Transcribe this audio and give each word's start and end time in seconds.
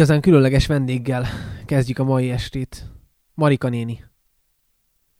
igazán 0.00 0.20
különleges 0.20 0.66
vendéggel 0.66 1.26
kezdjük 1.66 1.98
a 1.98 2.04
mai 2.04 2.30
estét. 2.30 2.84
Marika 3.34 3.68
néni. 3.68 4.04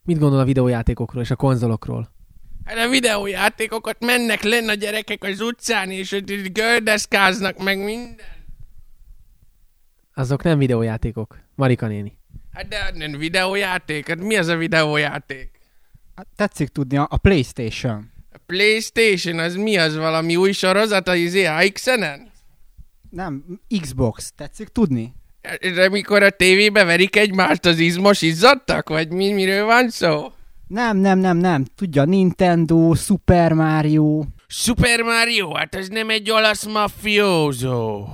Mit 0.03 0.19
gondol 0.19 0.39
a 0.39 0.43
videójátékokról 0.43 1.23
és 1.23 1.31
a 1.31 1.35
konzolokról? 1.35 2.11
Hát 2.65 2.77
a 2.77 2.89
videójátékokat 2.89 4.05
mennek 4.05 4.43
len 4.43 4.69
a 4.69 4.73
gyerekek 4.73 5.23
az 5.23 5.41
utcán, 5.41 5.91
és 5.91 6.11
itt 6.11 6.53
gördeszkáznak 6.53 7.63
meg 7.63 7.83
minden. 7.83 8.25
Azok 10.13 10.43
nem 10.43 10.57
videójátékok. 10.57 11.39
Marika 11.55 11.87
néni. 11.87 12.17
Hát 12.51 12.67
de 12.67 12.91
nem 12.93 13.17
videójáték, 13.17 14.07
hát 14.07 14.19
mi 14.19 14.37
az 14.37 14.47
a 14.47 14.55
videójáték? 14.55 15.59
Hát 16.15 16.27
Tetszik 16.35 16.67
tudni 16.67 16.97
a 16.97 17.17
Playstation. 17.21 18.11
A 18.31 18.37
Playstation, 18.45 19.39
az 19.39 19.55
mi 19.55 19.77
az 19.77 19.95
valami 19.95 20.35
új 20.35 20.51
sorozat 20.51 21.07
a 21.07 21.15
izé 21.15 21.45
AX-enen? 21.45 22.30
Nem, 23.11 23.43
Xbox. 23.81 24.33
Tetszik 24.35 24.67
tudni? 24.67 25.13
De 25.61 25.89
mikor 25.89 26.23
a 26.23 26.29
tévébe 26.29 26.83
verik 26.83 27.15
egymást 27.15 27.65
az 27.65 27.79
izmos 27.79 28.21
izzadtak? 28.21 28.89
Vagy 28.89 29.11
mi, 29.11 29.31
miről 29.31 29.65
van 29.65 29.89
szó? 29.89 30.31
Nem, 30.67 30.97
nem, 30.97 31.19
nem, 31.19 31.37
nem. 31.37 31.65
Tudja, 31.75 32.05
Nintendo, 32.05 32.95
Super 32.95 33.53
Mario. 33.53 34.23
Super 34.47 35.01
Mario, 35.01 35.53
hát 35.53 35.75
ez 35.75 35.87
nem 35.87 36.09
egy 36.09 36.31
olasz 36.31 36.65
mafiózó. 36.65 38.07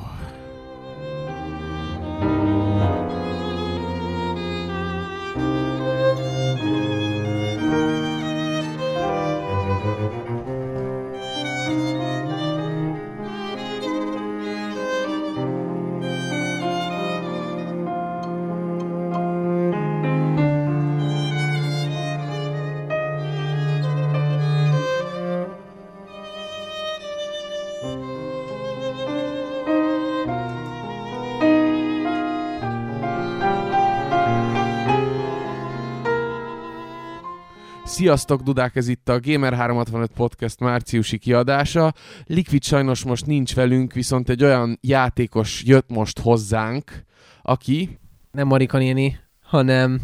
Sziasztok, 38.07 38.41
Dudák, 38.41 38.75
ez 38.75 38.87
itt 38.87 39.09
a 39.09 39.19
Gamer365 39.19 40.07
Podcast 40.15 40.59
márciusi 40.59 41.17
kiadása. 41.17 41.93
Liquid 42.25 42.63
sajnos 42.63 43.03
most 43.03 43.25
nincs 43.25 43.55
velünk, 43.55 43.93
viszont 43.93 44.29
egy 44.29 44.43
olyan 44.43 44.77
játékos 44.81 45.63
jött 45.65 45.89
most 45.89 46.19
hozzánk, 46.19 47.03
aki... 47.41 47.99
Nem 48.31 48.47
Marika 48.47 48.77
néni, 48.77 49.19
hanem, 49.41 50.01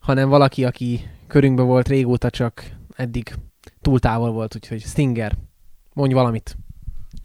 hanem 0.00 0.28
valaki, 0.28 0.64
aki 0.64 1.00
körünkben 1.26 1.66
volt 1.66 1.88
régóta, 1.88 2.30
csak 2.30 2.70
eddig 2.96 3.34
túl 3.80 3.98
távol 3.98 4.30
volt, 4.30 4.54
úgyhogy 4.54 4.80
Stinger, 4.80 5.36
mondj 5.92 6.14
valamit. 6.14 6.56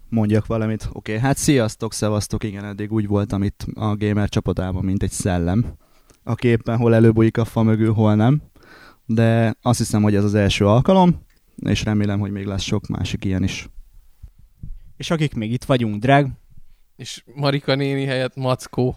mondjak 0.09 0.45
valamit. 0.45 0.89
Oké, 0.93 1.15
okay, 1.15 1.27
hát 1.27 1.37
sziasztok, 1.37 1.93
szevasztok, 1.93 2.43
igen, 2.43 2.65
eddig 2.65 2.91
úgy 2.91 3.07
voltam 3.07 3.43
itt 3.43 3.65
a 3.73 3.95
gamer 3.95 4.29
csapatában, 4.29 4.83
mint 4.83 5.03
egy 5.03 5.11
szellem, 5.11 5.65
aki 6.23 6.47
éppen 6.47 6.77
hol 6.77 6.95
előbújik 6.95 7.37
a 7.37 7.45
fa 7.45 7.63
mögül, 7.63 7.93
hol 7.93 8.15
nem. 8.15 8.41
De 9.13 9.55
azt 9.61 9.77
hiszem, 9.77 10.01
hogy 10.01 10.15
ez 10.15 10.23
az 10.23 10.35
első 10.35 10.67
alkalom, 10.67 11.21
és 11.55 11.83
remélem, 11.83 12.19
hogy 12.19 12.31
még 12.31 12.45
lesz 12.45 12.61
sok 12.61 12.87
másik 12.87 13.25
ilyen 13.25 13.43
is. 13.43 13.69
És 14.97 15.11
akik 15.11 15.33
még 15.33 15.51
itt 15.51 15.63
vagyunk, 15.63 16.01
Drag, 16.01 16.27
És 16.95 17.23
Marika 17.35 17.75
néni 17.75 18.05
helyett 18.05 18.35
Mackó. 18.35 18.95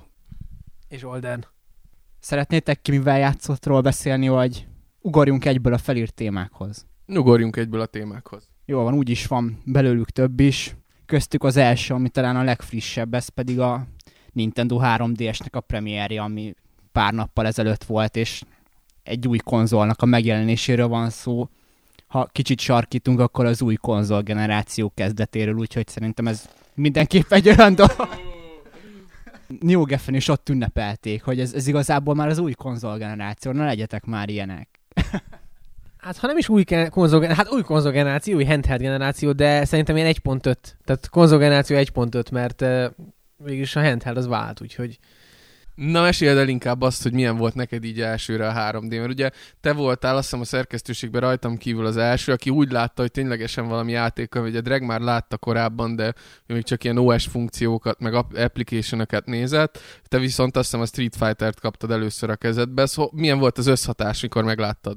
És 0.88 1.04
Olden. 1.04 1.44
szeretnétek 2.20 2.82
ki 2.82 2.90
mivel 2.90 3.18
játszottról 3.18 3.80
beszélni, 3.80 4.28
vagy 4.28 4.66
ugorjunk 5.00 5.44
egyből 5.44 5.72
a 5.72 5.78
felírt 5.78 6.14
témákhoz? 6.14 6.86
Ugorjunk 7.06 7.56
egyből 7.56 7.80
a 7.80 7.86
témákhoz. 7.86 8.48
Jó 8.64 8.82
van, 8.82 8.94
úgyis 8.94 9.26
van 9.26 9.62
belőlük 9.64 10.10
több 10.10 10.40
is. 10.40 10.76
Köztük 11.06 11.44
az 11.44 11.56
első, 11.56 11.94
ami 11.94 12.08
talán 12.08 12.36
a 12.36 12.42
legfrissebb, 12.42 13.14
ez 13.14 13.28
pedig 13.28 13.60
a 13.60 13.86
Nintendo 14.32 14.78
3DS-nek 14.82 15.52
a 15.52 15.60
premierje, 15.60 16.22
ami 16.22 16.54
pár 16.92 17.12
nappal 17.12 17.46
ezelőtt 17.46 17.84
volt, 17.84 18.16
és 18.16 18.42
egy 19.04 19.28
új 19.28 19.38
konzolnak 19.38 20.02
a 20.02 20.06
megjelenéséről 20.06 20.88
van 20.88 21.10
szó. 21.10 21.48
Ha 22.06 22.28
kicsit 22.32 22.60
sarkítunk, 22.60 23.20
akkor 23.20 23.46
az 23.46 23.62
új 23.62 23.74
konzol 23.74 24.22
generáció 24.22 24.92
kezdetéről, 24.94 25.54
úgyhogy 25.54 25.88
szerintem 25.88 26.26
ez 26.26 26.48
mindenképp 26.74 27.32
egy 27.32 27.48
olyan 27.48 27.74
dolog. 27.74 28.08
New 29.60 29.84
Geffen 29.84 30.14
is 30.14 30.28
ott 30.28 30.48
ünnepelték, 30.48 31.22
hogy 31.22 31.40
ez, 31.40 31.52
ez 31.52 31.66
igazából 31.66 32.14
már 32.14 32.28
az 32.28 32.38
új 32.38 32.52
konzol 32.52 32.98
generáció, 32.98 33.52
na 33.52 33.64
legyetek 33.64 34.04
már 34.04 34.28
ilyenek. 34.28 34.68
Hát 36.04 36.16
ha 36.16 36.26
nem 36.26 36.36
is 36.36 36.48
új 36.48 36.64
konzol, 36.90 37.22
hát 37.22 37.52
új 37.52 37.62
konzolgeneráció, 37.62 38.36
új 38.36 38.44
handheld 38.44 38.80
generáció, 38.80 39.32
de 39.32 39.64
szerintem 39.64 39.96
ilyen 39.96 40.14
1.5. 40.24 40.54
Tehát 40.84 41.08
konzolgeneráció 41.08 41.76
1.5, 41.76 42.32
mert 42.32 42.60
uh, 42.60 42.84
végülis 43.36 43.76
a 43.76 43.82
handheld 43.82 44.16
az 44.16 44.26
vált, 44.26 44.60
úgyhogy 44.60 44.98
Na, 45.74 46.02
meséld 46.02 46.36
el 46.36 46.48
inkább 46.48 46.82
azt, 46.82 47.02
hogy 47.02 47.12
milyen 47.12 47.36
volt 47.36 47.54
neked 47.54 47.84
így 47.84 48.00
elsőre 48.00 48.48
a 48.48 48.52
3D, 48.52 48.98
mert 48.98 49.08
ugye 49.08 49.30
te 49.60 49.72
voltál 49.72 50.16
azt 50.16 50.24
hiszem 50.24 50.40
a 50.40 50.44
szerkesztőségben 50.44 51.20
rajtam 51.20 51.56
kívül 51.56 51.86
az 51.86 51.96
első, 51.96 52.32
aki 52.32 52.50
úgy 52.50 52.72
látta, 52.72 53.02
hogy 53.02 53.10
ténylegesen 53.10 53.68
valami 53.68 53.92
játéka, 53.92 54.40
vagy 54.40 54.56
a 54.56 54.60
Drag 54.60 54.82
már 54.82 55.00
látta 55.00 55.36
korábban, 55.36 55.96
de 55.96 56.14
még 56.46 56.64
csak 56.64 56.84
ilyen 56.84 56.98
OS 56.98 57.26
funkciókat, 57.26 58.00
meg 58.00 58.14
app- 58.14 58.38
application-öket 58.38 59.26
nézett. 59.26 59.78
Te 60.08 60.18
viszont 60.18 60.56
azt 60.56 60.64
hiszem 60.64 60.80
a 60.80 60.86
Street 60.86 61.16
Fighter-t 61.16 61.60
kaptad 61.60 61.90
először 61.90 62.30
a 62.30 62.36
kezedbe. 62.36 62.86
Szóval 62.86 63.10
milyen 63.14 63.38
volt 63.38 63.58
az 63.58 63.66
összhatás, 63.66 64.22
mikor 64.22 64.44
megláttad? 64.44 64.96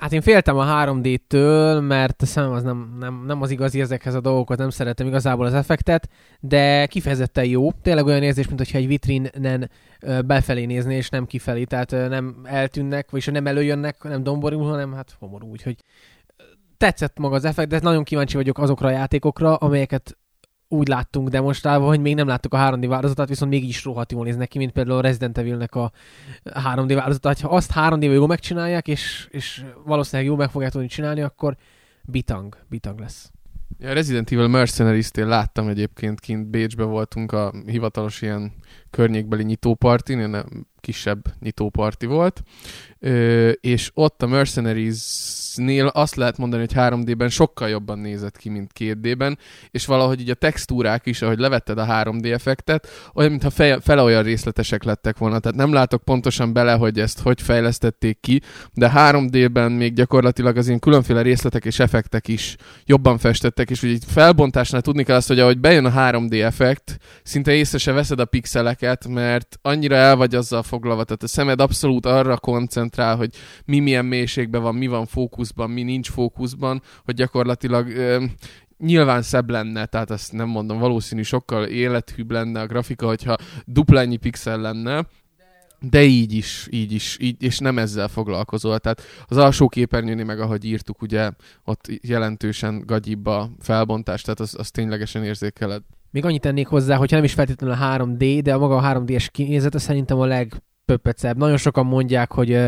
Hát 0.00 0.12
én 0.12 0.20
féltem 0.20 0.56
a 0.56 0.84
3D-től, 0.84 1.86
mert 1.86 2.26
szemem 2.26 2.50
az 2.50 2.62
nem, 2.62 2.96
nem, 2.98 3.22
nem 3.26 3.42
az 3.42 3.50
igazi 3.50 3.80
ezekhez 3.80 4.14
a 4.14 4.20
dolgokhoz, 4.20 4.58
nem 4.58 4.70
szeretem 4.70 5.06
igazából 5.06 5.46
az 5.46 5.54
effektet, 5.54 6.08
de 6.40 6.86
kifejezetten 6.86 7.44
jó. 7.44 7.72
Tényleg 7.72 8.06
olyan 8.06 8.22
érzés, 8.22 8.48
mintha 8.48 8.78
egy 8.78 8.86
vitrinen 8.86 9.70
befelé 10.26 10.64
nézni, 10.64 10.94
és 10.94 11.08
nem 11.08 11.26
kifelé, 11.26 11.64
tehát 11.64 11.90
nem 11.90 12.36
eltűnnek, 12.44 13.10
vagyis 13.10 13.26
nem 13.26 13.46
előjönnek, 13.46 14.02
nem 14.02 14.22
domborul, 14.22 14.68
hanem 14.68 14.92
hát 14.92 15.16
homorú, 15.18 15.50
úgyhogy 15.50 15.76
tetszett 16.76 17.18
maga 17.18 17.34
az 17.34 17.44
effekt, 17.44 17.68
de 17.68 17.78
nagyon 17.82 18.04
kíváncsi 18.04 18.36
vagyok 18.36 18.58
azokra 18.58 18.88
a 18.88 18.92
játékokra, 18.92 19.54
amelyeket 19.54 20.18
úgy 20.72 20.88
láttunk 20.88 21.28
demonstrálva, 21.28 21.86
hogy 21.86 22.00
még 22.00 22.14
nem 22.14 22.26
láttuk 22.26 22.54
a 22.54 22.58
3D 22.58 22.84
változatát, 22.88 23.28
viszont 23.28 23.50
még 23.50 23.62
így 23.62 23.68
is 23.68 23.84
rohadt 23.84 24.12
jól 24.12 24.24
néznek 24.24 24.48
ki, 24.48 24.58
mint 24.58 24.72
például 24.72 24.98
a 24.98 25.00
Resident 25.00 25.38
Evil-nek 25.38 25.74
a 25.74 25.92
3D 26.44 26.92
változata. 26.94 27.48
Ha 27.48 27.56
azt 27.56 27.72
3D-vel 27.74 28.12
jól 28.12 28.26
megcsinálják, 28.26 28.88
és, 28.88 29.28
és 29.30 29.64
valószínűleg 29.84 30.28
jól 30.28 30.38
meg 30.38 30.50
fogják 30.50 30.70
tudni 30.70 30.86
csinálni, 30.86 31.20
akkor 31.20 31.56
bitang, 32.04 32.56
bitang 32.68 32.98
lesz. 32.98 33.30
Ja, 33.78 33.92
Resident 33.92 34.32
Evil 34.32 34.48
Mercenaries-t 34.48 35.16
én 35.16 35.26
láttam 35.26 35.68
egyébként 35.68 36.20
kint 36.20 36.46
Bécsbe 36.46 36.84
voltunk 36.84 37.32
a 37.32 37.52
hivatalos 37.66 38.22
ilyen 38.22 38.52
környékbeli 38.90 39.42
nyitópartin, 39.42 40.18
ilyen 40.18 40.66
kisebb 40.80 41.24
nyitóparti 41.40 42.06
volt, 42.06 42.42
Ö, 43.02 43.48
és 43.48 43.90
ott 43.94 44.22
a 44.22 44.26
Mercenaries-nél 44.26 45.86
azt 45.86 46.14
lehet 46.14 46.38
mondani, 46.38 46.62
hogy 46.62 46.72
3D-ben 46.74 47.28
sokkal 47.28 47.68
jobban 47.68 47.98
nézett 47.98 48.36
ki, 48.36 48.48
mint 48.48 48.70
2D-ben, 48.78 49.38
és 49.70 49.86
valahogy 49.86 50.20
így 50.20 50.30
a 50.30 50.34
textúrák 50.34 51.06
is, 51.06 51.22
ahogy 51.22 51.38
levetted 51.38 51.78
a 51.78 51.86
3D 51.86 52.32
effektet, 52.32 52.88
olyan, 53.14 53.30
mintha 53.30 53.50
fe, 53.50 53.80
fele 53.80 54.02
olyan 54.02 54.22
részletesek 54.22 54.82
lettek 54.82 55.18
volna. 55.18 55.38
Tehát 55.38 55.56
nem 55.56 55.72
látok 55.72 56.04
pontosan 56.04 56.52
bele, 56.52 56.72
hogy 56.72 56.98
ezt 56.98 57.20
hogy 57.20 57.42
fejlesztették 57.42 58.18
ki, 58.20 58.40
de 58.72 58.92
3D-ben 58.94 59.72
még 59.72 59.92
gyakorlatilag 59.94 60.56
az 60.56 60.66
ilyen 60.66 60.78
különféle 60.78 61.22
részletek 61.22 61.64
és 61.64 61.78
effektek 61.78 62.28
is 62.28 62.56
jobban 62.84 63.18
festettek, 63.18 63.70
és 63.70 63.82
ugye 63.82 63.98
felbontásnál 64.06 64.80
tudni 64.80 65.02
kell 65.02 65.16
azt, 65.16 65.28
hogy 65.28 65.40
ahogy 65.40 65.58
bejön 65.58 65.84
a 65.84 65.92
3D 65.92 66.42
effekt, 66.42 66.98
szinte 67.22 67.52
észre 67.52 67.78
se 67.78 67.92
veszed 67.92 68.20
a 68.20 68.24
pixeleket, 68.24 69.08
mert 69.08 69.58
annyira 69.62 69.94
el 69.94 70.16
vagy 70.16 70.34
azzal 70.34 70.62
foglalva, 70.62 71.04
tehát 71.04 71.22
a 71.22 71.28
szemed 71.28 71.60
abszolút 71.60 72.06
arra 72.06 72.36
koncentrál, 72.36 72.88
hogy 72.96 73.34
mi 73.64 73.78
milyen 73.78 74.04
mélységben 74.04 74.62
van, 74.62 74.74
mi 74.74 74.86
van 74.86 75.06
fókuszban, 75.06 75.70
mi 75.70 75.82
nincs 75.82 76.10
fókuszban, 76.10 76.82
hogy 77.04 77.14
gyakorlatilag 77.14 77.88
ö, 77.88 78.24
nyilván 78.78 79.22
szebb 79.22 79.50
lenne, 79.50 79.86
tehát 79.86 80.10
ezt 80.10 80.32
nem 80.32 80.48
mondom, 80.48 80.78
valószínű 80.78 81.22
sokkal 81.22 81.64
élethűbb 81.64 82.30
lenne 82.30 82.60
a 82.60 82.66
grafika, 82.66 83.06
hogyha 83.06 83.36
dupla 83.64 84.00
ennyi 84.00 84.16
pixel 84.16 84.60
lenne, 84.60 85.06
de 85.80 86.02
így 86.02 86.32
is, 86.32 86.68
így 86.70 86.92
is, 86.92 87.16
így, 87.20 87.42
és 87.42 87.58
nem 87.58 87.78
ezzel 87.78 88.08
foglalkozol. 88.08 88.78
Tehát 88.78 89.02
az 89.26 89.36
alsó 89.36 89.68
képernyőnél 89.68 90.24
meg, 90.24 90.40
ahogy 90.40 90.64
írtuk, 90.64 91.02
ugye 91.02 91.30
ott 91.64 91.88
jelentősen 92.02 92.82
gagyibb 92.86 93.26
a 93.26 93.50
felbontás, 93.58 94.22
tehát 94.22 94.40
az, 94.40 94.54
az 94.58 94.70
ténylegesen 94.70 95.24
érzékeled. 95.24 95.82
Még 96.10 96.24
annyit 96.24 96.40
tennék 96.40 96.66
hozzá, 96.66 96.96
hogy 96.96 97.10
nem 97.10 97.24
is 97.24 97.32
feltétlenül 97.32 97.76
a 97.80 97.96
3D, 97.96 98.40
de 98.42 98.54
a 98.54 98.58
maga 98.58 98.76
a 98.76 99.00
3D-es 99.00 99.28
kinézete 99.30 99.78
szerintem 99.78 100.18
a 100.18 100.26
legpöppecebb. 100.90 101.36
Nagyon 101.36 101.56
sokan 101.56 101.86
mondják, 101.86 102.32
hogy 102.32 102.58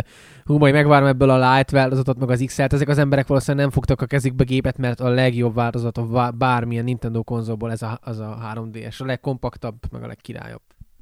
hú, 0.45 0.59
majd 0.59 0.75
megvárom 0.75 1.09
ebből 1.09 1.31
a 1.31 1.55
light 1.55 1.71
változatot, 1.71 2.19
meg 2.19 2.31
az 2.31 2.43
XL-t. 2.47 2.73
Ezek 2.73 2.89
az 2.89 2.99
emberek 2.99 3.27
valószínűleg 3.27 3.65
nem 3.65 3.75
fogtak 3.75 4.01
a 4.01 4.07
kezükbe 4.07 4.45
gépet, 4.45 4.79
mert 4.79 5.01
a 5.01 5.09
legjobb 5.09 5.55
változat 5.55 5.99
a 5.99 6.33
bármilyen 6.39 6.85
Nintendo 6.85 7.23
konzolból 7.23 7.71
ez 7.71 7.83
a, 7.83 7.99
az 8.03 8.19
a 8.19 8.39
3D-es. 8.55 9.01
A 9.01 9.05
legkompaktabb, 9.05 9.75
meg 9.91 10.03
a 10.03 10.07
legkirályabb. 10.07 10.61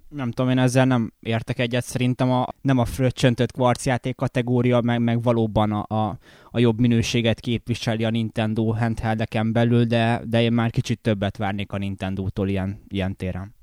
Nem 0.08 0.30
tudom, 0.30 0.50
én 0.50 0.58
ezzel 0.58 0.84
nem 0.84 1.12
értek 1.20 1.58
egyet. 1.58 1.84
Szerintem 1.84 2.30
a, 2.30 2.46
nem 2.60 2.78
a 2.78 2.84
fröccsöntött 2.84 3.52
kvarcjáték 3.52 4.16
kategória, 4.16 4.80
meg, 4.80 5.00
meg 5.00 5.22
valóban 5.22 5.72
a, 5.72 5.94
a, 5.96 6.18
a 6.50 6.58
jobb 6.58 6.80
minőséget 6.80 7.40
képviseli 7.40 8.04
a 8.04 8.10
Nintendo 8.10 8.70
handheldeken 8.70 9.52
belül, 9.52 9.84
de, 9.84 10.22
de 10.24 10.42
én 10.42 10.52
már 10.52 10.70
kicsit 10.70 11.00
többet 11.00 11.36
várnék 11.36 11.72
a 11.72 11.78
Nintendo-tól 11.78 12.48
ilyen, 12.48 12.82
ilyen 12.88 13.16
téren. 13.16 13.58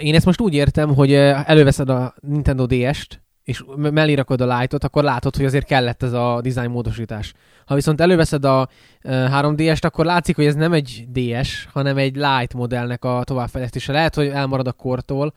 Én 0.00 0.14
ezt 0.14 0.26
most 0.26 0.40
úgy 0.40 0.54
értem, 0.54 0.94
hogy 0.94 1.12
előveszed 1.14 1.88
a 1.88 2.14
Nintendo 2.20 2.66
DS-t, 2.66 3.22
és 3.44 3.64
mellé 3.76 4.14
rakod 4.14 4.40
a 4.40 4.58
Lite-ot, 4.58 4.84
akkor 4.84 5.02
látod, 5.04 5.36
hogy 5.36 5.44
azért 5.44 5.66
kellett 5.66 6.02
ez 6.02 6.12
a 6.12 6.40
design 6.42 6.70
módosítás. 6.70 7.32
Ha 7.66 7.74
viszont 7.74 8.00
előveszed 8.00 8.44
a 8.44 8.68
eh, 9.00 9.42
3DS-t, 9.42 9.84
akkor 9.84 10.04
látszik, 10.04 10.36
hogy 10.36 10.44
ez 10.44 10.54
nem 10.54 10.72
egy 10.72 11.06
DS, 11.12 11.68
hanem 11.72 11.96
egy 11.96 12.14
Lite 12.14 12.56
modellnek 12.56 13.04
a 13.04 13.22
továbbfejlesztése. 13.24 13.92
Lehet, 13.92 14.14
hogy 14.14 14.26
elmarad 14.26 14.66
a 14.66 14.72
kortól 14.72 15.32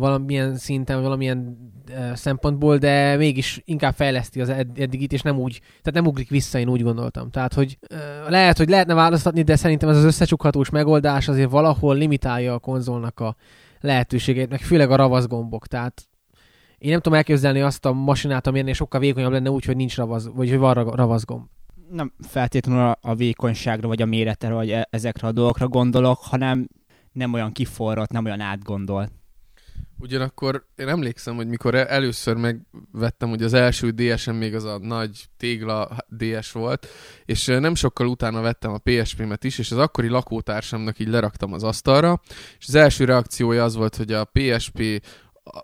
valamilyen 0.00 0.56
szinten, 0.56 1.02
valamilyen 1.02 1.56
szempontból, 2.14 2.76
de 2.76 3.16
mégis 3.16 3.62
inkább 3.64 3.94
fejleszti 3.94 4.40
az 4.40 4.48
ed- 4.48 4.78
eddigit, 4.78 5.12
és 5.12 5.22
nem 5.22 5.38
úgy, 5.38 5.60
tehát 5.60 5.92
nem 5.92 6.06
ugrik 6.06 6.28
vissza, 6.28 6.58
én 6.58 6.68
úgy 6.68 6.82
gondoltam. 6.82 7.30
Tehát, 7.30 7.54
hogy 7.54 7.78
lehet, 8.28 8.58
hogy 8.58 8.68
lehetne 8.68 8.94
választatni, 8.94 9.42
de 9.42 9.56
szerintem 9.56 9.88
ez 9.88 9.96
az 9.96 10.04
összecsukhatós 10.04 10.70
megoldás 10.70 11.28
azért 11.28 11.50
valahol 11.50 11.96
limitálja 11.96 12.54
a 12.54 12.58
konzolnak 12.58 13.20
a 13.20 13.36
lehetőségét, 13.80 14.50
meg 14.50 14.60
főleg 14.60 14.90
a 14.90 14.96
ravaszgombok. 14.96 15.66
Tehát 15.66 16.08
én 16.78 16.90
nem 16.90 17.00
tudom 17.00 17.18
elképzelni 17.18 17.60
azt 17.60 17.84
a 17.84 17.92
masinát, 17.92 18.46
ami 18.46 18.58
ennél 18.58 18.74
sokkal 18.74 19.00
vékonyabb 19.00 19.32
lenne 19.32 19.50
úgy, 19.50 19.64
hogy 19.64 19.76
nincs 19.76 19.96
ravaz, 19.96 20.30
vagy 20.34 20.48
hogy 20.48 20.58
van 20.58 20.74
ra- 20.74 20.94
ravaszgomb. 20.94 21.44
Nem 21.90 22.12
feltétlenül 22.18 22.82
a, 22.82 22.98
a 23.00 23.14
vékonyságra, 23.14 23.88
vagy 23.88 24.02
a 24.02 24.06
méretre, 24.06 24.52
vagy 24.52 24.70
e- 24.70 24.88
ezekre 24.90 25.28
a 25.28 25.32
dolgokra 25.32 25.68
gondolok, 25.68 26.18
hanem 26.18 26.68
nem 27.12 27.32
olyan 27.32 27.52
kiforrott, 27.52 28.10
nem 28.10 28.24
olyan 28.24 28.40
átgondolt. 28.40 29.12
Ugyanakkor 30.00 30.66
én 30.76 30.88
emlékszem, 30.88 31.36
hogy 31.36 31.46
mikor 31.46 31.74
el- 31.74 31.86
először 31.86 32.36
megvettem, 32.36 33.28
hogy 33.28 33.42
az 33.42 33.52
első 33.52 33.90
DS-en 33.90 34.34
még 34.34 34.54
az 34.54 34.64
a 34.64 34.78
nagy 34.78 35.28
tégla 35.36 35.96
DS 36.18 36.52
volt, 36.52 36.86
és 37.24 37.46
nem 37.46 37.74
sokkal 37.74 38.06
utána 38.06 38.40
vettem 38.40 38.72
a 38.72 38.78
PSP-met 38.78 39.44
is, 39.44 39.58
és 39.58 39.70
az 39.70 39.78
akkori 39.78 40.08
lakótársamnak 40.08 40.98
így 40.98 41.08
leraktam 41.08 41.52
az 41.52 41.62
asztalra, 41.62 42.20
és 42.58 42.64
az 42.68 42.74
első 42.74 43.04
reakciója 43.04 43.64
az 43.64 43.74
volt, 43.74 43.96
hogy 43.96 44.12
a 44.12 44.24
PSP 44.32 45.02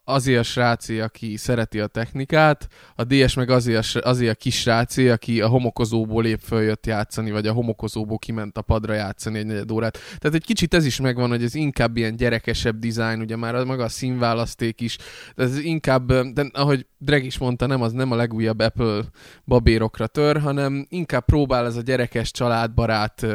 azért 0.04 0.38
a 0.38 0.42
srácé, 0.42 1.00
aki 1.00 1.36
szereti 1.36 1.80
a 1.80 1.86
technikát, 1.86 2.68
a 2.94 3.04
DS 3.04 3.34
meg 3.34 3.50
azért 3.50 3.94
a, 3.94 4.08
azért 4.08 4.32
a 4.32 4.38
kis 4.38 4.60
srácé, 4.60 5.08
aki 5.08 5.40
a 5.40 5.48
homokozóból 5.48 6.26
épp 6.26 6.40
följött 6.40 6.86
játszani, 6.86 7.30
vagy 7.30 7.46
a 7.46 7.52
homokozóból 7.52 8.18
kiment 8.18 8.58
a 8.58 8.62
padra 8.62 8.94
játszani 8.94 9.38
egy 9.38 9.46
negyed 9.46 9.70
órát. 9.70 9.98
Tehát 10.18 10.36
egy 10.36 10.44
kicsit 10.44 10.74
ez 10.74 10.84
is 10.84 11.00
megvan, 11.00 11.28
hogy 11.28 11.42
ez 11.42 11.54
inkább 11.54 11.96
ilyen 11.96 12.16
gyerekesebb 12.16 12.78
dizájn, 12.78 13.20
ugye 13.20 13.36
már 13.36 13.64
maga 13.64 13.84
a 13.84 13.88
színválaszték 13.88 14.80
is, 14.80 14.98
de 15.34 15.42
ez 15.42 15.58
inkább, 15.58 16.12
de 16.12 16.46
ahogy 16.52 16.86
Dreg 16.98 17.24
is 17.24 17.38
mondta, 17.38 17.66
nem 17.66 17.82
az 17.82 17.92
nem 17.92 18.12
a 18.12 18.16
legújabb 18.16 18.58
Apple 18.58 19.04
babérokra 19.44 20.06
tör, 20.06 20.40
hanem 20.40 20.86
inkább 20.88 21.24
próbál 21.24 21.66
ez 21.66 21.76
a 21.76 21.80
gyerekes 21.80 22.30
családbarát 22.30 23.26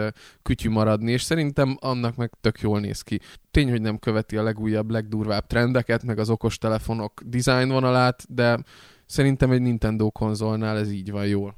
kütyű 0.42 0.70
maradni, 0.70 1.12
és 1.12 1.22
szerintem 1.22 1.78
annak 1.80 2.16
meg 2.16 2.32
tök 2.42 2.60
jól 2.60 2.80
néz 2.80 3.02
ki. 3.02 3.20
Tény, 3.52 3.70
hogy 3.70 3.82
nem 3.82 4.00
követi 4.00 4.38
a 4.38 4.44
legújabb, 4.44 4.90
legdurvább 4.90 5.48
trendeket, 5.48 6.04
meg 6.04 6.20
az 6.20 6.30
okostelefonok 6.30 7.22
design 7.26 7.70
vonalát, 7.70 8.26
de 8.34 8.64
szerintem 9.06 9.52
egy 9.52 9.62
Nintendo 9.62 10.12
konzolnál 10.12 10.78
ez 10.78 10.92
így 10.92 11.12
van 11.12 11.28
jól. 11.28 11.56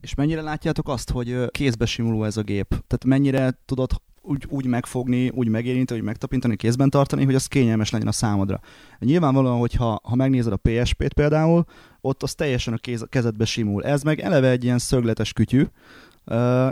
És 0.00 0.14
mennyire 0.14 0.40
látjátok 0.40 0.88
azt, 0.88 1.10
hogy 1.10 1.50
kézbe 1.50 1.86
simuló 1.86 2.24
ez 2.24 2.36
a 2.36 2.42
gép? 2.42 2.68
Tehát 2.68 3.04
mennyire 3.04 3.58
tudod 3.64 3.90
úgy, 4.22 4.46
úgy 4.48 4.66
megfogni, 4.66 5.28
úgy 5.28 5.48
megérinteni, 5.48 6.00
úgy 6.00 6.06
megtapintani, 6.06 6.56
kézben 6.56 6.90
tartani, 6.90 7.24
hogy 7.24 7.34
az 7.34 7.46
kényelmes 7.46 7.90
legyen 7.90 8.08
a 8.08 8.12
számodra. 8.12 8.60
Nyilvánvalóan, 8.98 9.58
hogyha 9.58 10.00
ha 10.02 10.14
megnézed 10.14 10.52
a 10.52 10.56
PSP-t 10.56 11.12
például, 11.12 11.64
ott 12.00 12.22
az 12.22 12.34
teljesen 12.34 12.74
a 12.74 12.76
kéz, 12.76 13.06
kezedbe 13.08 13.44
simul. 13.44 13.84
Ez 13.84 14.02
meg 14.02 14.20
eleve 14.20 14.50
egy 14.50 14.64
ilyen 14.64 14.78
szögletes 14.78 15.32
kütyű, 15.32 15.66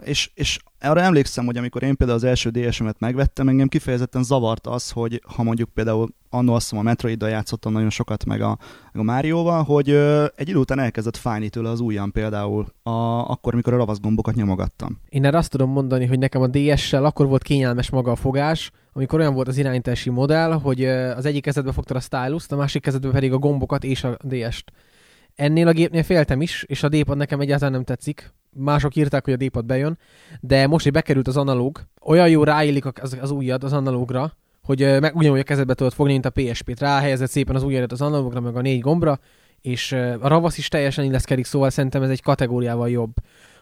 és, 0.04 0.30
és 0.34 0.58
arra 0.80 1.00
emlékszem, 1.00 1.44
hogy 1.46 1.56
amikor 1.56 1.82
én 1.82 1.96
például 1.96 2.18
az 2.18 2.24
első 2.24 2.50
DS-emet 2.50 2.98
megvettem, 2.98 3.48
engem 3.48 3.68
kifejezetten 3.68 4.22
zavart 4.22 4.66
az, 4.66 4.90
hogy 4.90 5.22
ha 5.36 5.42
mondjuk 5.42 5.68
például 5.68 6.08
annól 6.30 6.54
azt 6.54 6.72
a 6.72 6.82
Metroiddal 6.82 7.28
játszottam 7.28 7.72
nagyon 7.72 7.90
sokat, 7.90 8.24
meg 8.24 8.40
a, 8.40 8.58
meg 8.92 9.02
a 9.02 9.04
Márióval, 9.04 9.62
hogy 9.62 9.90
uh, 9.90 10.24
egy 10.36 10.48
idő 10.48 10.58
után 10.58 10.78
elkezdett 10.78 11.16
fájni 11.16 11.48
tőle 11.48 11.68
az 11.68 11.80
ujjam 11.80 12.12
például, 12.12 12.66
a, 12.82 12.90
akkor, 13.30 13.52
amikor 13.52 13.72
a 13.72 13.76
ravaszgombokat 13.76 14.34
nyomogattam. 14.34 15.00
Én 15.08 15.24
erre 15.24 15.38
azt 15.38 15.50
tudom 15.50 15.70
mondani, 15.70 16.06
hogy 16.06 16.18
nekem 16.18 16.42
a 16.42 16.46
DS-sel 16.46 17.04
akkor 17.04 17.26
volt 17.26 17.42
kényelmes 17.42 17.90
maga 17.90 18.10
a 18.10 18.16
fogás, 18.16 18.70
amikor 18.92 19.20
olyan 19.20 19.34
volt 19.34 19.48
az 19.48 19.58
irányítási 19.58 20.10
modell, 20.10 20.52
hogy 20.52 20.82
ö, 20.82 21.10
az 21.10 21.24
egyik 21.24 21.42
kezedbe 21.42 21.72
fogtad 21.72 21.96
a 21.96 22.00
stylus 22.00 22.48
a 22.48 22.56
másik 22.56 22.82
kezedbe 22.82 23.10
pedig 23.10 23.32
a 23.32 23.38
gombokat 23.38 23.84
és 23.84 24.04
a 24.04 24.16
DS-t. 24.22 24.72
Ennél 25.34 25.68
a 25.68 25.72
gépnél 25.72 26.02
féltem 26.02 26.40
is, 26.40 26.62
és 26.62 26.82
a 26.82 26.88
D-pad 26.88 27.16
nekem 27.16 27.40
egyáltalán 27.40 27.72
nem 27.72 27.84
tetszik. 27.84 28.32
Mások 28.52 28.96
írták, 28.96 29.24
hogy 29.24 29.32
a 29.32 29.36
D-pad 29.36 29.64
bejön, 29.64 29.98
de 30.40 30.66
most, 30.66 30.84
hogy 30.84 30.92
bekerült 30.92 31.28
az 31.28 31.36
analóg, 31.36 31.80
olyan 32.02 32.28
jó 32.28 32.44
ráillik 32.44 32.84
az, 33.00 33.18
az 33.20 33.30
ujjad 33.30 33.64
az 33.64 33.72
analógra, 33.72 34.32
hogy 34.62 35.00
meg 35.00 35.16
ugyanúgy 35.16 35.38
a 35.38 35.42
kezedbe 35.42 35.74
tudod 35.74 35.92
fogni, 35.92 36.12
mint 36.12 36.26
a 36.26 36.30
PSP-t. 36.30 36.80
Ráhelyezed 36.80 37.28
szépen 37.28 37.56
az 37.56 37.62
ujjadat 37.62 37.92
az 37.92 38.00
analógra, 38.00 38.40
meg 38.40 38.56
a 38.56 38.60
négy 38.60 38.80
gombra, 38.80 39.18
és 39.60 39.92
a 39.92 40.28
ravasz 40.28 40.58
is 40.58 40.68
teljesen 40.68 41.04
illeszkedik, 41.04 41.44
szóval 41.44 41.70
szerintem 41.70 42.02
ez 42.02 42.10
egy 42.10 42.22
kategóriával 42.22 42.90
jobb. 42.90 43.12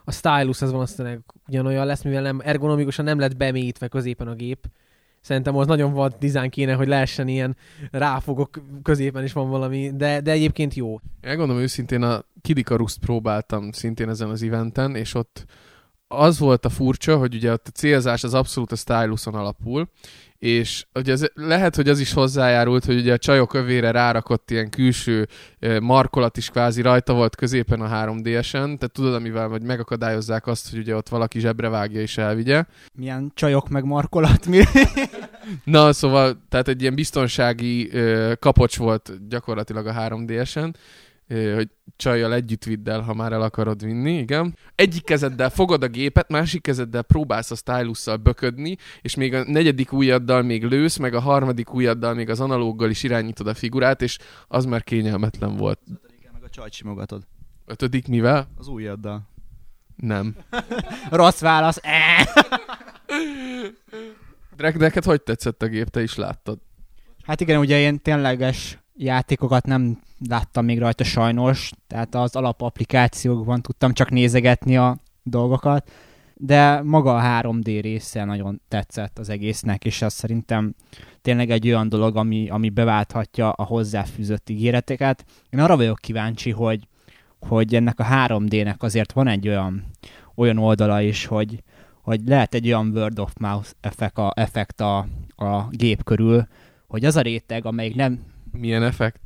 A 0.05 0.13
stylus 0.13 0.63
az 0.63 0.71
valószínűleg 0.71 1.21
ugyanolyan 1.49 1.87
lesz, 1.87 2.03
mivel 2.03 2.23
nem 2.23 2.41
ergonomikusan 2.45 3.05
nem 3.05 3.19
lett 3.19 3.37
bemélyítve 3.37 3.89
középen 3.89 4.29
a 4.29 4.35
gép. 4.35 4.67
Szerintem 5.29 5.57
az 5.57 5.67
nagyon 5.67 5.93
vad 5.93 6.15
dizájn 6.19 6.51
kéne, 6.51 6.73
hogy 6.73 6.89
lehessen 6.89 7.29
ilyen 7.29 7.57
ráfogok 7.91 8.63
középen 8.83 9.25
is 9.25 9.33
van 9.33 9.49
valami, 9.49 9.91
de, 9.95 10.21
de 10.21 10.31
egyébként 10.31 10.75
jó. 10.75 11.01
Elgondolom 11.21 11.63
őszintén, 11.63 12.03
a 12.03 12.25
Kid 12.41 12.59
Icarus-t 12.59 12.99
próbáltam 12.99 13.73
szintén 13.73 14.09
ezen 14.09 14.29
az 14.29 14.43
eventen, 14.43 14.97
és 14.97 15.15
ott 15.15 15.45
az 16.09 16.39
volt 16.39 16.65
a 16.65 16.69
furcsa, 16.69 17.17
hogy 17.17 17.35
ugye 17.35 17.53
a 17.53 17.57
célzás 17.75 18.25
az 18.25 18.35
abszolút 18.35 18.73
a 18.73 18.77
styluson 18.77 19.35
alapul, 19.35 19.89
és 20.39 20.87
ugye 20.95 21.13
ez, 21.13 21.25
lehet, 21.35 21.77
hogy 21.77 21.89
az 21.89 22.01
is 22.01 22.13
hozzájárult, 22.13 22.85
hogy 22.85 22.99
ugye 22.99 23.13
a 23.13 23.19
csajok 23.19 23.55
övére 23.55 23.91
rárakott 23.91 24.51
ilyen 24.51 24.71
külső 24.71 25.29
markolat 25.81 26.37
is 26.37 26.49
kvázi 26.49 26.83
rajta 26.83 27.15
volt 27.15 27.37
középen 27.37 27.81
a 27.81 27.89
3DS-en, 27.89 28.51
tehát 28.51 28.91
tudod, 28.93 29.15
amivel 29.15 29.49
vagy 29.49 29.63
megakadályozzák 29.63 30.47
azt, 30.47 30.71
hogy 30.71 30.79
ugye 30.79 30.97
ott 30.97 31.09
valaki 31.09 31.41
zsebre 31.41 31.69
vágja 31.69 32.01
és 32.01 32.19
elvigye. 32.19 32.65
Milyen 32.95 33.31
csajok 33.35 33.69
meg 33.69 33.85
markolat, 33.85 34.47
mi? 34.47 34.63
Na, 35.65 35.93
szóval, 35.93 36.43
tehát 36.49 36.69
egy 36.69 36.81
ilyen 36.81 36.95
biztonsági 36.95 37.93
ö, 37.93 38.33
kapocs 38.39 38.77
volt 38.77 39.29
gyakorlatilag 39.29 39.87
a 39.87 39.93
3DS-en, 39.93 40.75
ö, 40.75 40.79
hogy 41.29 41.71
csajjal 41.97 42.35
együtt 42.35 42.65
vidd 42.65 42.89
el, 42.89 43.01
ha 43.01 43.15
már 43.15 43.33
el 43.33 43.43
akarod 43.43 43.85
vinni, 43.85 44.19
igen. 44.19 44.57
Egyik 44.75 45.05
kezeddel 45.05 45.51
fogod 45.51 45.83
a 45.83 45.89
gépet, 45.89 46.29
másik 46.29 46.63
kezeddel 46.63 47.03
próbálsz 47.03 47.51
a 47.51 47.55
stylusszal 47.55 48.17
böködni, 48.17 48.77
és 49.01 49.15
még 49.15 49.35
a 49.35 49.45
negyedik 49.45 49.93
ujjaddal 49.93 50.43
még 50.43 50.65
lősz, 50.65 50.97
meg 50.97 51.15
a 51.15 51.21
harmadik 51.21 51.75
ujjaddal 51.75 52.15
még 52.15 52.31
az 52.31 52.41
analóggal 52.41 52.91
is 52.91 53.03
irányítod 53.03 53.47
a 53.47 53.55
figurát, 53.55 54.03
és 54.03 54.19
az 54.49 54.65
már 54.65 54.85
kényelmetlen 54.85 55.57
volt. 55.57 55.81
Ötödikkel 55.91 56.33
meg 56.33 56.43
a 56.43 56.49
csajt 56.49 56.73
simogatod. 56.73 57.23
Ötödik 57.67 58.09
mivel? 58.09 58.49
Az 58.57 58.69
ujjaddal. 58.69 59.29
Nem. 59.97 60.37
Rossz 61.11 61.41
válasz. 61.41 61.79
Eh! 61.83 62.27
Drek, 64.57 64.79
neked 64.79 65.05
hogy 65.05 65.23
tetszett 65.23 65.63
a 65.63 65.67
gép? 65.67 65.89
Te 65.89 66.03
is 66.03 66.15
láttad. 66.15 66.59
Hát 67.25 67.41
igen, 67.41 67.59
ugye 67.59 67.79
én 67.79 68.01
tényleges 68.01 68.79
játékokat 68.97 69.67
nem 69.67 69.99
láttam 70.29 70.65
még 70.65 70.79
rajta 70.79 71.05
sajnos, 71.05 71.71
tehát 71.87 72.15
az 72.15 72.37
alapapplikációkban 72.37 73.63
tudtam 73.63 73.93
csak 73.93 74.11
nézegetni 74.11 74.77
a 74.77 74.97
dolgokat, 75.23 75.91
de 76.35 76.83
maga 76.83 77.17
a 77.17 77.43
3D 77.43 77.79
része 77.83 78.25
nagyon 78.25 78.61
tetszett 78.69 79.19
az 79.19 79.29
egésznek, 79.29 79.85
és 79.85 80.03
az 80.03 80.13
szerintem 80.13 80.75
tényleg 81.23 81.51
egy 81.51 81.67
olyan 81.69 81.89
dolog, 81.89 82.17
ami, 82.17 82.49
ami 82.49 82.69
beválthatja 82.69 83.51
a 83.51 83.65
hozzáfűzött 83.65 84.51
ígéreteket. 84.51 85.25
Én 85.51 85.61
arra 85.61 85.77
vagyok 85.77 85.99
kíváncsi, 85.99 86.51
hogy, 86.51 86.89
hogy 87.41 87.75
ennek 87.75 88.01
a 88.01 88.05
3D-nek 88.05 88.79
azért 88.79 89.13
van 89.13 89.27
egy 89.27 89.49
olyan, 89.49 89.85
olyan 90.35 90.59
oldala 90.59 91.01
is, 91.01 91.27
hogy, 91.27 91.63
hogy 92.03 92.21
lehet 92.27 92.55
egy 92.55 92.67
olyan 92.67 92.91
word 92.97 93.19
of 93.19 93.33
mouth 93.41 93.71
effekt 93.81 94.19
a, 94.19 94.33
effekt 94.37 94.81
a, 94.81 94.99
a 95.37 95.69
gép 95.71 96.05
körül, 96.05 96.47
hogy 96.87 97.05
az 97.05 97.17
a 97.17 97.21
réteg, 97.21 97.65
amelyik 97.65 97.95
nem 97.95 98.21
Milyen 98.53 98.83
effekt? 98.83 99.21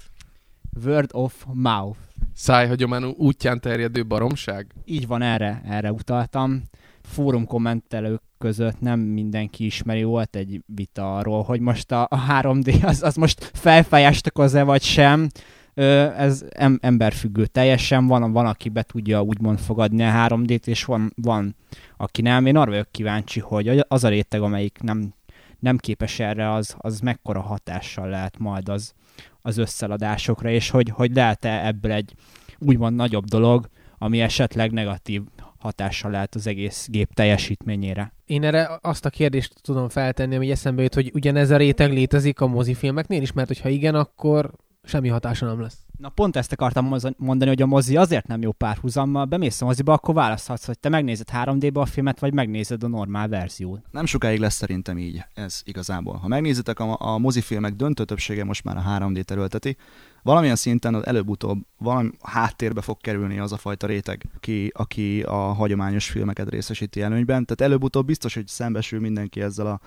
Word 0.85 1.11
of 1.12 1.45
mouth, 1.52 1.99
Szájhagyománú 2.35 3.14
útján 3.17 3.61
terjedő 3.61 4.07
baromság? 4.07 4.67
így 4.85 5.07
van, 5.07 5.23
erre, 5.23 5.62
erre 5.64 5.93
utaltam. 5.93 6.62
Fórum 7.02 7.47
kommentelők 7.47 8.23
között 8.38 8.81
nem 8.81 9.00
mindenki 9.00 9.64
ismeri, 9.64 10.02
volt 10.02 10.37
egy 10.37 10.62
vita 10.67 11.17
arról, 11.17 11.43
hogy 11.43 11.61
most 11.61 11.93
a, 11.93 12.02
a 12.02 12.26
3D 12.29 12.85
az, 12.85 13.02
az 13.02 13.14
most 13.14 13.50
felfájást 13.55 14.26
okoz-e 14.26 14.62
vagy 14.62 14.83
sem. 14.83 15.29
Ö, 15.75 16.11
ez 16.17 16.45
em, 16.49 16.79
emberfüggő 16.83 17.47
teljesen, 17.47 18.07
van, 18.07 18.33
van, 18.33 18.47
aki 18.47 18.69
be 18.69 18.83
tudja 18.83 19.23
úgymond 19.23 19.59
fogadni 19.59 20.02
a 20.02 20.29
3D-t, 20.29 20.67
és 20.67 20.85
van, 20.85 21.12
van, 21.17 21.57
aki 21.97 22.23
nem. 22.23 22.47
Én 22.47 22.57
arra 22.57 22.71
vagyok 22.71 22.91
kíváncsi, 22.91 23.41
hogy 23.41 23.85
az 23.88 24.05
a 24.05 24.09
réteg, 24.09 24.43
amelyik 24.43 24.79
nem, 24.83 25.14
nem 25.59 25.76
képes 25.76 26.19
erre, 26.19 26.52
az, 26.52 26.75
az 26.79 27.00
mekkora 27.00 27.41
hatással 27.41 28.09
lehet 28.09 28.38
majd 28.38 28.69
az, 28.69 28.95
az 29.42 29.56
összeladásokra, 29.56 30.50
és 30.50 30.70
hogy, 30.70 30.88
hogy 30.88 31.14
lehet-e 31.14 31.66
ebből 31.66 31.92
egy 31.92 32.14
úgymond 32.58 32.96
nagyobb 32.96 33.25
dolog, 33.25 33.68
ami 33.99 34.20
esetleg 34.20 34.72
negatív 34.72 35.22
hatással 35.58 36.11
lehet 36.11 36.34
az 36.34 36.46
egész 36.46 36.88
gép 36.90 37.14
teljesítményére. 37.14 38.12
Én 38.26 38.44
erre 38.44 38.78
azt 38.80 39.04
a 39.04 39.11
kérdést 39.11 39.54
tudom 39.61 39.88
feltenni, 39.88 40.37
ami 40.37 40.50
eszembe 40.50 40.82
jut, 40.82 40.94
hogy 40.94 41.11
ugyanez 41.14 41.50
a 41.50 41.56
réteg 41.56 41.92
létezik 41.92 42.40
a 42.40 42.46
mozifilmeknél 42.46 43.22
is, 43.22 43.32
mert 43.32 43.49
hogyha 43.49 43.68
igen, 43.68 43.94
akkor 43.94 44.50
semmi 44.82 45.08
hatása 45.08 45.46
nem 45.46 45.61
lesz. 45.61 45.87
Na 46.02 46.09
pont 46.09 46.37
ezt 46.37 46.52
akartam 46.52 46.97
mondani, 47.16 47.50
hogy 47.50 47.62
a 47.62 47.66
mozi 47.66 47.97
azért 47.97 48.26
nem 48.26 48.42
jó 48.42 48.52
párhuzammal, 48.52 49.25
bemész 49.25 49.61
a 49.61 49.64
moziba, 49.64 49.92
akkor 49.92 50.14
választhatsz, 50.14 50.66
hogy 50.66 50.78
te 50.78 50.88
megnézed 50.88 51.28
3D-be 51.32 51.80
a 51.80 51.85
filmet, 51.85 52.18
vagy 52.18 52.35
megnézed 52.35 52.82
a 52.82 52.88
normál 52.88 53.28
verziót. 53.28 53.80
Nem 53.90 54.06
sokáig 54.06 54.38
lesz 54.38 54.54
szerintem 54.54 54.99
így 54.99 55.23
ez 55.35 55.62
igazából. 55.64 56.16
Ha 56.16 56.28
megnézitek, 56.28 56.80
a, 56.80 56.97
a 57.00 57.18
mozifilmek 57.18 57.75
döntő 57.75 58.04
többsége 58.04 58.44
most 58.44 58.64
már 58.64 58.76
a 58.76 58.85
3D 58.99 59.23
terülteti, 59.23 59.76
valamilyen 60.23 60.56
szinten 60.56 60.94
az 60.94 61.06
előbb-utóbb 61.06 61.59
valami 61.78 62.11
háttérbe 62.23 62.80
fog 62.80 63.00
kerülni 63.00 63.38
az 63.38 63.52
a 63.52 63.56
fajta 63.56 63.87
réteg, 63.87 64.25
aki, 64.37 64.73
aki 64.75 65.23
a 65.23 65.37
hagyományos 65.37 66.11
filmeket 66.11 66.49
részesíti 66.49 67.02
előnyben. 67.02 67.44
Tehát 67.44 67.73
előbb-utóbb 67.73 68.06
biztos, 68.06 68.35
hogy 68.35 68.47
szembesül 68.47 69.00
mindenki 69.00 69.40
ezzel 69.40 69.66
a 69.66 69.80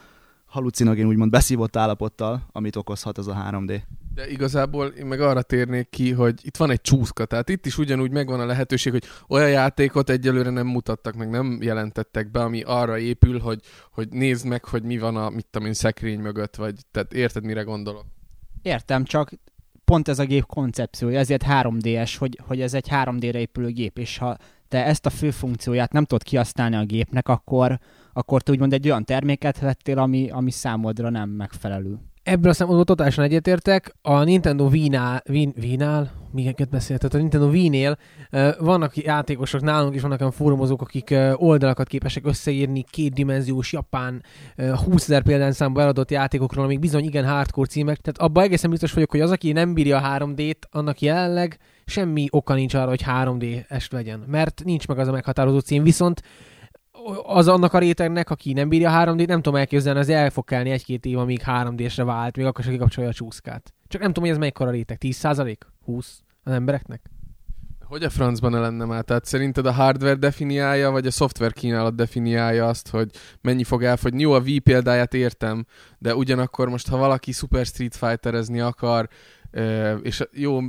halucinogén 0.45 1.07
úgymond 1.07 1.31
beszívott 1.31 1.75
állapottal, 1.75 2.45
amit 2.51 2.75
okozhat 2.75 3.17
ez 3.17 3.27
a 3.27 3.48
3D. 3.50 3.81
De 4.15 4.29
igazából 4.29 4.88
én 4.88 5.05
meg 5.05 5.22
arra 5.22 5.41
térnék 5.41 5.89
ki, 5.89 6.12
hogy 6.12 6.39
itt 6.41 6.57
van 6.57 6.69
egy 6.69 6.81
csúszka, 6.81 7.25
tehát 7.25 7.50
itt 7.50 7.65
is 7.65 7.77
ugyanúgy 7.77 8.12
megvan 8.12 8.39
a 8.39 8.45
lehetőség, 8.45 8.91
hogy 8.91 9.03
olyan 9.27 9.50
játékot 9.50 10.10
egyelőre 10.10 10.50
nem 10.50 10.67
mutattak 10.67 11.15
meg, 11.15 11.29
nem 11.29 11.57
jelentettek 11.62 12.31
be, 12.31 12.39
ami 12.39 12.62
arra 12.62 12.98
épül, 12.98 13.39
hogy, 13.39 13.60
hogy 13.91 14.10
nézd 14.10 14.45
meg, 14.45 14.65
hogy 14.65 14.84
mi 14.84 14.98
van 14.98 15.15
a, 15.15 15.29
mit 15.29 15.45
tudom 15.51 15.67
én, 15.67 15.74
szekrény 15.74 16.19
mögött, 16.19 16.55
vagy 16.55 16.75
tehát 16.91 17.13
érted, 17.13 17.43
mire 17.43 17.62
gondolok. 17.62 18.05
Értem, 18.62 19.03
csak 19.03 19.31
pont 19.86 20.07
ez 20.07 20.19
a 20.19 20.25
gép 20.25 20.45
koncepciója, 20.45 21.19
ezért 21.19 21.43
3D-es, 21.48 22.15
hogy, 22.17 22.39
hogy 22.48 22.62
ez 22.62 22.74
egy 22.74 22.88
3D-re 22.89 23.39
épülő 23.39 23.72
gép, 23.72 23.98
és 23.98 24.17
ha 24.17 24.38
te 24.67 24.86
ezt 24.86 25.05
a 25.05 25.10
fő 25.10 25.31
funkcióját 25.31 25.91
nem 25.91 26.05
tudod 26.05 26.24
kihasználni 26.24 26.75
a 26.75 26.86
gépnek, 26.86 27.27
akkor, 27.27 27.79
akkor 28.13 28.41
te 28.41 28.51
úgymond 28.51 28.74
egy 28.74 28.89
olyan 28.89 29.05
terméket 29.05 29.60
vettél, 29.60 29.98
ami, 29.98 30.29
ami 30.29 30.51
számodra 30.51 31.10
nem 31.10 31.29
megfelelő. 31.29 32.00
Ebből 32.25 32.51
a 32.51 32.53
szempontból 32.53 32.86
totálisan 32.86 33.24
egyetértek. 33.24 33.96
A 34.01 34.24
Nintendo 34.24 34.67
Wii-nál, 34.67 35.24
Wii, 35.29 35.53
Wii-nál 35.58 36.12
miket 36.32 36.74
a 37.13 37.17
Nintendo 37.17 37.48
Wii-nél 37.48 37.98
vannak 38.60 38.98
játékosok, 38.98 39.62
nálunk 39.62 39.96
is 39.96 40.01
vannak 40.01 40.20
olyan 40.20 40.32
fórumozók, 40.32 40.82
akik 40.82 41.15
oldalakat 41.34 41.88
képesek 41.88 42.25
összeírni 42.25 42.86
kétdimenziós 42.89 43.72
japán 43.72 44.24
uh, 44.58 44.70
20 44.70 45.03
ezer 45.03 45.24
példányszámba 45.24 45.82
eladott 45.82 46.12
játékokról, 46.12 46.65
amik 46.65 46.79
bizony 46.79 47.03
igen 47.03 47.25
hardcore 47.25 47.67
címek. 47.67 47.98
Tehát 47.98 48.20
abban 48.32 48.44
egészen 48.44 48.70
biztos 48.70 48.94
vagyok, 48.94 49.12
hogy 49.12 49.22
az, 49.22 49.32
aki 49.32 49.51
nem 49.51 49.74
bírja 49.74 49.98
a 49.98 50.17
3D-t, 50.17 50.60
annak 50.72 51.01
jelenleg 51.01 51.58
semmi 51.86 52.27
oka 52.29 52.53
nincs 52.53 52.74
arra, 52.74 52.89
hogy 52.89 53.03
3D-est 53.08 53.91
legyen, 53.91 54.24
mert 54.27 54.62
nincs 54.63 54.88
meg 54.88 55.00
az 55.00 55.08
a 55.08 55.12
meghatározó 55.12 55.60
cím, 55.60 55.84
viszont 55.84 56.22
az 57.24 57.47
annak 57.47 57.74
a 57.74 57.79
rétegnek, 57.79 58.29
aki 58.29 58.53
nem 58.53 58.69
bírja 58.69 58.91
3D-t, 59.03 59.27
nem 59.27 59.41
tudom 59.41 59.59
elképzelni, 59.59 60.00
az 60.00 60.09
el 60.09 60.29
fog 60.29 60.45
kelni 60.45 60.69
egy-két 60.69 61.05
év, 61.05 61.17
amíg 61.17 61.41
3D-esre 61.45 62.01
vált, 62.05 62.38
még 62.38 62.45
akkor 62.45 62.63
sem 62.63 62.74
kikapcsolja 62.74 63.09
a 63.09 63.13
csúszkát. 63.13 63.74
Csak 63.88 64.01
nem 64.01 64.13
tudom, 64.13 64.29
hogy 64.29 64.50
ez 64.50 64.51
a 64.67 64.69
réteg. 64.69 64.97
10 64.97 65.27
20 65.85 66.21
az 66.43 66.51
embereknek? 66.51 67.01
Hogy 67.85 68.03
a 68.03 68.09
francban 68.09 68.51
ne 68.51 68.59
lenne 68.59 68.85
már? 68.85 69.03
Tehát 69.03 69.25
szerinted 69.25 69.65
a 69.65 69.71
hardware 69.71 70.15
definiálja, 70.15 70.91
vagy 70.91 71.05
a 71.05 71.12
szoftver 71.12 71.53
kínálat 71.53 71.95
definiálja 71.95 72.67
azt, 72.67 72.89
hogy 72.89 73.09
mennyi 73.41 73.63
fog 73.63 73.83
elfogyni? 73.83 74.21
Jó, 74.21 74.31
a 74.31 74.39
Wii 74.39 74.59
példáját 74.59 75.13
értem, 75.13 75.65
de 75.97 76.15
ugyanakkor 76.15 76.69
most, 76.69 76.88
ha 76.88 76.97
valaki 76.97 77.31
Super 77.31 77.65
Street 77.65 77.95
Fighterezni 77.95 78.59
akar, 78.59 79.09
és 80.01 80.24
jó, 80.31 80.59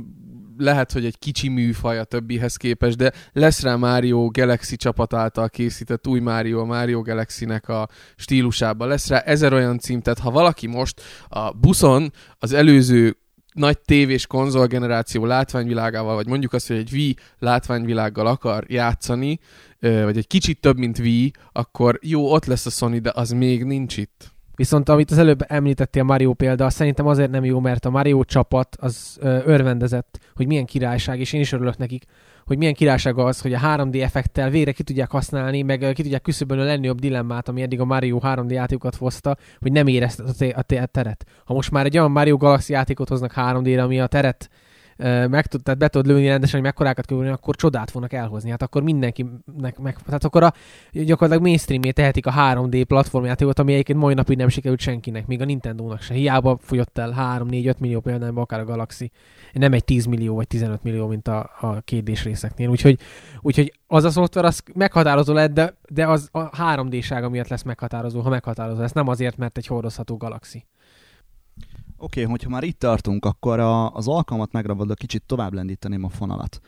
lehet, 0.57 0.91
hogy 0.91 1.05
egy 1.05 1.19
kicsi 1.19 1.47
műfaj 1.47 1.99
a 1.99 2.03
többihez 2.03 2.55
képest, 2.55 2.97
de 2.97 3.11
lesz 3.33 3.61
rá 3.61 3.75
Mario 3.75 4.27
Galaxy 4.27 4.75
csapat 4.75 5.13
által 5.13 5.49
készített 5.49 6.07
új 6.07 6.19
Mario, 6.19 6.59
a 6.59 6.65
Mario 6.65 7.01
Galaxy-nek 7.01 7.69
a 7.69 7.87
stílusában. 8.15 8.87
Lesz 8.87 9.07
rá 9.07 9.17
ezer 9.17 9.53
olyan 9.53 9.79
cím, 9.79 10.01
tehát 10.01 10.19
ha 10.19 10.31
valaki 10.31 10.67
most 10.67 11.01
a 11.27 11.51
buszon 11.51 12.11
az 12.37 12.53
előző 12.53 13.17
nagy 13.53 13.79
tévés 13.79 14.27
konzolgeneráció 14.27 15.25
látványvilágával, 15.25 16.15
vagy 16.15 16.27
mondjuk 16.27 16.53
azt, 16.53 16.67
hogy 16.67 16.77
egy 16.77 16.93
Wii 16.93 17.15
látványvilággal 17.39 18.27
akar 18.27 18.63
játszani, 18.67 19.39
vagy 19.79 20.17
egy 20.17 20.27
kicsit 20.27 20.61
több, 20.61 20.77
mint 20.77 20.99
Wii, 20.99 21.31
akkor 21.51 21.99
jó, 22.01 22.31
ott 22.31 22.45
lesz 22.45 22.65
a 22.65 22.69
Sony, 22.69 23.01
de 23.01 23.11
az 23.15 23.29
még 23.29 23.63
nincs 23.63 23.97
itt. 23.97 24.35
Viszont 24.57 24.89
amit 24.89 25.11
az 25.11 25.17
előbb 25.17 25.43
említettél 25.47 26.03
Mario 26.03 26.33
példa, 26.33 26.69
szerintem 26.69 27.07
azért 27.07 27.31
nem 27.31 27.45
jó, 27.45 27.59
mert 27.59 27.85
a 27.85 27.89
Mario 27.89 28.23
csapat 28.23 28.75
az 28.79 29.17
ö, 29.19 29.39
örvendezett, 29.45 30.19
hogy 30.35 30.47
milyen 30.47 30.65
királyság, 30.65 31.19
és 31.19 31.33
én 31.33 31.41
is 31.41 31.51
örülök 31.51 31.77
nekik, 31.77 32.05
hogy 32.45 32.57
milyen 32.57 32.73
királyság 32.73 33.17
az, 33.17 33.41
hogy 33.41 33.53
a 33.53 33.59
3D 33.59 34.01
effekttel 34.01 34.49
végre 34.49 34.71
ki 34.71 34.83
tudják 34.83 35.11
használni, 35.11 35.61
meg 35.61 35.91
ki 35.93 36.01
tudják 36.01 36.21
küszöbölni 36.21 36.63
a 36.63 36.65
legnagyobb 36.65 36.99
dilemmát, 36.99 37.47
ami 37.47 37.61
eddig 37.61 37.79
a 37.79 37.85
Mario 37.85 38.19
3D 38.21 38.49
játékokat 38.49 38.95
hozta, 38.95 39.37
hogy 39.59 39.71
nem 39.71 39.87
érezted 39.87 40.53
a 40.55 40.61
teret. 40.85 41.25
Ha 41.45 41.53
most 41.53 41.71
már 41.71 41.85
egy 41.85 41.97
olyan 41.97 42.11
Mario 42.11 42.37
Galaxy 42.37 42.73
játékot 42.73 43.09
hoznak 43.09 43.33
3D-re, 43.35 43.83
ami 43.83 43.99
a 43.99 44.07
teret 44.07 44.49
meg 45.27 45.45
tud, 45.45 45.63
tehát 45.63 45.79
be 45.79 45.87
tudod 45.87 46.07
lőni 46.07 46.27
rendesen, 46.27 46.55
hogy 46.55 46.63
mekkorákat 46.63 47.05
kell 47.05 47.17
akkor 47.17 47.55
csodát 47.55 47.91
fognak 47.91 48.13
elhozni. 48.13 48.49
Hát 48.49 48.61
akkor 48.61 48.83
mindenkinek 48.83 49.77
meg, 49.77 49.97
tehát 50.05 50.23
akkor 50.23 50.43
a, 50.43 50.53
gyakorlatilag 50.91 51.41
mainstreamé 51.41 51.91
tehetik 51.91 52.25
a 52.25 52.31
3D 52.31 52.83
platformjátékot, 52.87 53.59
ami 53.59 53.73
egyébként 53.73 53.99
mai 53.99 54.13
napig 54.13 54.37
nem 54.37 54.49
sikerült 54.49 54.79
senkinek, 54.79 55.27
még 55.27 55.41
a 55.41 55.45
Nintendo-nak 55.45 56.01
se. 56.01 56.13
Hiába 56.13 56.57
fogyott 56.61 56.97
el 56.97 57.39
3-4-5 57.39 57.77
millió 57.77 57.99
példányban 57.99 58.43
akár 58.43 58.59
a 58.59 58.65
Galaxy. 58.65 59.11
Nem 59.53 59.73
egy 59.73 59.83
10 59.83 60.05
millió 60.05 60.35
vagy 60.35 60.47
15 60.47 60.83
millió, 60.83 61.07
mint 61.07 61.27
a, 61.27 61.49
a 61.59 61.81
kétdés 61.81 62.23
részeknél. 62.23 62.69
Úgyhogy, 62.69 62.99
úgyhogy 63.41 63.73
az 63.87 64.03
a 64.03 64.09
szoftver 64.09 64.45
az 64.45 64.63
meghatározó 64.73 65.33
lett, 65.33 65.53
de, 65.53 65.73
de 65.89 66.07
az 66.07 66.29
a 66.31 66.49
3D-sága 66.49 67.29
miatt 67.29 67.47
lesz 67.47 67.63
meghatározó, 67.63 68.21
ha 68.21 68.29
meghatározó 68.29 68.79
lesz. 68.79 68.91
Nem 68.91 69.07
azért, 69.07 69.37
mert 69.37 69.57
egy 69.57 69.67
hordozható 69.67 70.17
Galaxy. 70.17 70.65
Oké, 71.99 72.21
okay, 72.21 72.31
hogyha 72.31 72.49
már 72.49 72.63
itt 72.63 72.79
tartunk, 72.79 73.25
akkor 73.25 73.59
a, 73.59 73.93
az 73.93 74.07
alkalmat 74.07 74.51
megragadva 74.51 74.93
kicsit 74.93 75.23
tovább 75.25 75.53
lendíteném 75.53 76.03
a 76.03 76.09
fonalat. 76.09 76.59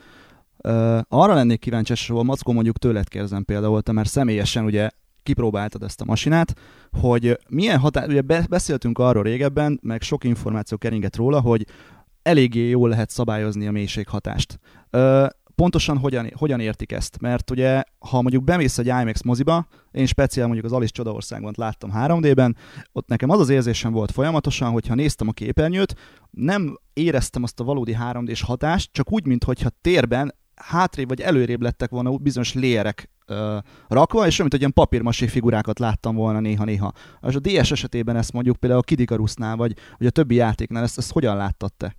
Uh, 0.64 0.98
arra 1.08 1.34
lennék 1.34 1.58
kíváncsi, 1.58 1.92
és 1.92 2.12
Mackó 2.22 2.52
mondjuk 2.52 2.78
tőled 2.78 3.08
kérdezem 3.08 3.44
például, 3.44 3.82
te 3.82 3.92
mert 3.92 4.08
személyesen 4.08 4.64
ugye 4.64 4.90
kipróbáltad 5.22 5.82
ezt 5.82 6.00
a 6.00 6.04
masinát, 6.04 6.54
hogy 7.00 7.38
milyen 7.48 7.78
határ, 7.78 8.08
ugye 8.08 8.22
beszéltünk 8.48 8.98
arról 8.98 9.22
régebben, 9.22 9.80
meg 9.82 10.02
sok 10.02 10.24
információ 10.24 10.76
keringett 10.76 11.16
róla, 11.16 11.40
hogy 11.40 11.66
eléggé 12.22 12.68
jól 12.68 12.88
lehet 12.88 13.10
szabályozni 13.10 13.66
a 13.66 13.70
mélységhatást. 13.70 14.58
Uh, 14.92 15.26
pontosan 15.60 15.98
hogyan, 15.98 16.30
hogyan 16.34 16.60
értik 16.60 16.92
ezt? 16.92 17.20
Mert 17.20 17.50
ugye, 17.50 17.82
ha 17.98 18.20
mondjuk 18.20 18.44
bemész 18.44 18.78
egy 18.78 18.86
IMAX 18.86 19.22
moziba, 19.22 19.66
én 19.90 20.06
speciál 20.06 20.46
mondjuk 20.46 20.66
az 20.66 20.72
Alice 20.72 20.92
Csodaországban 20.92 21.52
láttam 21.56 21.90
3D-ben, 21.94 22.56
ott 22.92 23.08
nekem 23.08 23.30
az 23.30 23.40
az 23.40 23.48
érzésem 23.48 23.92
volt 23.92 24.10
folyamatosan, 24.10 24.70
hogyha 24.70 24.94
néztem 24.94 25.28
a 25.28 25.32
képernyőt, 25.32 25.94
nem 26.30 26.78
éreztem 26.92 27.42
azt 27.42 27.60
a 27.60 27.64
valódi 27.64 27.96
3D-s 28.00 28.42
hatást, 28.42 28.92
csak 28.92 29.12
úgy, 29.12 29.26
mintha 29.26 29.70
térben 29.80 30.34
hátrébb 30.54 31.08
vagy 31.08 31.20
előrébb 31.20 31.62
lettek 31.62 31.90
volna 31.90 32.16
bizonyos 32.16 32.54
lérek 32.54 33.10
ö, 33.26 33.58
rakva, 33.88 34.26
és 34.26 34.38
olyan, 34.38 34.48
mint 34.50 34.62
ilyen 34.62 34.72
papírmasé 34.72 35.26
figurákat 35.26 35.78
láttam 35.78 36.14
volna 36.14 36.40
néha-néha. 36.40 36.92
És 37.22 37.34
a 37.34 37.40
DS 37.40 37.70
esetében 37.70 38.16
ezt 38.16 38.32
mondjuk 38.32 38.56
például 38.56 38.80
a 38.80 38.84
Kid 38.84 39.00
Icarusnál, 39.00 39.56
vagy, 39.56 39.76
vagy 39.98 40.06
a 40.06 40.10
többi 40.10 40.34
játéknál, 40.34 40.82
ezt, 40.82 40.98
ezt 40.98 41.12
hogyan 41.12 41.36
láttad 41.36 41.72
te? 41.72 41.96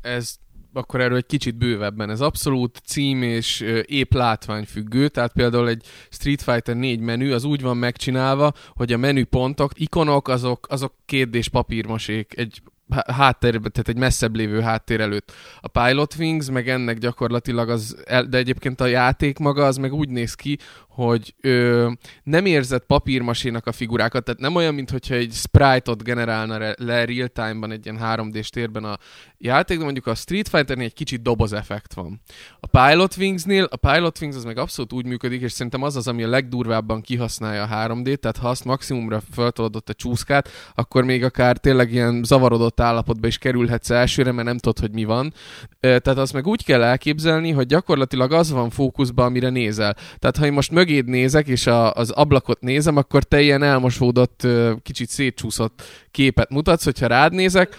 Ez 0.00 0.36
akkor 0.72 1.00
erről 1.00 1.16
egy 1.16 1.26
kicsit 1.26 1.54
bővebben. 1.54 2.10
Ez 2.10 2.20
abszolút 2.20 2.80
cím 2.84 3.22
és 3.22 3.60
épp 3.84 4.12
látvány 4.12 4.64
függő, 4.64 5.08
tehát 5.08 5.32
például 5.32 5.68
egy 5.68 5.84
Street 6.10 6.42
Fighter 6.42 6.76
4 6.76 7.00
menü 7.00 7.32
az 7.32 7.44
úgy 7.44 7.62
van 7.62 7.76
megcsinálva, 7.76 8.52
hogy 8.68 8.92
a 8.92 8.96
menüpontok, 8.96 9.72
ikonok 9.74 10.28
azok, 10.28 10.66
azok 10.68 10.94
kétdés 11.06 11.48
papírmasék, 11.48 12.32
egy 12.36 12.62
háttér, 13.06 13.52
tehát 13.52 13.88
egy 13.88 13.96
messzebb 13.96 14.36
lévő 14.36 14.60
háttér 14.60 15.00
előtt. 15.00 15.32
A 15.60 15.68
Pilot 15.68 16.14
Wings 16.18 16.50
meg 16.50 16.68
ennek 16.68 16.98
gyakorlatilag 16.98 17.68
az, 17.68 18.02
de 18.28 18.38
egyébként 18.38 18.80
a 18.80 18.86
játék 18.86 19.38
maga 19.38 19.66
az 19.66 19.76
meg 19.76 19.92
úgy 19.92 20.08
néz 20.08 20.34
ki, 20.34 20.58
hogy 20.90 21.34
ö, 21.40 21.90
nem 22.22 22.46
érzett 22.46 22.86
papírmasénak 22.86 23.66
a 23.66 23.72
figurákat, 23.72 24.24
tehát 24.24 24.40
nem 24.40 24.54
olyan, 24.54 24.74
mintha 24.74 25.14
egy 25.14 25.32
sprite-ot 25.32 26.02
generálna 26.02 26.58
le 26.76 27.04
real-time-ban 27.04 27.70
egy 27.70 27.84
ilyen 27.84 27.98
3D-s 28.02 28.48
térben 28.48 28.84
a 28.84 28.98
játék, 29.38 29.78
de 29.78 29.84
mondjuk 29.84 30.06
a 30.06 30.14
Street 30.14 30.48
Fighter-nél 30.48 30.84
egy 30.84 30.94
kicsit 30.94 31.22
doboz 31.22 31.52
effekt 31.52 31.94
van. 31.94 32.20
A 32.60 32.66
Pilot 32.66 33.16
Wings-nél, 33.16 33.64
a 33.70 33.76
Pilot 33.76 34.20
Wings 34.20 34.36
az 34.36 34.44
meg 34.44 34.58
abszolút 34.58 34.92
úgy 34.92 35.06
működik, 35.06 35.42
és 35.42 35.52
szerintem 35.52 35.82
az 35.82 35.96
az, 35.96 36.08
ami 36.08 36.22
a 36.22 36.28
legdurvábban 36.28 37.00
kihasználja 37.00 37.62
a 37.62 37.88
3D-t, 37.88 38.16
tehát 38.16 38.36
ha 38.36 38.48
azt 38.48 38.64
maximumra 38.64 39.22
föltoldott 39.32 39.88
a 39.88 39.94
csúszkát, 39.94 40.48
akkor 40.74 41.04
még 41.04 41.24
akár 41.24 41.56
tényleg 41.56 41.92
ilyen 41.92 42.22
zavarodott 42.24 42.80
állapotba 42.80 43.26
is 43.26 43.38
kerülhetsz 43.38 43.90
elsőre, 43.90 44.32
mert 44.32 44.46
nem 44.46 44.58
tudod, 44.58 44.78
hogy 44.78 44.92
mi 44.92 45.04
van. 45.04 45.32
Tehát 45.80 46.06
azt 46.08 46.32
meg 46.32 46.46
úgy 46.46 46.64
kell 46.64 46.82
elképzelni, 46.82 47.50
hogy 47.50 47.66
gyakorlatilag 47.66 48.32
az 48.32 48.50
van 48.50 48.70
fókuszban, 48.70 49.26
amire 49.26 49.48
nézel. 49.48 49.96
Tehát 50.18 50.36
ha 50.36 50.46
én 50.46 50.52
most 50.52 50.70
mögéd 50.80 51.06
nézek, 51.06 51.46
és 51.46 51.66
a, 51.66 51.92
az 51.92 52.10
ablakot 52.10 52.60
nézem, 52.60 52.96
akkor 52.96 53.24
te 53.24 53.40
ilyen 53.40 53.62
elmosódott, 53.62 54.46
kicsit 54.82 55.08
szétcsúszott 55.08 55.82
képet 56.10 56.50
mutatsz, 56.50 56.84
hogyha 56.84 57.06
rád 57.06 57.32
nézek. 57.32 57.76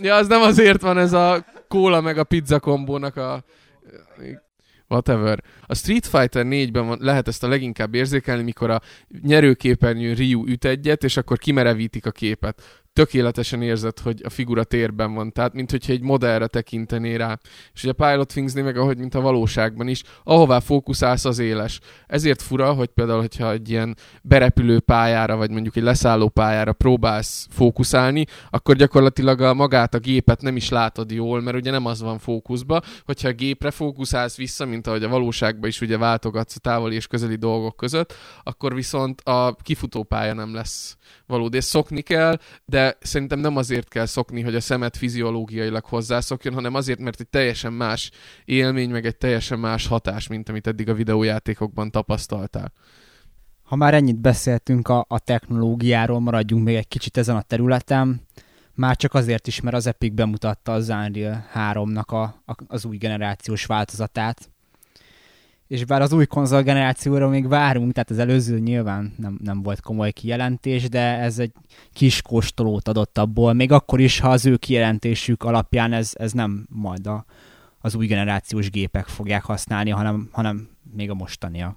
Ja, 0.00 0.14
az 0.14 0.26
nem 0.26 0.42
azért 0.42 0.80
van 0.80 0.98
ez 0.98 1.12
a 1.12 1.44
kóla 1.68 2.00
meg 2.00 2.18
a 2.18 2.24
pizza 2.24 2.60
kombónak 2.60 3.16
a 3.16 3.44
whatever. 4.88 5.42
A 5.66 5.74
Street 5.74 6.06
Fighter 6.06 6.44
4-ben 6.48 6.86
van, 6.86 6.98
lehet 7.00 7.28
ezt 7.28 7.42
a 7.42 7.48
leginkább 7.48 7.94
érzékelni, 7.94 8.42
mikor 8.42 8.70
a 8.70 8.80
nyerőképernyőn 9.22 10.14
Ryu 10.14 10.46
üt 10.46 10.64
egyet, 10.64 11.04
és 11.04 11.16
akkor 11.16 11.38
kimerevítik 11.38 12.06
a 12.06 12.10
képet. 12.10 12.83
Tökéletesen 12.94 13.62
érzed, 13.62 13.98
hogy 13.98 14.20
a 14.24 14.30
figura 14.30 14.64
térben 14.64 15.14
van, 15.14 15.32
tehát 15.32 15.52
mint 15.52 15.70
hogyha 15.70 15.92
egy 15.92 16.02
modellre 16.02 16.46
tekintené 16.46 17.14
rá. 17.14 17.38
És 17.72 17.82
ugye 17.84 17.92
a 17.96 18.06
Pilot 18.06 18.28
Thingsnél 18.28 18.64
meg 18.64 18.76
ahogy, 18.76 18.98
mint 18.98 19.14
a 19.14 19.20
valóságban 19.20 19.88
is, 19.88 20.02
ahová 20.24 20.58
fókuszálsz, 20.58 21.24
az 21.24 21.38
éles. 21.38 21.80
Ezért 22.06 22.42
fura, 22.42 22.72
hogy 22.72 22.88
például, 22.88 23.20
hogyha 23.20 23.52
egy 23.52 23.70
ilyen 23.70 23.96
berepülő 24.22 24.80
pályára, 24.80 25.36
vagy 25.36 25.50
mondjuk 25.50 25.76
egy 25.76 25.82
leszálló 25.82 26.28
pályára 26.28 26.72
próbálsz 26.72 27.46
fókuszálni, 27.50 28.24
akkor 28.50 28.76
gyakorlatilag 28.76 29.40
a 29.40 29.54
magát 29.54 29.94
a 29.94 29.98
gépet 29.98 30.42
nem 30.42 30.56
is 30.56 30.68
látod 30.68 31.10
jól, 31.10 31.40
mert 31.40 31.56
ugye 31.56 31.70
nem 31.70 31.86
az 31.86 32.02
van 32.02 32.18
fókuszba. 32.18 32.80
Hogyha 33.04 33.28
a 33.28 33.32
gépre 33.32 33.70
fókuszálsz 33.70 34.36
vissza, 34.36 34.64
mint 34.64 34.86
ahogy 34.86 35.02
a 35.02 35.08
valóságban 35.08 35.68
is 35.68 35.80
ugye 35.80 35.98
váltogatsz 35.98 36.56
a 36.56 36.60
távoli 36.60 36.94
és 36.94 37.06
közeli 37.06 37.36
dolgok 37.36 37.76
között, 37.76 38.14
akkor 38.42 38.74
viszont 38.74 39.20
a 39.20 39.56
kifutópálya 39.62 40.34
nem 40.34 40.54
lesz 40.54 40.96
valódi. 41.26 41.60
Szokni 41.60 42.00
kell, 42.00 42.38
de 42.64 42.83
szerintem 43.00 43.38
nem 43.38 43.56
azért 43.56 43.88
kell 43.88 44.06
szokni, 44.06 44.40
hogy 44.42 44.54
a 44.54 44.60
szemet 44.60 44.96
fiziológiailag 44.96 45.84
hozzászokjon, 45.84 46.54
hanem 46.54 46.74
azért, 46.74 46.98
mert 46.98 47.20
egy 47.20 47.28
teljesen 47.28 47.72
más 47.72 48.10
élmény, 48.44 48.90
meg 48.90 49.06
egy 49.06 49.16
teljesen 49.16 49.58
más 49.58 49.86
hatás, 49.86 50.26
mint 50.26 50.48
amit 50.48 50.66
eddig 50.66 50.88
a 50.88 50.94
videójátékokban 50.94 51.90
tapasztaltál. 51.90 52.72
Ha 53.62 53.76
már 53.76 53.94
ennyit 53.94 54.20
beszéltünk 54.20 54.88
a, 54.88 55.04
a 55.08 55.18
technológiáról, 55.18 56.20
maradjunk 56.20 56.64
még 56.64 56.74
egy 56.74 56.88
kicsit 56.88 57.16
ezen 57.16 57.36
a 57.36 57.42
területen. 57.42 58.20
Már 58.74 58.96
csak 58.96 59.14
azért 59.14 59.46
is, 59.46 59.60
mert 59.60 59.76
az 59.76 59.86
Epic 59.86 60.14
bemutatta 60.14 60.72
az 60.72 60.88
Unreal 60.88 61.46
3-nak 61.54 62.06
a, 62.06 62.22
a, 62.22 62.54
az 62.66 62.84
új 62.84 62.96
generációs 62.96 63.64
változatát. 63.64 64.50
És 65.66 65.84
bár 65.84 66.02
az 66.02 66.12
új 66.12 66.26
konzol 66.26 66.62
generációra 66.62 67.28
még 67.28 67.48
várunk, 67.48 67.92
tehát 67.92 68.10
az 68.10 68.18
előző 68.18 68.58
nyilván 68.58 69.14
nem, 69.16 69.38
nem 69.42 69.62
volt 69.62 69.80
komoly 69.80 70.12
kijelentés, 70.12 70.88
de 70.88 71.18
ez 71.18 71.38
egy 71.38 71.52
kis 71.92 72.22
kóstolót 72.22 72.88
adott 72.88 73.18
abból, 73.18 73.52
még 73.52 73.72
akkor 73.72 74.00
is, 74.00 74.18
ha 74.18 74.28
az 74.28 74.46
ő 74.46 74.56
kijelentésük 74.56 75.42
alapján 75.42 75.92
ez, 75.92 76.10
ez 76.14 76.32
nem 76.32 76.66
majd 76.70 77.06
a, 77.06 77.24
az 77.78 77.94
új 77.94 78.06
generációs 78.06 78.70
gépek 78.70 79.06
fogják 79.06 79.44
használni, 79.44 79.90
hanem, 79.90 80.28
hanem 80.32 80.68
még 80.92 81.10
a 81.10 81.14
mostania. 81.14 81.76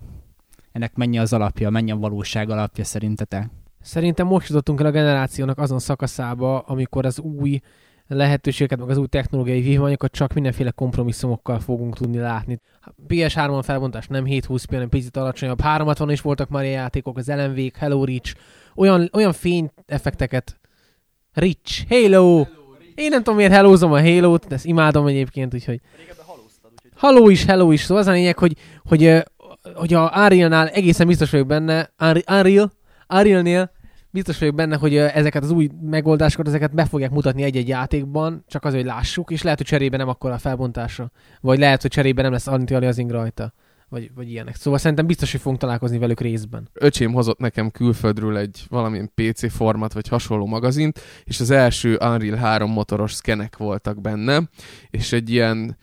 Ennek 0.72 0.96
mennyi 0.96 1.20
az 1.20 1.34
alapja, 1.34 1.70
mennyi 1.70 1.92
a 1.92 1.96
valóság 1.98 2.50
alapja 2.50 2.84
szerintetek? 2.84 3.50
Szerintem 3.82 4.28
most 4.28 4.50
jutottunk 4.50 4.80
el 4.80 4.86
a 4.86 4.92
generációnak 4.92 5.60
azon 5.60 5.80
szakaszába, 5.80 6.60
amikor 6.60 7.06
az 7.06 7.20
új 7.20 7.60
lehetőségeket, 8.08 8.80
meg 8.80 8.90
az 8.90 8.98
új 8.98 9.08
technológiai 9.08 9.62
vívmányokat 9.62 10.12
csak 10.12 10.34
mindenféle 10.34 10.72
kompromisszumokkal 10.72 11.60
fogunk 11.60 11.96
tudni 11.96 12.18
látni. 12.18 12.60
PS3-on 13.08 13.62
felbontás 13.64 14.08
nem 14.08 14.26
720 14.26 14.64
p 14.64 14.72
hanem 14.72 14.90
picit 14.90 15.18
alacsonyabb. 15.18 15.62
360 15.62 16.10
is 16.10 16.22
voltak 16.22 16.50
már 16.50 16.64
ilyen 16.64 16.82
játékok, 16.82 17.18
az 17.18 17.28
lmv 17.28 17.60
Hello 17.78 18.06
Reach, 18.06 18.36
olyan, 18.76 19.10
olyan 19.14 19.34
fényeffekteket. 19.34 20.60
Reach, 21.34 21.90
Halo! 21.90 22.46
Én 22.96 23.10
nem 23.10 23.20
tudom, 23.20 23.36
miért 23.36 23.52
hellózom 23.52 23.92
a 23.92 24.02
Halo-t, 24.02 24.48
de 24.48 24.56
ezt 24.56 24.66
imádom 24.66 25.08
egyébként, 25.08 25.54
úgyhogy... 25.54 25.82
Halló 26.96 27.30
is, 27.30 27.46
hello 27.46 27.72
is, 27.72 27.82
szóval 27.82 28.04
az 28.04 28.08
a 28.08 28.12
lényeg, 28.12 28.38
hogy, 28.38 28.58
hogy, 28.84 29.24
hogy 29.74 29.94
a 29.94 30.12
Unreal-nál 30.16 30.68
egészen 30.68 31.08
biztos 31.08 31.30
vagyok 31.30 31.48
benne, 31.48 31.92
Unreal, 32.28 32.72
Unreal-nél 33.10 33.72
biztos 34.10 34.40
vagyok 34.40 34.56
benne, 34.56 34.76
hogy 34.76 34.96
ezeket 34.98 35.44
az 35.44 35.52
új 35.52 35.70
megoldásokat, 35.82 36.48
ezeket 36.48 36.74
be 36.74 36.86
fogják 36.86 37.12
mutatni 37.12 37.44
egy-egy 37.44 37.68
játékban, 37.68 38.44
csak 38.48 38.66
azért, 38.66 38.84
hogy 38.84 38.92
lássuk, 38.92 39.32
és 39.32 39.42
lehet, 39.42 39.58
hogy 39.58 39.68
cserébe 39.68 39.98
nem 39.98 40.08
akkor 40.08 40.32
a 40.32 40.38
felbontásra. 40.38 41.12
Vagy 41.42 41.60
lehet, 41.60 41.82
hogy 41.82 41.92
cserébe 41.92 42.22
nem 42.22 42.32
lesz 42.32 42.48
anti-aliasing 42.48 43.12
rajta. 43.12 43.54
Vagy, 43.90 44.12
vagy 44.16 44.30
ilyenek. 44.30 44.56
Szóval 44.56 44.80
szerintem 44.80 45.06
biztos, 45.06 45.32
hogy 45.32 45.42
fogunk 45.42 45.62
találkozni 45.62 45.98
velük 45.98 46.20
részben. 46.20 46.70
öcsém 46.74 47.14
hozott 47.14 47.40
nekem 47.40 47.70
külföldről 47.70 48.38
egy 48.38 48.66
valamilyen 48.70 49.12
PC 49.16 49.52
format, 49.52 49.94
vagy 49.94 50.08
hasonló 50.08 50.46
magazint, 50.46 51.00
és 51.24 51.40
az 51.40 51.52
első 51.52 51.98
Unreal 52.02 52.38
3 52.38 52.72
motoros 52.72 53.14
szkenek 53.14 53.58
voltak 53.58 54.02
benne, 54.02 54.50
és 54.90 55.14
egy 55.14 55.30
ilyen 55.30 55.78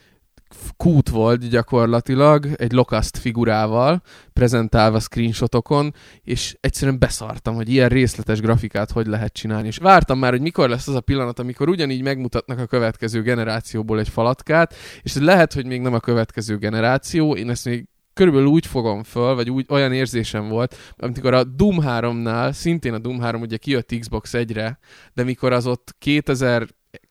kút 0.76 1.08
volt 1.08 1.48
gyakorlatilag, 1.48 2.48
egy 2.56 2.72
lokaszt 2.72 3.18
figurával, 3.18 4.02
prezentálva 4.32 5.00
screenshotokon, 5.00 5.94
és 6.22 6.56
egyszerűen 6.60 6.98
beszartam, 6.98 7.54
hogy 7.54 7.68
ilyen 7.68 7.88
részletes 7.88 8.40
grafikát 8.40 8.90
hogy 8.90 9.06
lehet 9.06 9.32
csinálni. 9.32 9.66
És 9.66 9.76
vártam 9.76 10.18
már, 10.18 10.30
hogy 10.30 10.40
mikor 10.40 10.68
lesz 10.68 10.88
az 10.88 10.94
a 10.94 11.00
pillanat, 11.00 11.38
amikor 11.38 11.68
ugyanígy 11.68 12.02
megmutatnak 12.02 12.58
a 12.58 12.66
következő 12.66 13.22
generációból 13.22 13.98
egy 13.98 14.08
falatkát, 14.08 14.74
és 15.02 15.14
lehet, 15.14 15.52
hogy 15.52 15.66
még 15.66 15.80
nem 15.80 15.94
a 15.94 16.00
következő 16.00 16.58
generáció, 16.58 17.36
én 17.36 17.50
ezt 17.50 17.64
még 17.64 17.88
körülbelül 18.14 18.48
úgy 18.48 18.66
fogom 18.66 19.02
föl, 19.02 19.34
vagy 19.34 19.50
úgy 19.50 19.66
olyan 19.68 19.92
érzésem 19.92 20.48
volt, 20.48 20.76
amikor 20.96 21.34
a 21.34 21.44
Doom 21.44 21.76
3-nál, 21.80 22.52
szintén 22.52 22.94
a 22.94 22.98
Doom 22.98 23.20
3 23.20 23.40
ugye 23.40 23.56
kijött 23.56 23.94
Xbox 23.98 24.30
1-re, 24.32 24.78
de 25.14 25.22
mikor 25.22 25.52
az 25.52 25.66
ott 25.66 25.94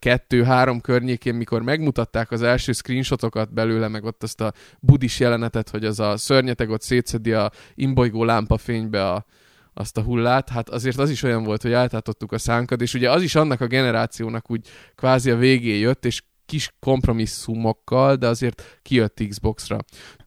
2002-3 0.02 0.80
környékén, 0.82 1.36
mikor 1.36 1.62
megmutatták 1.62 2.32
az 2.32 2.42
első 2.42 2.72
screenshotokat 2.72 3.54
belőle, 3.54 3.88
meg 3.88 4.04
ott 4.04 4.24
azt 4.24 4.42
a 4.42 4.54
budis 4.80 5.20
jelenetet, 5.20 5.70
hogy 5.70 5.86
az 5.86 6.00
a 6.00 6.18
szörnyeteg 6.18 6.70
ott 6.70 6.82
szétszedi 6.82 7.34
a 7.34 7.52
imbolygó 7.76 8.24
lámpafénybe 8.24 9.10
a, 9.10 9.26
azt 9.74 9.98
a 9.98 10.02
hullát, 10.02 10.50
hát 10.50 10.70
azért 10.70 10.98
az 10.98 11.10
is 11.10 11.24
olyan 11.24 11.44
volt, 11.44 11.62
hogy 11.62 11.72
eltátottuk 11.72 12.32
a 12.32 12.38
szánkat, 12.38 12.82
és 12.82 12.94
ugye 12.94 13.12
az 13.12 13.22
is 13.22 13.36
annak 13.36 13.62
a 13.62 13.68
generációnak 13.68 14.52
úgy 14.52 14.68
kvázi 14.96 15.32
a 15.32 15.36
végé 15.36 15.80
jött, 15.80 16.06
és 16.06 16.24
kis 16.46 16.74
kompromisszumokkal, 16.80 18.16
de 18.16 18.28
azért 18.28 18.80
kijött 18.82 19.24
Xbox-ra. 19.30 19.78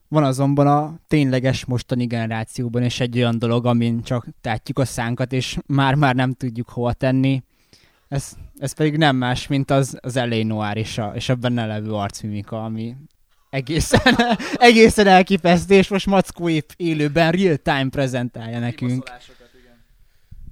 Van 0.07 0.23
azonban 0.23 0.67
a 0.67 0.99
tényleges 1.07 1.65
mostani 1.65 2.05
generációban 2.05 2.83
is 2.83 2.99
egy 2.99 3.17
olyan 3.17 3.39
dolog, 3.39 3.65
amin 3.65 4.03
csak 4.03 4.27
tátjuk 4.41 4.79
a 4.79 4.85
szánkat, 4.85 5.33
és 5.33 5.57
már-már 5.65 6.15
nem 6.15 6.33
tudjuk 6.33 6.69
hova 6.69 6.93
tenni. 6.93 7.43
Ez, 8.07 8.33
ez 8.57 8.73
pedig 8.73 8.97
nem 8.97 9.15
más, 9.15 9.47
mint 9.47 9.71
az, 9.71 9.97
az 10.01 10.15
L.A. 10.15 10.43
Noir 10.43 10.77
és 10.77 10.97
a, 10.97 11.11
és 11.15 11.29
a 11.29 11.35
benne 11.35 11.65
levő 11.65 11.93
arcmimika, 11.93 12.63
ami 12.63 12.95
egészen, 13.49 14.15
egészen 14.69 15.07
elképesztő, 15.07 15.75
és 15.75 15.87
most 15.87 16.05
Mackó 16.05 16.49
épp 16.49 16.69
élőben 16.75 17.31
real-time 17.31 17.89
prezentálja 17.89 18.59
nekünk. 18.59 19.11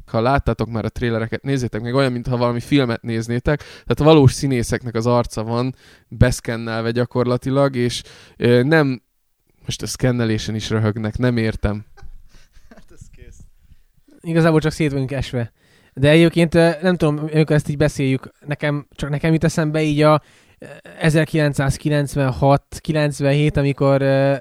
ha 0.05 0.21
láttátok 0.21 0.69
már 0.69 0.85
a 0.85 0.89
trélereket, 0.89 1.43
nézzétek 1.43 1.81
meg 1.81 1.93
olyan, 1.93 2.11
mintha 2.11 2.37
valami 2.37 2.59
filmet 2.59 3.01
néznétek, 3.01 3.59
tehát 3.59 3.99
a 3.99 4.03
valós 4.03 4.33
színészeknek 4.33 4.95
az 4.95 5.05
arca 5.05 5.43
van 5.43 5.75
beszkennelve 6.07 6.91
gyakorlatilag, 6.91 7.75
és 7.75 8.03
ö, 8.37 8.63
nem, 8.63 9.01
most 9.65 9.81
a 9.81 9.87
szkennelésen 9.87 10.55
is 10.55 10.69
röhögnek, 10.69 11.17
nem 11.17 11.37
értem. 11.37 11.85
Igazából 14.21 14.59
csak 14.59 14.71
szét 14.71 14.91
vagyunk 14.91 15.11
esve. 15.11 15.51
De 15.99 16.09
egyébként 16.09 16.55
ö, 16.55 16.69
nem 16.81 16.95
tudom, 16.95 17.17
amikor 17.17 17.55
ezt 17.55 17.69
így 17.69 17.77
beszéljük, 17.77 18.31
nekem, 18.45 18.87
csak 18.91 19.09
nekem 19.09 19.33
jut 19.33 19.43
eszembe 19.43 19.81
így 19.81 20.01
a 20.01 20.21
ö, 20.59 20.65
1996-97, 21.01 23.57
amikor 23.57 24.01
ö, 24.01 24.35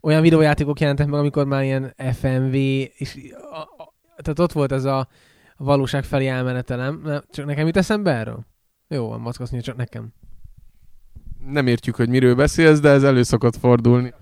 olyan 0.00 0.22
videójátékok 0.22 0.80
jelentek 0.80 1.06
meg, 1.06 1.20
amikor 1.20 1.46
már 1.46 1.62
ilyen 1.62 1.94
FMV, 2.12 2.54
és 2.54 3.18
a, 3.50 3.56
a, 3.56 3.94
tehát 4.16 4.38
ott 4.38 4.52
volt 4.52 4.72
ez 4.72 4.84
a 4.84 5.08
valóság 5.56 6.04
felé 6.04 6.26
elmenete, 6.26 6.76
nem? 6.76 7.00
nem? 7.04 7.22
Csak 7.30 7.46
nekem 7.46 7.66
jut 7.66 7.76
eszembe 7.76 8.10
erről? 8.10 8.46
Jó 8.88 9.08
van, 9.08 9.20
mackozni, 9.20 9.60
csak 9.60 9.76
nekem. 9.76 10.12
Nem 11.46 11.66
értjük, 11.66 11.96
hogy 11.96 12.08
miről 12.08 12.34
beszélsz, 12.34 12.80
de 12.80 12.88
ez 12.88 13.02
elő 13.02 13.22
szokott 13.22 13.56
fordulni. 13.56 14.14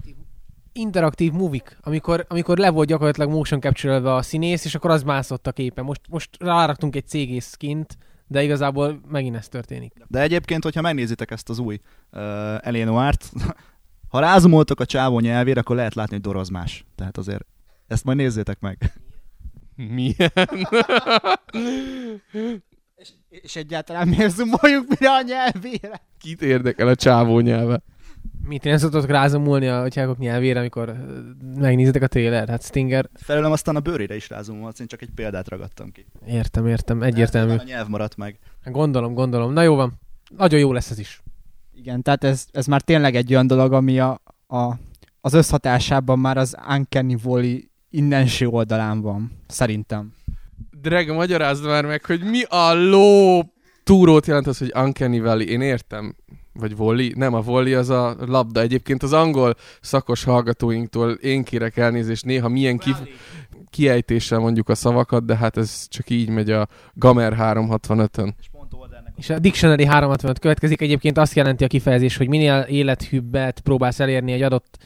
Interaktív 0.78 1.32
movik, 1.32 1.78
amikor, 1.80 2.24
amikor 2.28 2.58
le 2.58 2.70
volt 2.70 2.88
gyakorlatilag 2.88 3.30
motion 3.30 3.60
capture 3.60 4.14
a 4.14 4.22
színész, 4.22 4.64
és 4.64 4.74
akkor 4.74 4.90
az 4.90 5.02
mászott 5.02 5.46
a 5.46 5.52
képen. 5.52 5.84
Most, 5.84 6.00
most 6.08 6.30
ráraktunk 6.38 6.96
egy 6.96 7.06
cégész 7.06 7.52
skint, 7.52 7.98
de 8.26 8.42
igazából 8.42 9.00
megint 9.08 9.36
ez 9.36 9.48
történik. 9.48 9.92
De 10.06 10.20
egyébként, 10.20 10.62
hogyha 10.62 10.80
megnézitek 10.80 11.30
ezt 11.30 11.48
az 11.48 11.58
új 11.58 11.80
uh, 12.12 12.20
Elénoárt, 12.66 13.32
ha 14.12 14.20
rázumoltok 14.20 14.80
a 14.80 14.86
csávó 14.86 15.20
nyelvére, 15.20 15.60
akkor 15.60 15.76
lehet 15.76 15.94
látni, 15.94 16.12
hogy 16.12 16.22
dorozmás. 16.22 16.84
Tehát 16.94 17.16
azért 17.16 17.46
ezt 17.86 18.04
majd 18.04 18.16
nézzétek 18.16 18.60
meg. 18.60 18.92
Milyen? 19.74 20.32
És, 22.98 23.08
és 23.28 23.56
egyáltalán 23.56 24.08
miért 24.08 24.34
zoomoljuk 24.34 24.88
mire 24.88 25.10
a 25.10 25.22
nyelvére? 25.22 26.00
Kit 26.18 26.42
érdekel 26.42 26.88
a 26.88 26.94
csávó 26.94 27.40
nyelve? 27.40 27.82
Mit 28.48 28.64
én 28.64 28.78
szoktok 28.78 29.06
rázomulni 29.06 29.66
a 29.66 29.88
tyákok 29.88 30.18
nyelvére, 30.18 30.58
amikor 30.58 30.96
megnézitek 31.54 32.02
a 32.02 32.06
téler? 32.06 32.48
Hát 32.48 32.62
Stinger, 32.62 33.08
Felőlem 33.14 33.52
aztán 33.52 33.76
a 33.76 33.80
bőrére 33.80 34.14
is 34.16 34.28
rázumolsz, 34.28 34.80
én 34.80 34.86
csak 34.86 35.02
egy 35.02 35.10
példát 35.14 35.48
ragadtam 35.48 35.92
ki. 35.92 36.06
értem, 36.26 36.66
értem, 36.66 37.02
egyértelmű. 37.02 37.52
A 37.52 37.62
nyelv 37.62 37.88
maradt 37.88 38.16
meg. 38.16 38.38
Gondolom, 38.64 39.14
gondolom. 39.14 39.52
Na 39.52 39.62
jó 39.62 39.74
van. 39.74 40.00
Nagyon 40.36 40.60
jó 40.60 40.72
lesz 40.72 40.90
ez 40.90 40.98
is. 40.98 41.22
Igen, 41.74 42.02
tehát 42.02 42.24
ez, 42.24 42.46
ez 42.52 42.66
már 42.66 42.80
tényleg 42.80 43.14
egy 43.14 43.32
olyan 43.32 43.46
dolog, 43.46 43.72
ami 43.72 44.00
a, 44.00 44.20
a 44.46 44.72
az 45.20 45.34
összhatásában 45.34 46.18
már 46.18 46.36
az 46.36 46.56
Uncanny 46.68 47.18
Valley 47.22 47.58
innenső 47.90 48.46
oldalán 48.46 49.00
van, 49.00 49.32
szerintem. 49.46 50.12
Drága, 50.80 51.14
magyarázd 51.14 51.64
már 51.64 51.84
meg, 51.84 52.04
hogy 52.04 52.20
mi 52.20 52.42
a 52.42 52.74
ló 52.74 53.40
túrót 53.82 54.26
jelent 54.26 54.46
az, 54.46 54.58
hogy 54.58 54.72
Uncanny 54.74 55.20
Valley. 55.20 55.46
Én 55.46 55.60
értem. 55.60 56.16
Vagy 56.58 56.76
volley? 56.76 57.10
Nem, 57.14 57.34
a 57.34 57.40
volley 57.40 57.74
az 57.74 57.90
a 57.90 58.16
labda. 58.26 58.60
Egyébként 58.60 59.02
az 59.02 59.12
angol 59.12 59.54
szakos 59.80 60.24
hallgatóinktól 60.24 61.10
én 61.10 61.44
kérek 61.44 61.76
elnézést 61.76 62.24
néha 62.24 62.48
milyen 62.48 62.78
kif- 62.78 63.08
kiejtéssel 63.70 64.38
mondjuk 64.38 64.68
a 64.68 64.74
szavakat, 64.74 65.24
de 65.24 65.36
hát 65.36 65.56
ez 65.56 65.88
csak 65.88 66.10
így 66.10 66.28
megy 66.28 66.50
a 66.50 66.68
Gamer 66.94 67.34
365-ön. 67.38 68.34
És 69.16 69.30
a 69.30 69.38
Dictionary 69.38 69.84
365 69.84 70.38
következik. 70.38 70.80
Egyébként 70.80 71.18
azt 71.18 71.34
jelenti 71.34 71.64
a 71.64 71.66
kifejezés, 71.66 72.16
hogy 72.16 72.28
minél 72.28 72.66
élethűbbet 72.68 73.60
próbálsz 73.60 74.00
elérni 74.00 74.32
egy 74.32 74.42
adott 74.42 74.78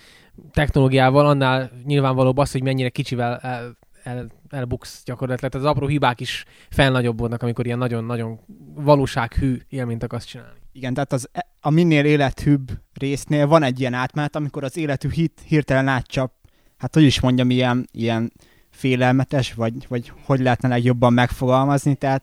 technológiával, 0.52 1.26
annál 1.26 1.70
nyilvánvalóbb 1.84 2.38
az, 2.38 2.52
hogy 2.52 2.62
mennyire 2.62 2.88
kicsivel 2.88 3.36
el, 3.36 3.76
el, 4.02 4.26
elbuksz 4.48 5.02
gyakorlatilag. 5.04 5.52
Tehát 5.52 5.66
az 5.66 5.76
apró 5.76 5.86
hibák 5.86 6.20
is 6.20 6.44
felnagyobbodnak, 6.70 7.42
amikor 7.42 7.66
ilyen 7.66 7.78
nagyon-nagyon 7.78 8.40
valósághű 8.74 9.60
élményt 9.68 10.02
akarsz 10.02 10.24
csinálni. 10.24 10.61
Igen, 10.72 10.94
tehát 10.94 11.12
az, 11.12 11.28
a 11.60 11.70
minél 11.70 12.04
élethűbb 12.04 12.70
résznél 12.94 13.46
van 13.46 13.62
egy 13.62 13.80
ilyen 13.80 13.94
átmenet, 13.94 14.36
amikor 14.36 14.64
az 14.64 14.76
élethű 14.76 15.10
hit 15.10 15.42
hirtelen 15.46 15.88
átcsap, 15.88 16.32
hát 16.76 16.94
hogy 16.94 17.02
is 17.02 17.20
mondjam, 17.20 17.50
ilyen, 17.50 17.88
ilyen 17.92 18.32
félelmetes, 18.70 19.54
vagy, 19.54 19.86
vagy 19.88 20.12
hogy 20.24 20.40
lehetne 20.40 20.68
legjobban 20.68 21.12
megfogalmazni, 21.12 21.94
tehát 21.94 22.22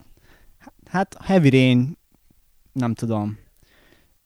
hát 0.85 1.17
Heavy 1.23 1.49
Rain, 1.49 1.97
nem 2.71 2.93
tudom, 2.93 3.38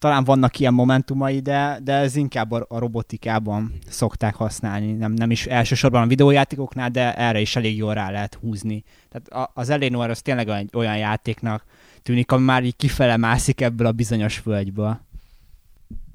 talán 0.04 0.24
vannak 0.24 0.60
ilyen 0.60 0.74
momentumai, 0.74 1.40
de, 1.40 1.80
de 1.84 1.94
ez 1.94 2.16
inkább 2.16 2.52
a, 2.52 2.66
a 2.68 2.80
robotikában 2.80 3.74
szokták 3.88 4.36
használni, 4.36 4.92
nem, 4.92 5.12
nem 5.12 5.32
is 5.32 5.46
elsősorban 5.46 6.02
a 6.02 6.08
videójátékoknál, 6.08 6.90
de 6.90 7.16
erre 7.16 7.40
is 7.40 7.56
elég 7.56 7.78
jól 7.78 7.94
rá 7.94 8.10
lehet 8.10 8.34
húzni. 8.34 8.84
Tehát 9.10 9.50
az 9.54 9.70
Eleanor 9.70 10.10
az 10.10 10.22
tényleg 10.22 10.50
egy 10.50 10.70
olyan 10.74 10.98
játéknak 10.98 11.64
tűnik, 12.04 12.32
ami 12.32 12.44
már 12.44 12.64
így 12.64 12.76
kifele 12.76 13.18
mászik 13.18 13.62
ebből 13.62 13.88
a 13.88 13.92
bizonyos 13.92 14.42
völgyből. 14.44 15.00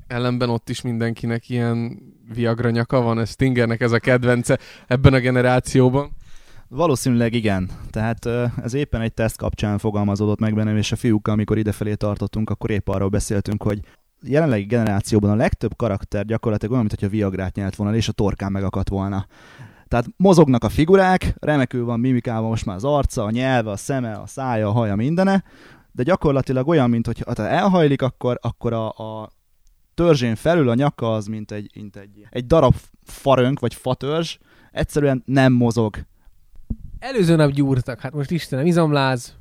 Ellenben 0.07 0.51
ott 0.51 0.69
is 0.69 0.81
mindenkinek 0.81 1.49
ilyen 1.49 1.99
Viagra 2.35 2.71
nyaka 2.71 3.01
van, 3.01 3.19
ez 3.19 3.31
Stingernek 3.31 3.81
ez 3.81 3.93
a 3.93 3.99
kedvence 3.99 4.59
ebben 4.87 5.13
a 5.13 5.19
generációban. 5.19 6.17
Valószínűleg 6.69 7.35
igen. 7.35 7.71
Tehát 7.91 8.27
ez 8.63 8.75
éppen 8.75 9.01
egy 9.01 9.15
teszt 9.15 9.37
kapcsán 9.37 9.79
fogalmazódott 9.79 10.39
meg 10.39 10.55
bennem, 10.55 10.77
és 10.77 10.93
a 10.93 10.97
fiúkkal, 10.97 11.35
amikor 11.35 11.59
idefelé 11.59 11.95
tartottunk, 11.95 12.51
akkor 12.51 12.71
épp 12.71 12.89
arról 12.89 13.09
beszéltünk, 13.09 13.63
hogy 13.63 13.81
jelenlegi 14.23 14.65
generációban 14.65 15.31
a 15.31 15.35
legtöbb 15.35 15.77
karakter 15.77 16.25
gyakorlatilag 16.25 16.73
olyan, 16.73 16.87
mintha 16.89 17.09
Viagrát 17.09 17.55
nyelt 17.55 17.77
volna, 17.77 17.97
és 17.97 18.09
a 18.09 18.13
torkán 18.13 18.53
megakadt 18.53 18.89
volna. 18.89 19.27
Tehát 19.89 20.07
mozognak 20.17 20.65
a 20.65 20.69
figurák, 20.69 21.35
remekül 21.39 21.85
van 21.85 22.01
mimikával 22.01 22.49
most 22.49 22.67
már 22.67 22.77
az 22.77 22.85
arca, 22.85 23.25
a 23.25 23.31
nyelve, 23.31 23.71
a 23.71 23.77
szeme, 23.77 24.13
a 24.13 24.27
szája, 24.27 24.69
a 24.69 24.73
haja, 24.73 24.95
mindene, 24.95 25.45
de 25.93 26.03
gyakorlatilag 26.03 26.69
olyan, 26.69 26.91
mint 26.91 27.07
hogy 27.07 27.19
ha 27.19 27.49
elhajlik, 27.49 28.03
akkor, 28.03 28.39
akkor 28.43 28.73
a, 28.73 28.89
a 28.89 29.31
törzsén 29.95 30.35
felül 30.35 30.69
a 30.69 30.75
nyaka 30.75 31.13
az, 31.13 31.27
mint 31.27 31.51
egy, 31.51 31.71
mint 31.75 31.97
egy, 31.97 32.27
egy 32.31 32.47
darab 32.47 32.75
farönk, 33.03 33.61
vagy 33.61 33.75
fatörzs, 33.75 34.39
egyszerűen 34.73 35.23
nem 35.27 35.53
mozog. 35.53 35.97
Előző 36.99 37.37
nap 37.37 37.51
gyúrtak, 37.51 38.01
hát 38.01 38.13
most 38.13 38.31
Istenem, 38.31 38.67
izomláz. 38.67 39.37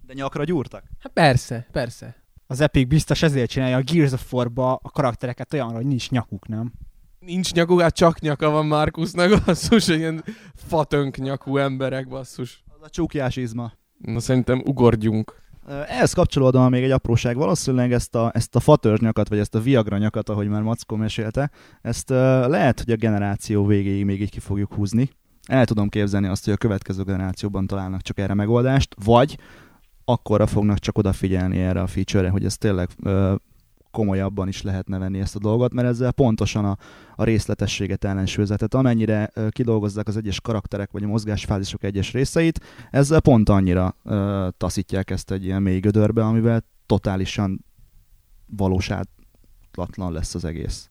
De 0.00 0.12
nyakra 0.12 0.44
gyúrtak? 0.44 0.84
Hát 0.98 1.12
persze, 1.12 1.66
persze. 1.72 2.16
Az 2.46 2.60
Epic 2.60 2.88
biztos 2.88 3.22
ezért 3.22 3.50
csinálja 3.50 3.76
a 3.76 3.82
Gears 3.82 4.12
of 4.12 4.32
War-ba 4.32 4.74
a 4.82 4.90
karaktereket 4.90 5.52
olyan, 5.52 5.72
hogy 5.72 5.86
nincs 5.86 6.10
nyakuk, 6.10 6.48
nem? 6.48 6.72
Nincs 7.18 7.52
nyakuk, 7.52 7.80
hát 7.80 7.94
csak 7.94 8.20
nyaka 8.20 8.50
van 8.50 8.66
Markusnak, 8.66 9.44
basszus, 9.44 9.88
ilyen 9.88 10.24
fatönk 10.54 11.16
nyakú 11.16 11.56
emberek, 11.56 12.08
basszus. 12.08 12.64
Az 12.66 12.82
a 12.82 12.88
csukjás 12.88 13.36
izma. 13.36 13.72
Na 13.98 14.20
szerintem 14.20 14.62
ugorjunk. 14.66 15.41
Ehhez 15.68 16.12
kapcsolódóan 16.12 16.70
még 16.70 16.82
egy 16.82 16.90
apróság, 16.90 17.36
valószínűleg 17.36 17.92
ezt 17.92 18.14
a, 18.14 18.30
ezt 18.34 18.56
a 18.56 18.60
fatörzsnyakat, 18.60 19.28
vagy 19.28 19.38
ezt 19.38 19.54
a 19.54 19.60
viagra 19.60 19.98
nyakat, 19.98 20.28
ahogy 20.28 20.48
már 20.48 20.62
Mackó 20.62 20.96
mesélte, 20.96 21.50
ezt 21.82 22.08
lehet, 22.08 22.80
hogy 22.80 22.92
a 22.92 22.96
generáció 22.96 23.66
végéig 23.66 24.04
még 24.04 24.20
így 24.20 24.30
ki 24.30 24.40
fogjuk 24.40 24.74
húzni. 24.74 25.10
El 25.46 25.64
tudom 25.64 25.88
képzelni 25.88 26.26
azt, 26.26 26.44
hogy 26.44 26.52
a 26.54 26.56
következő 26.56 27.02
generációban 27.02 27.66
találnak 27.66 28.02
csak 28.02 28.18
erre 28.18 28.34
megoldást, 28.34 28.94
vagy 29.04 29.38
akkorra 30.04 30.46
fognak 30.46 30.78
csak 30.78 30.98
odafigyelni 30.98 31.60
erre 31.60 31.80
a 31.80 31.86
feature-re, 31.86 32.28
hogy 32.30 32.44
ez 32.44 32.56
tényleg 32.56 32.88
komolyabban 33.92 34.48
is 34.48 34.62
lehetne 34.62 34.98
venni 34.98 35.20
ezt 35.20 35.36
a 35.36 35.38
dolgot, 35.38 35.72
mert 35.72 35.88
ezzel 35.88 36.12
pontosan 36.12 36.64
a, 36.64 36.76
a 37.16 37.24
részletességet 37.24 38.04
ellensúlyozza. 38.04 38.56
Tehát 38.56 38.74
amennyire 38.74 39.32
kidolgozzák 39.50 40.08
az 40.08 40.16
egyes 40.16 40.40
karakterek 40.40 40.90
vagy 40.90 41.02
a 41.02 41.06
mozgásfázisok 41.06 41.84
egyes 41.84 42.12
részeit, 42.12 42.60
ezzel 42.90 43.20
pont 43.20 43.48
annyira 43.48 43.96
uh, 44.04 44.48
taszítják 44.56 45.10
ezt 45.10 45.30
egy 45.30 45.44
ilyen 45.44 45.62
mély 45.62 45.78
gödörbe, 45.78 46.24
amivel 46.24 46.64
totálisan 46.86 47.64
valóságlatlan 48.56 50.12
lesz 50.12 50.34
az 50.34 50.44
egész. 50.44 50.88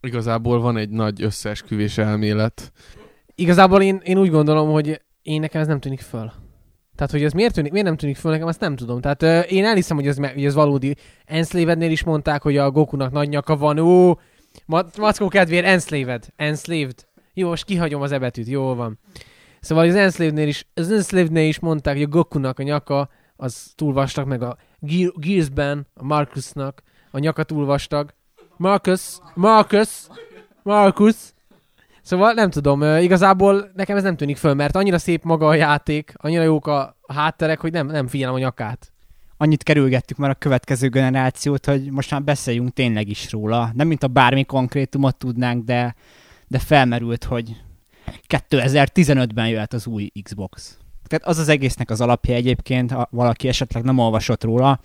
Igazából 0.00 0.60
van 0.60 0.76
egy 0.76 0.90
nagy 0.90 1.22
összeesküvés 1.22 1.98
elmélet. 1.98 2.72
Igazából 3.34 3.82
én, 3.82 4.00
én 4.04 4.18
úgy 4.18 4.30
gondolom, 4.30 4.70
hogy 4.70 5.00
én 5.22 5.40
nekem 5.40 5.60
ez 5.60 5.66
nem 5.66 5.80
tűnik 5.80 6.00
föl. 6.00 6.32
Tehát, 6.96 7.12
hogy 7.12 7.22
ez 7.22 7.32
miért, 7.32 7.54
tűnik, 7.54 7.72
miért 7.72 7.86
nem 7.86 7.96
tűnik 7.96 8.16
föl 8.16 8.30
nekem, 8.30 8.46
azt 8.46 8.60
nem 8.60 8.76
tudom. 8.76 9.00
Tehát 9.00 9.22
euh, 9.22 9.52
én 9.52 9.64
elhiszem, 9.64 9.96
hogy 9.96 10.06
ez, 10.06 10.16
hogy 10.16 10.44
ez 10.44 10.54
valódi. 10.54 10.96
Enslaved-nél 11.24 11.90
is 11.90 12.04
mondták, 12.04 12.42
hogy 12.42 12.56
a 12.56 12.70
Gokunak 12.70 13.12
nagy 13.12 13.28
nyaka 13.28 13.56
van. 13.56 13.78
Ó, 13.78 14.18
Mackó 14.96 15.28
kedvéért 15.28 15.66
Enslaved. 15.66 16.26
Enslaved. 16.36 17.06
Jó, 17.34 17.48
most 17.48 17.64
kihagyom 17.64 18.02
az 18.02 18.12
ebetűt, 18.12 18.46
jól 18.46 18.74
van. 18.74 18.98
Szóval 19.60 19.88
az 19.88 19.94
Enslaved-nél 19.94 20.48
is, 20.48 20.66
az 20.74 20.92
Enslaved-nél 20.92 21.48
is 21.48 21.58
mondták, 21.58 21.94
hogy 21.94 22.02
a 22.02 22.08
Gokunak 22.08 22.58
a 22.58 22.62
nyaka 22.62 23.08
az 23.36 23.72
túl 23.74 23.92
vastag, 23.92 24.26
meg 24.26 24.42
a 24.42 24.56
Gearsben, 25.16 25.86
a 25.94 26.04
Marcusnak 26.04 26.82
a 27.10 27.18
nyaka 27.18 27.42
túl 27.42 27.64
vastag. 27.64 28.14
Marcus, 28.56 29.18
Marcus, 29.34 30.06
Marcus. 30.62 31.34
Szóval 32.06 32.32
nem 32.32 32.50
tudom, 32.50 32.82
igazából 32.82 33.70
nekem 33.74 33.96
ez 33.96 34.02
nem 34.02 34.16
tűnik 34.16 34.36
föl, 34.36 34.54
mert 34.54 34.76
annyira 34.76 34.98
szép 34.98 35.24
maga 35.24 35.46
a 35.46 35.54
játék, 35.54 36.12
annyira 36.16 36.42
jók 36.42 36.66
a 36.66 36.96
hátterek, 37.08 37.60
hogy 37.60 37.72
nem, 37.72 37.86
nem 37.86 38.06
figyelem 38.06 38.34
a 38.34 38.38
nyakát. 38.38 38.92
Annyit 39.36 39.62
kerülgettük 39.62 40.16
már 40.16 40.30
a 40.30 40.34
következő 40.34 40.88
generációt, 40.88 41.66
hogy 41.66 41.90
most 41.90 42.10
már 42.10 42.22
beszéljünk 42.22 42.72
tényleg 42.72 43.08
is 43.08 43.32
róla. 43.32 43.70
Nem 43.74 43.86
mint 43.86 44.02
a 44.02 44.08
bármi 44.08 44.44
konkrétumot 44.44 45.16
tudnánk, 45.16 45.64
de, 45.64 45.94
de 46.46 46.58
felmerült, 46.58 47.24
hogy 47.24 47.56
2015-ben 48.28 49.48
jöhet 49.48 49.72
az 49.72 49.86
új 49.86 50.10
Xbox. 50.22 50.78
Tehát 51.06 51.26
az 51.26 51.38
az 51.38 51.48
egésznek 51.48 51.90
az 51.90 52.00
alapja 52.00 52.34
egyébként, 52.34 52.90
ha 52.90 53.08
valaki 53.10 53.48
esetleg 53.48 53.82
nem 53.82 53.98
olvasott 53.98 54.44
róla. 54.44 54.80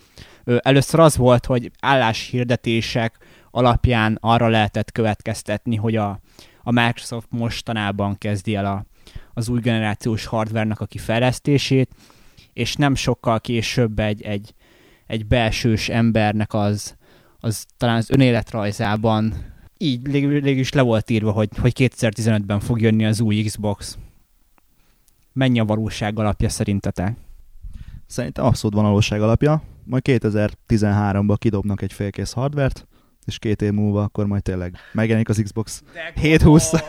Először 0.58 1.00
az 1.00 1.18
volt, 1.18 1.46
hogy 1.46 1.72
álláshirdetések 1.80 3.18
alapján 3.52 4.18
arra 4.22 4.48
lehetett 4.48 4.92
következtetni, 4.92 5.76
hogy 5.76 5.96
a, 5.96 6.20
a 6.64 6.72
Microsoft 6.72 7.28
mostanában 7.30 8.18
kezdi 8.18 8.56
el 8.56 8.66
a, 8.66 8.86
az 9.34 9.50
új 9.50 9.60
generációs 9.60 10.26
hardvernek 10.26 10.80
a 10.80 10.86
kifejlesztését, 10.86 11.90
és 12.54 12.76
nem 12.76 12.96
sokkal 12.96 13.40
később 13.40 14.00
egy, 14.00 14.22
egy, 14.22 14.54
egy 15.08 15.26
belsős 15.26 15.90
embernek 15.90 16.54
az, 16.54 16.96
az 17.40 17.66
talán 17.78 17.98
az 17.98 18.10
önéletrajzában 18.10 19.50
így 19.78 20.46
is 20.46 20.72
le 20.72 20.82
volt 20.82 21.10
írva, 21.10 21.32
hogy, 21.32 21.50
hogy 21.58 21.74
2015-ben 21.76 22.60
fog 22.60 22.82
jönni 22.82 23.06
az 23.06 23.20
új 23.20 23.44
Xbox. 23.44 23.98
Mennyi 25.34 25.60
a 25.60 25.66
valóság 25.66 26.20
alapja 26.20 26.50
szerintetek? 26.50 27.18
Szerintem 28.06 28.46
abszolút 28.46 28.76
van 28.76 28.86
valóság 28.86 29.22
alapja. 29.22 29.64
Majd 29.84 30.04
2013-ban 30.06 31.36
kidobnak 31.38 31.82
egy 31.82 31.94
félkész 31.94 32.32
hardvert, 32.32 32.88
és 33.26 33.40
két 33.40 33.62
év 33.62 33.72
múlva 33.72 34.04
akkor 34.04 34.26
majd 34.26 34.42
tényleg 34.42 34.76
megjelenik 34.92 35.30
az 35.30 35.42
Xbox 35.44 35.84
720. 36.16 36.72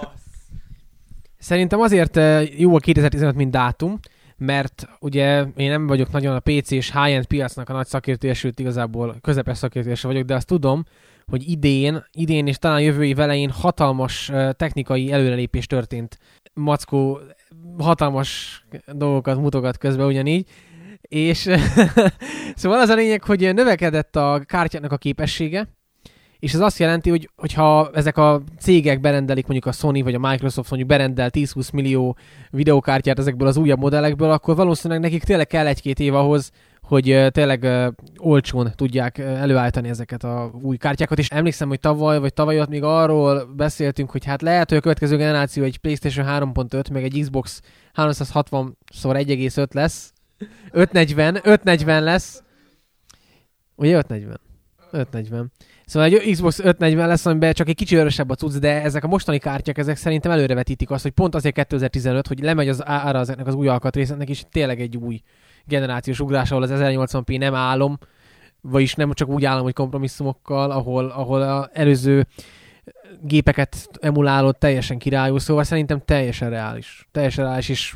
Szerintem 1.39 1.81
azért 1.81 2.17
eh, 2.17 2.61
jó 2.61 2.75
a 2.75 2.79
2015, 2.79 3.35
mint 3.35 3.51
dátum, 3.51 3.99
mert 4.37 4.89
ugye 5.01 5.45
én 5.57 5.71
nem 5.71 5.87
vagyok 5.87 6.11
nagyon 6.11 6.35
a 6.35 6.41
PC 6.41 6.71
és 6.71 6.93
high-end 6.93 7.27
piacnak 7.27 7.69
a 7.69 7.73
nagy 7.73 7.87
szakértője, 7.87 8.35
sőt 8.35 8.59
igazából 8.59 9.17
közepes 9.21 9.59
szakértője 9.59 9.97
vagyok, 10.03 10.25
de 10.25 10.35
azt 10.35 10.47
tudom, 10.47 10.85
hogy 11.27 11.49
idén, 11.51 12.05
idén 12.13 12.47
és 12.47 12.59
talán 12.59 12.81
jövő 12.81 13.05
év 13.05 13.21
elején 13.21 13.51
hatalmas 13.51 14.29
eh, 14.29 14.53
technikai 14.53 15.13
előrelépés 15.13 15.67
történt. 15.67 16.19
Mackó 16.55 17.21
hatalmas 17.79 18.63
dolgokat 18.93 19.37
mutogat 19.37 19.79
közben 19.79 20.07
ugyanígy, 20.07 20.49
és 21.01 21.39
szóval 22.55 22.81
az 22.81 22.89
a 22.89 22.95
lényeg, 22.95 23.25
hogy 23.25 23.55
növekedett 23.55 24.17
a 24.17 24.43
kártyának 24.47 24.93
a 24.93 24.97
képessége, 24.97 25.69
és 26.43 26.55
ez 26.55 26.61
azt 26.61 26.79
jelenti, 26.79 27.11
hogy 27.11 27.31
hogyha 27.37 27.91
ezek 27.95 28.17
a 28.17 28.43
cégek 28.59 29.01
berendelik, 29.01 29.47
mondjuk 29.47 29.75
a 29.75 29.77
Sony 29.77 30.03
vagy 30.03 30.15
a 30.15 30.19
Microsoft 30.19 30.69
mondjuk 30.71 30.91
berendel 30.91 31.31
10-20 31.33 31.73
millió 31.73 32.17
videókártyát 32.51 33.19
ezekből 33.19 33.49
az 33.49 33.57
újabb 33.57 33.79
modellekből, 33.79 34.31
akkor 34.31 34.57
valószínűleg 34.57 35.03
nekik 35.03 35.25
tényleg 35.25 35.47
kell 35.47 35.67
egy-két 35.67 36.01
év 36.01 36.15
ahhoz, 36.15 36.51
hogy 36.83 37.27
tényleg 37.31 37.67
olcsón 38.17 38.73
tudják 38.75 39.19
előállítani 39.19 39.89
ezeket 39.89 40.25
a 40.25 40.51
új 40.63 40.77
kártyákat, 40.77 41.19
és 41.19 41.29
emlékszem, 41.29 41.69
hogy 41.69 41.81
tavaly 41.81 42.19
vagy 42.19 42.35
tavaly 42.35 42.61
ott 42.61 42.69
még 42.69 42.83
arról 42.83 43.45
beszéltünk, 43.57 44.11
hogy 44.11 44.25
hát 44.25 44.43
lehet, 44.43 44.69
hogy 44.69 44.79
a 44.79 44.81
következő 44.81 45.17
generáció 45.17 45.63
egy 45.63 45.79
PlayStation 45.79 46.27
3.5, 46.55 46.93
meg 46.93 47.05
egy 47.05 47.19
Xbox 47.21 47.61
360 47.93 48.77
x 48.91 49.01
1,5 49.03 49.75
lesz, 49.75 50.13
540, 50.71 51.41
540 51.43 52.03
lesz, 52.03 52.43
ugye 53.75 53.97
540? 53.97 54.52
540. 54.93 55.53
Szóval 55.87 56.09
egy 56.09 56.31
Xbox 56.33 56.59
540 56.59 57.09
lesz, 57.09 57.27
amiben 57.27 57.53
csak 57.53 57.69
egy 57.69 57.75
kicsi 57.75 57.97
örösebb 57.97 58.31
a 58.31 58.35
cucc, 58.35 58.55
de 58.55 58.83
ezek 58.83 59.05
a 59.05 59.07
mostani 59.09 59.39
kártyák, 59.39 59.79
ezek 59.79 59.97
szerintem 59.97 60.31
előrevetítik 60.31 60.91
azt, 60.91 61.03
hogy 61.03 61.13
pont 61.13 61.35
azért 61.35 61.55
2015, 61.55 62.27
hogy 62.27 62.41
lemegy 62.41 62.69
az 62.69 62.87
ára 62.87 63.19
ezeknek 63.19 63.47
az 63.47 63.55
új 63.55 63.69
alkatrészeknek, 63.69 64.29
és 64.29 64.43
tényleg 64.51 64.81
egy 64.81 64.97
új 64.97 65.21
generációs 65.65 66.21
ugrás, 66.21 66.51
ahol 66.51 66.63
az 66.63 66.71
1080p 66.73 67.39
nem 67.39 67.55
álom, 67.55 67.99
vagyis 68.61 68.95
nem 68.95 69.13
csak 69.13 69.29
úgy 69.29 69.45
állom, 69.45 69.63
hogy 69.63 69.73
kompromisszumokkal, 69.73 70.71
ahol, 70.71 71.09
ahol 71.11 71.43
az 71.43 71.69
előző 71.73 72.27
gépeket 73.21 73.89
emulálod 74.01 74.59
teljesen 74.59 74.99
királyú, 74.99 75.39
szóval 75.39 75.65
szerintem 75.65 76.03
teljesen 76.05 76.51
reális. 76.51 77.09
Teljesen 77.13 77.45
reális, 77.45 77.69
és 77.69 77.95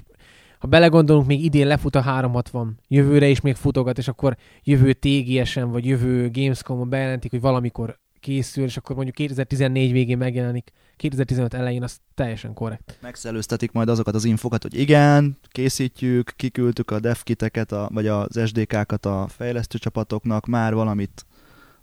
ha 0.58 0.68
belegondolunk, 0.68 1.26
még 1.26 1.44
idén 1.44 1.66
lefut 1.66 1.94
a 1.94 2.00
360, 2.00 2.78
jövőre 2.88 3.28
is 3.28 3.40
még 3.40 3.54
futogat, 3.54 3.98
és 3.98 4.08
akkor 4.08 4.36
jövő 4.62 4.92
TGS-en, 4.92 5.70
vagy 5.70 5.86
jövő 5.86 6.30
Gamescom-on 6.30 6.88
bejelentik, 6.88 7.30
hogy 7.30 7.40
valamikor 7.40 7.98
készül, 8.20 8.64
és 8.64 8.76
akkor 8.76 8.94
mondjuk 8.96 9.16
2014 9.16 9.92
végén 9.92 10.18
megjelenik, 10.18 10.72
2015 10.96 11.54
elején, 11.54 11.82
az 11.82 12.00
teljesen 12.14 12.54
korrekt. 12.54 12.98
Megszelőztetik 13.00 13.72
majd 13.72 13.88
azokat 13.88 14.14
az 14.14 14.24
infokat, 14.24 14.62
hogy 14.62 14.78
igen, 14.78 15.38
készítjük, 15.48 16.32
kiküldtük 16.36 16.90
a 16.90 17.00
devkiteket, 17.00 17.72
a, 17.72 17.88
vagy 17.92 18.06
az 18.06 18.40
SDK-kat 18.46 19.06
a 19.06 19.26
fejlesztő 19.28 19.78
csapatoknak, 19.78 20.46
már 20.46 20.74
valamit 20.74 21.26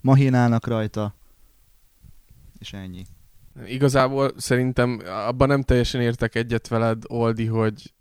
mahinálnak 0.00 0.66
rajta, 0.66 1.14
és 2.58 2.72
ennyi. 2.72 3.04
Igazából 3.66 4.32
szerintem 4.36 5.00
abban 5.26 5.48
nem 5.48 5.62
teljesen 5.62 6.00
értek 6.00 6.34
egyet 6.34 6.68
veled, 6.68 7.02
Oldi, 7.08 7.46
hogy 7.46 7.92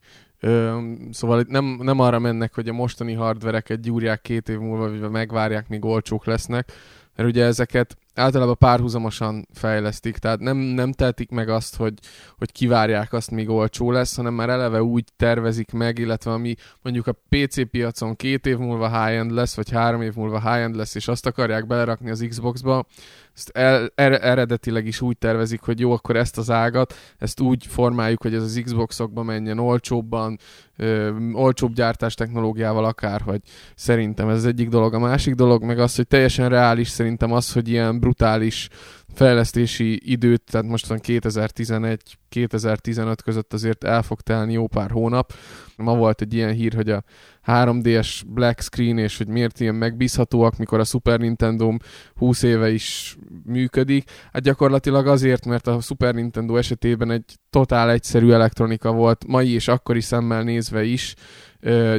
Szóval 1.12 1.40
itt 1.40 1.48
nem, 1.48 1.80
nem 1.82 2.00
arra 2.00 2.20
mennek, 2.20 2.54
hogy 2.54 2.68
a 2.68 2.74
mostani 2.74 3.14
hardvereket 3.14 3.82
gyúrják 3.82 4.22
két 4.22 4.50
év 4.50 4.58
múlva, 4.58 5.00
vagy 5.00 5.10
megvárják, 5.10 5.68
míg 5.68 5.86
olcsók 5.86 6.26
lesznek, 6.26 6.72
mert 7.16 7.30
ugye 7.30 7.46
ezeket 7.46 7.98
általában 8.16 8.58
párhuzamosan 8.58 9.48
fejlesztik, 9.54 10.18
tehát 10.18 10.40
nem, 10.40 10.58
nem 10.58 10.92
tehetik 10.92 11.30
meg 11.30 11.50
azt, 11.50 11.76
hogy, 11.76 11.94
hogy 12.38 12.52
kivárják 12.52 13.14
azt, 13.14 13.32
míg 13.32 13.50
olcsó 13.50 13.92
lesz, 13.92 14.16
hanem 14.16 14.34
már 14.34 14.50
eleve 14.50 14.84
úgy 14.84 15.04
tervezik 15.18 15.72
meg, 15.72 15.98
illetve 15.98 16.32
ami 16.32 16.56
mondjuk 16.82 17.08
a 17.08 17.16
PC 17.30 17.70
piacon 17.70 18.16
két 18.16 18.46
év 18.46 18.58
múlva 18.58 19.04
high-end 19.04 19.32
lesz, 19.32 19.56
vagy 19.56 19.72
három 19.72 20.02
év 20.02 20.16
múlva 20.16 20.40
high-end 20.40 20.76
lesz, 20.76 20.96
és 20.96 21.08
azt 21.08 21.26
akarják 21.26 21.68
belerakni 21.68 22.10
az 22.10 22.26
Xboxba, 22.30 22.86
ezt 23.36 23.50
el, 23.50 23.92
er, 23.96 24.12
eredetileg 24.12 24.86
is 24.86 25.02
úgy 25.02 25.18
tervezik, 25.18 25.62
hogy 25.62 25.80
jó, 25.80 25.92
akkor 25.92 26.16
ezt 26.16 26.38
az 26.38 26.50
ágat, 26.50 26.94
ezt 27.18 27.40
úgy 27.40 27.66
formáljuk, 27.66 28.22
hogy 28.22 28.34
ez 28.34 28.44
az 28.44 28.62
Xboxokba 28.64 29.24
menjen 29.24 29.60
olcsóbban, 29.60 30.40
ö, 30.78 31.12
olcsóbb 31.34 31.74
gyártás 31.74 32.14
technológiával 32.14 32.86
akár, 32.86 33.22
hogy 33.22 33.42
szerintem 33.76 34.30
ez 34.30 34.46
egyik 34.46 34.70
dolog. 34.70 34.94
A 34.94 35.00
másik 35.00 35.34
dolog 35.34 35.64
meg 35.64 35.80
az, 35.80 35.96
hogy 35.96 36.08
teljesen 36.08 36.50
reális 36.50 36.88
szerintem 36.88 37.32
az, 37.32 37.52
hogy 37.52 37.70
ilyen 37.70 38.00
brutális 38.00 38.70
fejlesztési 39.14 40.12
időt, 40.12 40.44
tehát 40.52 40.68
mostan 40.68 41.00
2011-2015 41.04 43.16
között 43.24 43.54
azért 43.54 43.84
el 43.84 44.02
fog 44.02 44.22
telni 44.22 44.54
jó 44.54 44.68
pár 44.68 44.92
hónap. 44.92 45.34
Ma 45.76 45.96
volt 45.96 46.22
egy 46.22 46.34
ilyen 46.34 46.54
hír, 46.54 46.74
hogy 46.74 46.90
a 46.90 47.04
3DS 47.46 48.22
black 48.28 48.62
screen, 48.62 48.98
és 48.98 49.18
hogy 49.18 49.28
miért 49.28 49.60
ilyen 49.60 49.76
megbízhatóak, 49.76 50.58
mikor 50.58 50.80
a 50.80 50.84
Super 50.84 51.20
Nintendo 51.20 51.76
20 52.16 52.44
éve 52.44 52.72
is 52.72 53.18
működik. 53.46 54.10
Hát 54.32 54.42
gyakorlatilag 54.42 55.08
azért, 55.08 55.46
mert 55.46 55.68
a 55.68 55.80
Super 55.80 56.14
Nintendo 56.14 56.56
esetében 56.56 57.12
egy 57.12 57.38
totál 57.50 57.90
egyszerű 57.90 58.32
elektronika 58.32 58.92
volt, 58.92 59.26
mai 59.28 59.54
és 59.54 59.68
akkori 59.68 60.02
szemmel 60.02 60.44
nézve 60.64 60.84
is, 60.84 61.16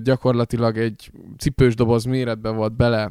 gyakorlatilag 0.03 0.79
egy 0.79 1.11
cipős 1.39 1.75
doboz 1.75 2.05
méretben 2.05 2.57
volt 2.57 2.77
bele 2.77 3.11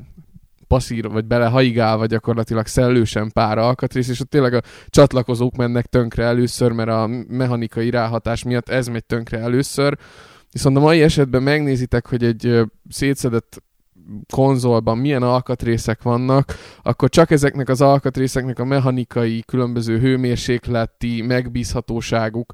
passzír, 0.67 1.09
vagy 1.09 1.25
bele 1.25 1.45
haigálva 1.45 2.05
gyakorlatilag 2.05 2.65
szellősen 2.65 3.31
pár 3.31 3.57
alkatrész, 3.57 4.09
és 4.09 4.19
ott 4.19 4.29
tényleg 4.29 4.53
a 4.53 4.61
csatlakozók 4.87 5.55
mennek 5.55 5.85
tönkre 5.85 6.23
először, 6.23 6.71
mert 6.71 6.89
a 6.89 7.07
mechanikai 7.27 7.89
ráhatás 7.89 8.43
miatt 8.43 8.69
ez 8.69 8.87
megy 8.87 9.05
tönkre 9.05 9.37
először. 9.37 9.97
Viszont 10.51 10.77
a 10.77 10.79
mai 10.79 11.01
esetben 11.01 11.43
megnézitek, 11.43 12.07
hogy 12.07 12.23
egy 12.23 12.59
szétszedett 12.89 13.63
konzolban 14.33 14.97
milyen 14.97 15.23
alkatrészek 15.23 16.01
vannak, 16.01 16.53
akkor 16.81 17.09
csak 17.09 17.31
ezeknek 17.31 17.69
az 17.69 17.81
alkatrészeknek 17.81 18.59
a 18.59 18.65
mechanikai, 18.65 19.43
különböző 19.45 19.99
hőmérsékleti 19.99 21.21
megbízhatóságuk, 21.21 22.53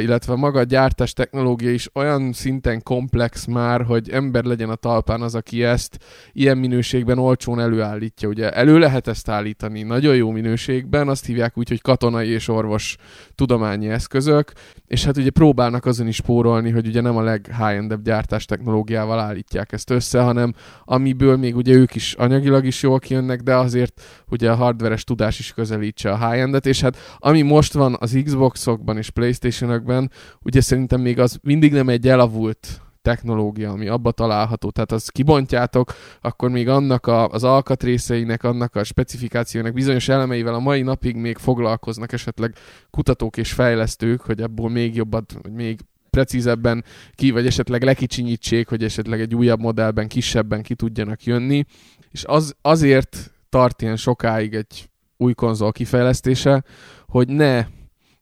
illetve 0.00 0.34
maga 0.34 0.58
a 0.58 0.62
gyártás 0.62 1.12
technológia 1.12 1.70
is 1.70 1.88
olyan 1.94 2.32
szinten 2.32 2.82
komplex 2.82 3.44
már, 3.44 3.82
hogy 3.84 4.10
ember 4.10 4.44
legyen 4.44 4.70
a 4.70 4.74
talpán 4.74 5.22
az, 5.22 5.34
aki 5.34 5.64
ezt 5.64 5.98
ilyen 6.32 6.58
minőségben 6.58 7.18
olcsón 7.18 7.60
előállítja. 7.60 8.28
Ugye 8.28 8.50
elő 8.50 8.78
lehet 8.78 9.08
ezt 9.08 9.28
állítani 9.28 9.82
nagyon 9.82 10.16
jó 10.16 10.30
minőségben, 10.30 11.08
azt 11.08 11.26
hívják 11.26 11.58
úgy, 11.58 11.68
hogy 11.68 11.80
katonai 11.80 12.28
és 12.28 12.48
orvos 12.48 12.96
tudományi 13.34 13.88
eszközök, 13.88 14.52
és 14.86 15.04
hát 15.04 15.16
ugye 15.16 15.30
próbálnak 15.30 15.86
azon 15.86 16.06
is 16.06 16.16
spórolni, 16.16 16.70
hogy 16.70 16.86
ugye 16.86 17.00
nem 17.00 17.16
a 17.16 17.22
leg 17.22 17.54
high 17.58 18.02
gyártás 18.02 18.44
technológiával 18.44 19.18
állítják 19.18 19.72
ezt 19.72 19.90
össze, 19.90 20.20
hanem 20.20 20.53
amiből 20.84 21.36
még 21.36 21.56
ugye 21.56 21.74
ők 21.74 21.94
is 21.94 22.14
anyagilag 22.14 22.64
is 22.64 22.82
jól 22.82 22.98
kijönnek, 22.98 23.40
de 23.40 23.56
azért 23.56 24.02
ugye 24.28 24.50
a 24.50 24.54
hardveres 24.54 25.04
tudás 25.04 25.38
is 25.38 25.52
közelítse 25.52 26.10
a 26.10 26.28
high-endet, 26.28 26.66
és 26.66 26.80
hát 26.80 26.96
ami 27.18 27.42
most 27.42 27.72
van 27.72 27.96
az 28.00 28.18
Xboxokban 28.24 28.96
és 28.96 29.10
Playstation-ökben, 29.10 30.10
ugye 30.42 30.60
szerintem 30.60 31.00
még 31.00 31.18
az 31.18 31.38
mindig 31.42 31.72
nem 31.72 31.88
egy 31.88 32.08
elavult 32.08 32.84
technológia, 33.04 33.70
ami 33.70 33.88
abba 33.88 34.10
található. 34.10 34.70
Tehát 34.70 34.92
azt 34.92 35.10
kibontjátok, 35.10 35.92
akkor 36.20 36.50
még 36.50 36.68
annak 36.68 37.06
a, 37.06 37.28
az 37.28 37.44
alkatrészeinek, 37.44 38.42
annak 38.42 38.76
a 38.76 38.84
specifikációnak 38.84 39.72
bizonyos 39.72 40.08
elemeivel 40.08 40.54
a 40.54 40.58
mai 40.58 40.82
napig 40.82 41.16
még 41.16 41.38
foglalkoznak 41.38 42.12
esetleg 42.12 42.54
kutatók 42.90 43.36
és 43.36 43.52
fejlesztők, 43.52 44.20
hogy 44.20 44.40
ebből 44.40 44.68
még 44.68 44.94
jobbat, 44.94 45.34
még 45.52 45.80
precízebben 46.14 46.84
ki, 47.14 47.30
vagy 47.30 47.46
esetleg 47.46 47.82
lekicsinyítsék, 47.82 48.68
hogy 48.68 48.84
esetleg 48.84 49.20
egy 49.20 49.34
újabb 49.34 49.60
modellben, 49.60 50.08
kisebben 50.08 50.62
ki 50.62 50.74
tudjanak 50.74 51.24
jönni. 51.24 51.64
És 52.10 52.24
az, 52.24 52.54
azért 52.62 53.32
tart 53.48 53.82
ilyen 53.82 53.96
sokáig 53.96 54.54
egy 54.54 54.88
új 55.16 55.32
konzol 55.32 55.72
kifejlesztése, 55.72 56.64
hogy 57.06 57.28
ne 57.28 57.66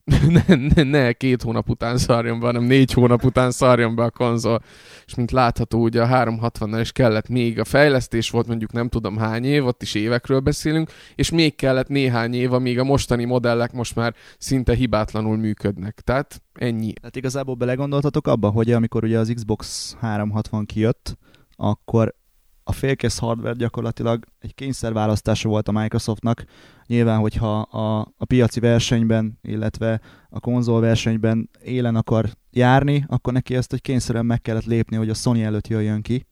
ne, 0.29 0.55
ne, 0.55 0.83
ne 0.83 1.13
két 1.13 1.43
hónap 1.43 1.69
után 1.69 1.99
szarjon 1.99 2.41
be, 2.41 2.47
hanem 2.47 2.63
négy 2.63 2.93
hónap 2.93 3.25
után 3.25 3.51
szarjon 3.51 3.95
be 3.95 4.03
a 4.03 4.11
konzol. 4.11 4.63
És 5.07 5.15
mint 5.15 5.31
látható, 5.31 5.83
ugye 5.83 6.03
a 6.03 6.07
360-nal 6.07 6.79
is 6.81 6.93
kellett 6.93 7.29
még 7.29 7.61
a 7.61 7.65
fejlesztés 7.65 8.31
volt 8.31 8.47
mondjuk 8.47 8.73
nem 8.73 8.89
tudom 8.89 9.17
hány 9.17 9.45
év, 9.45 9.67
ott 9.67 9.83
is 9.83 9.95
évekről 9.95 10.41
beszélünk, 10.41 10.91
és 11.15 11.31
még 11.31 11.55
kellett 11.55 11.89
néhány 11.89 12.35
év, 12.35 12.53
amíg 12.53 12.79
a 12.79 12.85
mostani 12.85 13.25
modellek 13.25 13.73
most 13.73 13.95
már 13.95 14.15
szinte 14.39 14.75
hibátlanul 14.75 15.37
működnek. 15.37 16.01
Tehát 16.01 16.43
ennyi. 16.53 16.93
Tehát 16.93 17.17
igazából 17.17 17.55
belegondoltatok 17.55 18.27
abba, 18.27 18.49
hogy 18.49 18.73
amikor 18.73 19.05
ugye 19.05 19.19
az 19.19 19.33
Xbox 19.35 19.97
360 20.01 20.67
kijött, 20.67 21.19
akkor 21.57 22.15
a 22.65 22.73
félkész 22.73 23.19
hardware 23.19 23.55
gyakorlatilag 23.55 24.25
egy 24.39 24.55
kényszerválasztása 24.55 25.49
volt 25.49 25.69
a 25.69 25.73
Microsoftnak. 25.73 26.45
Nyilván, 26.93 27.19
hogyha 27.19 27.61
a, 27.61 28.01
a 28.17 28.25
piaci 28.25 28.61
versenyben, 28.61 29.39
illetve 29.43 30.01
a 30.29 30.41
konzol 30.41 30.81
versenyben 30.81 31.51
élen 31.63 31.97
akar 31.97 32.31
járni, 32.51 33.05
akkor 33.09 33.33
neki 33.33 33.55
ezt 33.55 33.73
egy 33.73 33.81
kényszerűen 33.81 34.27
meg 34.27 34.41
kellett 34.41 34.65
lépni, 34.65 34.97
hogy 34.97 35.09
a 35.09 35.15
Sony 35.15 35.41
előtt 35.41 35.69
jöjjön 35.69 36.03
ki. 36.03 36.27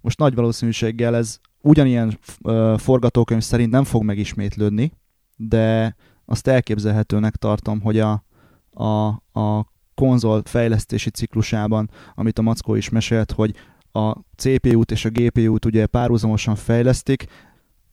Most 0.00 0.18
nagy 0.18 0.34
valószínűséggel 0.34 1.16
ez 1.16 1.38
ugyanilyen 1.60 2.18
uh, 2.42 2.78
forgatókönyv 2.78 3.42
szerint 3.42 3.70
nem 3.70 3.84
fog 3.84 4.02
megismétlődni, 4.02 4.92
de 5.36 5.96
azt 6.24 6.46
elképzelhetőnek 6.46 7.36
tartom, 7.36 7.80
hogy 7.80 7.98
a, 7.98 8.24
a, 8.70 9.06
a 9.40 9.72
konzol 9.94 10.42
fejlesztési 10.44 11.10
ciklusában, 11.10 11.90
amit 12.14 12.38
a 12.38 12.42
Mackó 12.42 12.74
is 12.74 12.88
mesélt, 12.88 13.32
hogy 13.32 13.54
a 13.92 14.12
CPU-t 14.36 14.90
és 14.90 15.04
a 15.04 15.10
GPU-t 15.10 15.64
ugye 15.64 15.86
párhuzamosan 15.86 16.54
fejlesztik, 16.54 17.26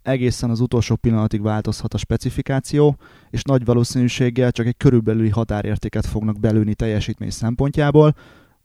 egészen 0.07 0.49
az 0.49 0.59
utolsó 0.59 0.95
pillanatig 0.95 1.41
változhat 1.41 1.93
a 1.93 1.97
specifikáció, 1.97 2.97
és 3.29 3.41
nagy 3.41 3.65
valószínűséggel 3.65 4.51
csak 4.51 4.65
egy 4.65 4.77
körülbelüli 4.77 5.29
határértéket 5.29 6.05
fognak 6.05 6.39
belőni 6.39 6.73
teljesítmény 6.73 7.29
szempontjából, 7.29 8.15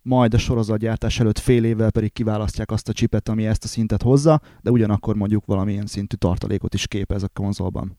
majd 0.03 0.35
a 0.35 0.39
sorozatgyártás 0.39 1.21
előtt 1.21 1.39
fél 1.39 1.65
évvel 1.65 1.91
pedig 1.91 2.13
kiválasztják 2.13 2.71
azt 2.71 2.89
a 2.89 2.93
csipet, 2.93 3.29
ami 3.29 3.47
ezt 3.47 3.65
a 3.65 3.69
szintet 3.69 4.03
hozza, 4.03 4.41
de 4.61 4.71
ugyanakkor 4.71 5.17
mondjuk 5.17 5.47
valamilyen 5.47 5.87
szintű 5.87 6.17
tartalékot 6.17 6.75
is 6.75 6.87
képez 6.87 7.23
a 7.23 7.29
konzolban. 7.29 7.99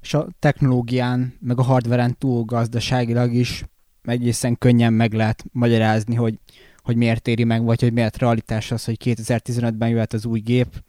És 0.00 0.14
a 0.14 0.26
technológián, 0.38 1.34
meg 1.40 1.58
a 1.58 1.62
hardveren 1.62 2.18
túl 2.18 2.44
gazdaságilag 2.44 3.32
is 3.32 3.64
egészen 4.02 4.58
könnyen 4.58 4.92
meg 4.92 5.12
lehet 5.12 5.44
magyarázni, 5.52 6.14
hogy 6.14 6.38
hogy 6.86 6.96
miért 6.96 7.28
éri 7.28 7.44
meg, 7.44 7.64
vagy 7.64 7.80
hogy 7.80 7.92
miért 7.92 8.16
realitás 8.18 8.70
az, 8.70 8.84
hogy 8.84 8.96
2015-ben 9.04 9.88
jöhet 9.88 10.12
az 10.12 10.26
új 10.26 10.40
gép. 10.40 10.82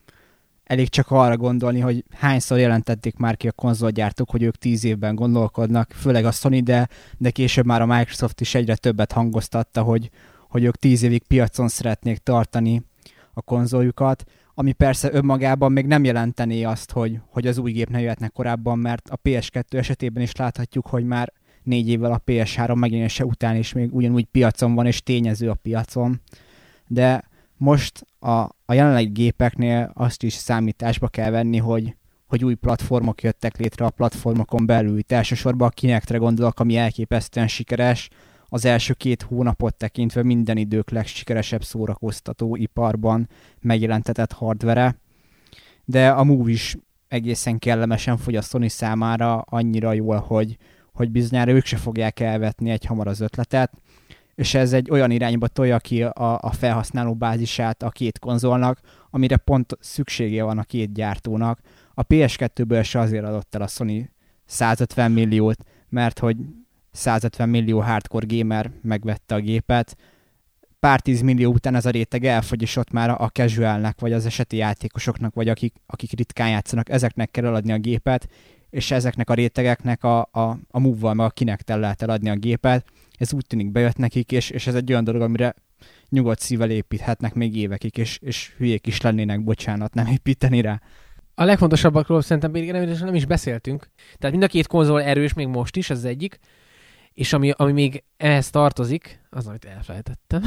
Elég 0.68 0.90
csak 0.90 1.12
arra 1.12 1.38
gondolni, 1.38 1.80
hogy 1.80 2.04
hányszor 2.12 2.58
jelentették 2.58 3.16
már 3.16 3.38
ki 3.38 3.48
a 3.48 3.52
konzolgyártók, 3.52 4.30
hogy 4.30 4.44
ők 4.44 4.56
tíz 4.56 4.84
évben 4.84 5.16
gondolkodnak, 5.16 5.92
főleg 5.92 6.26
a 6.26 6.32
Sony, 6.32 6.64
de, 6.64 6.88
de 7.18 7.30
később 7.30 7.66
már 7.66 7.82
a 7.82 7.86
Microsoft 7.86 8.42
is 8.42 8.56
egyre 8.56 8.76
többet 8.76 9.12
hangoztatta, 9.12 9.82
hogy, 9.82 10.10
hogy 10.50 10.64
ők 10.64 10.76
tíz 10.76 11.04
évig 11.04 11.24
piacon 11.28 11.68
szeretnék 11.68 12.18
tartani 12.18 12.84
a 13.34 13.42
konzoljukat, 13.42 14.24
ami 14.54 14.72
persze 14.72 15.10
önmagában 15.14 15.72
még 15.72 15.86
nem 15.86 16.04
jelentené 16.04 16.64
azt, 16.64 16.92
hogy, 16.92 17.20
hogy 17.30 17.48
az 17.48 17.58
új 17.58 17.72
gép 17.72 17.90
ne 17.90 18.02
jöhetne 18.02 18.28
korábban, 18.28 18.80
mert 18.80 19.10
a 19.10 19.20
PS2 19.24 19.74
esetében 19.74 20.24
is 20.24 20.36
láthatjuk, 20.36 20.88
hogy 20.88 21.06
már 21.06 21.34
négy 21.64 21.90
évvel 21.90 22.12
a 22.12 22.22
PS3 22.26 22.76
megjelenése 22.76 23.26
után 23.26 23.56
is 23.56 23.74
még 23.74 23.96
ugyanúgy 23.96 24.26
piacon 24.26 24.76
van, 24.76 24.86
és 24.86 25.04
tényező 25.04 25.50
a 25.50 25.54
piacon. 25.54 26.22
De 26.88 27.24
most 27.58 28.06
a, 28.20 28.30
a 28.66 28.74
jelenlegi 28.74 29.12
gépeknél 29.12 29.92
azt 29.94 30.24
is 30.24 30.34
számításba 30.34 31.08
kell 31.08 31.30
venni, 31.30 31.58
hogy, 31.58 31.96
hogy 32.28 32.44
új 32.44 32.54
platformok 32.54 33.22
jöttek 33.22 33.58
létre 33.58 33.86
a 33.86 33.90
platformokon 33.90 34.66
belül. 34.66 34.98
Itt 34.98 35.12
elsősorban 35.12 35.68
a 35.68 35.72
Kinectre 35.72 36.18
gondolok, 36.18 36.60
ami 36.60 36.76
elképesztően 36.76 37.48
sikeres, 37.48 38.10
az 38.50 38.66
első 38.66 38.94
két 38.94 39.22
hónapot 39.22 39.76
tekintve 39.76 40.24
minden 40.24 40.58
idők 40.58 40.90
legsikeresebb 40.90 41.64
szórakoztató 41.64 42.56
iparban 42.56 43.30
megjelentetett 43.60 44.32
hardvere, 44.32 44.96
de 45.86 46.10
a 46.10 46.24
Move 46.24 46.52
is 46.52 46.78
egészen 47.08 47.60
kellemesen 47.60 48.18
fogy 48.18 48.36
a 48.36 48.42
Sony 48.42 48.68
számára 48.68 49.40
annyira 49.40 49.94
jól, 49.94 50.18
hogy, 50.18 50.58
hogy 50.94 51.12
bizonyára 51.12 51.52
ők 51.52 51.66
se 51.66 51.78
fogják 51.78 52.20
elvetni 52.20 52.70
egy 52.70 52.86
hamar 52.86 53.08
az 53.08 53.20
ötletet, 53.20 53.72
és 54.38 54.54
ez 54.54 54.74
egy 54.74 54.90
olyan 54.92 55.12
irányba 55.12 55.48
tolja 55.48 55.80
ki 55.80 56.04
a, 56.04 56.40
a 56.42 56.52
felhasználó 56.52 57.14
bázisát 57.16 57.84
a 57.84 57.90
két 57.90 58.20
konzolnak, 58.20 58.80
amire 59.10 59.38
pont 59.38 59.78
szüksége 59.80 60.44
van 60.44 60.58
a 60.58 60.64
két 60.64 60.94
gyártónak. 60.94 61.60
A 61.94 62.06
PS2-ből 62.06 62.86
se 62.86 63.00
azért 63.00 63.26
adott 63.26 63.56
el 63.56 63.62
a 63.62 63.68
Sony 63.68 64.10
150 64.46 65.12
milliót, 65.12 65.64
mert 65.90 66.20
hogy 66.20 66.38
150 66.92 67.50
millió 67.50 67.80
hardcore 67.80 68.26
gamer 68.30 68.72
megvette 68.82 69.36
a 69.36 69.40
gépet, 69.40 69.98
pár 70.80 71.02
tíz 71.02 71.22
millió 71.22 71.52
után 71.52 71.76
ez 71.76 71.86
a 71.86 71.90
réteg 71.90 72.26
elfogy, 72.26 72.62
és 72.62 72.76
ott 72.76 72.92
már 72.92 73.10
a 73.10 73.30
casualnek, 73.30 74.00
vagy 74.00 74.14
az 74.14 74.26
eseti 74.26 74.58
játékosoknak, 74.58 75.34
vagy 75.34 75.50
akik, 75.50 75.76
akik 75.86 76.12
ritkán 76.12 76.50
játszanak, 76.50 76.90
ezeknek 76.90 77.32
kell 77.32 77.46
eladni 77.46 77.72
a 77.72 77.78
gépet, 77.78 78.28
és 78.70 78.92
ezeknek 78.92 79.30
a 79.30 79.34
rétegeknek 79.34 80.04
a, 80.04 80.20
a, 80.32 80.58
a 80.72 80.80
move 80.80 81.14
meg 81.14 81.26
a 81.26 81.30
kinek 81.30 81.70
lehet 81.70 82.02
eladni 82.02 82.30
a 82.30 82.36
gépet. 82.36 82.86
Ez 83.18 83.34
úgy 83.34 83.46
tűnik 83.48 83.72
bejött 83.72 83.98
nekik, 83.98 84.32
és, 84.32 84.50
és 84.50 84.68
ez 84.68 84.76
egy 84.76 84.92
olyan 84.92 85.04
dolog, 85.04 85.22
amire 85.22 85.56
nyugodt 86.10 86.40
szívvel 86.40 86.70
építhetnek 86.70 87.34
még 87.34 87.56
évekig, 87.56 87.98
és, 87.98 88.20
és 88.22 88.54
hülyék 88.58 88.88
is 88.88 89.02
lennének, 89.02 89.44
bocsánat, 89.44 89.94
nem 89.94 90.08
építeni 90.08 90.62
rá. 90.62 90.82
A 91.36 91.44
legfontosabbakról 91.44 92.22
szerintem 92.22 92.52
még 92.52 92.72
nem 92.72 93.16
is 93.16 93.26
beszéltünk. 93.26 93.90
Tehát 94.18 94.32
mind 94.32 94.44
a 94.44 94.48
két 94.48 94.68
konzol 94.68 95.02
erős 95.02 95.34
még 95.34 95.48
most 95.48 95.76
is, 95.76 95.90
ez 95.90 95.98
az 95.98 96.06
egyik. 96.06 96.40
És 97.18 97.34
ami, 97.34 97.52
ami 97.56 97.72
még 97.72 98.04
ehhez 98.18 98.50
tartozik, 98.50 99.22
az, 99.30 99.48
amit 99.48 99.66
elfelejtettem. 99.66 100.44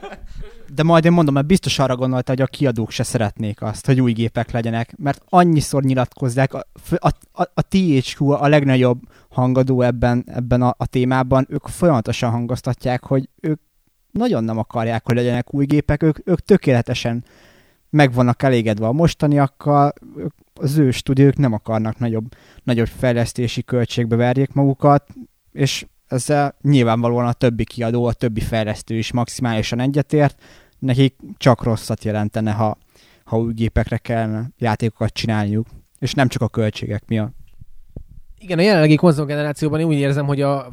De 0.74 0.82
majd 0.82 1.04
én 1.04 1.12
mondom, 1.12 1.34
mert 1.34 1.46
biztos 1.46 1.78
arra 1.78 1.96
gondolta, 1.96 2.30
hogy 2.32 2.40
a 2.40 2.46
kiadók 2.46 2.90
se 2.90 3.02
szeretnék 3.02 3.62
azt, 3.62 3.86
hogy 3.86 4.00
új 4.00 4.12
gépek 4.12 4.50
legyenek, 4.50 4.96
mert 4.96 5.22
annyiszor 5.28 5.82
nyilatkozzák, 5.82 6.54
a, 6.54 6.66
a, 6.96 7.08
a, 7.32 7.42
a 7.54 7.62
THQ 7.68 8.30
a 8.30 8.48
legnagyobb 8.48 9.00
hangadó 9.28 9.82
ebben, 9.82 10.24
ebben 10.26 10.62
a, 10.62 10.74
a 10.78 10.86
témában, 10.86 11.46
ők 11.48 11.66
folyamatosan 11.66 12.30
hangoztatják, 12.30 13.04
hogy 13.04 13.28
ők 13.40 13.60
nagyon 14.10 14.44
nem 14.44 14.58
akarják, 14.58 15.06
hogy 15.06 15.14
legyenek 15.14 15.54
új 15.54 15.64
gépek, 15.64 16.02
ők, 16.02 16.28
ők 16.28 16.40
tökéletesen 16.40 17.24
meg 17.88 18.12
vannak 18.12 18.42
elégedve 18.42 18.86
a 18.86 18.92
mostaniakkal, 18.92 19.92
az 20.54 20.76
ő 20.76 20.90
stúdiók 20.90 21.36
nem 21.36 21.52
akarnak 21.52 21.98
nagyobb, 21.98 22.34
nagyobb 22.62 22.88
fejlesztési 22.88 23.62
költségbe 23.62 24.16
verjék 24.16 24.52
magukat, 24.52 25.06
és 25.52 25.86
ezzel 26.06 26.56
nyilvánvalóan 26.62 27.26
a 27.26 27.32
többi 27.32 27.64
kiadó, 27.64 28.04
a 28.04 28.12
többi 28.12 28.40
fejlesztő 28.40 28.94
is 28.94 29.12
maximálisan 29.12 29.80
egyetért, 29.80 30.42
nekik 30.78 31.14
csak 31.36 31.62
rosszat 31.62 32.04
jelentene, 32.04 32.52
ha, 32.52 32.78
ha 33.24 33.38
új 33.38 33.52
gépekre 33.52 33.96
kellene 33.98 34.50
játékokat 34.58 35.12
csinálniuk, 35.12 35.66
és 35.98 36.12
nem 36.14 36.28
csak 36.28 36.42
a 36.42 36.48
költségek 36.48 37.02
miatt. 37.06 37.38
Igen, 38.38 38.58
a 38.58 38.62
jelenlegi 38.62 38.94
konzolgenerációban 38.94 39.80
én 39.80 39.86
úgy 39.86 39.96
érzem, 39.96 40.26
hogy 40.26 40.40
a 40.40 40.68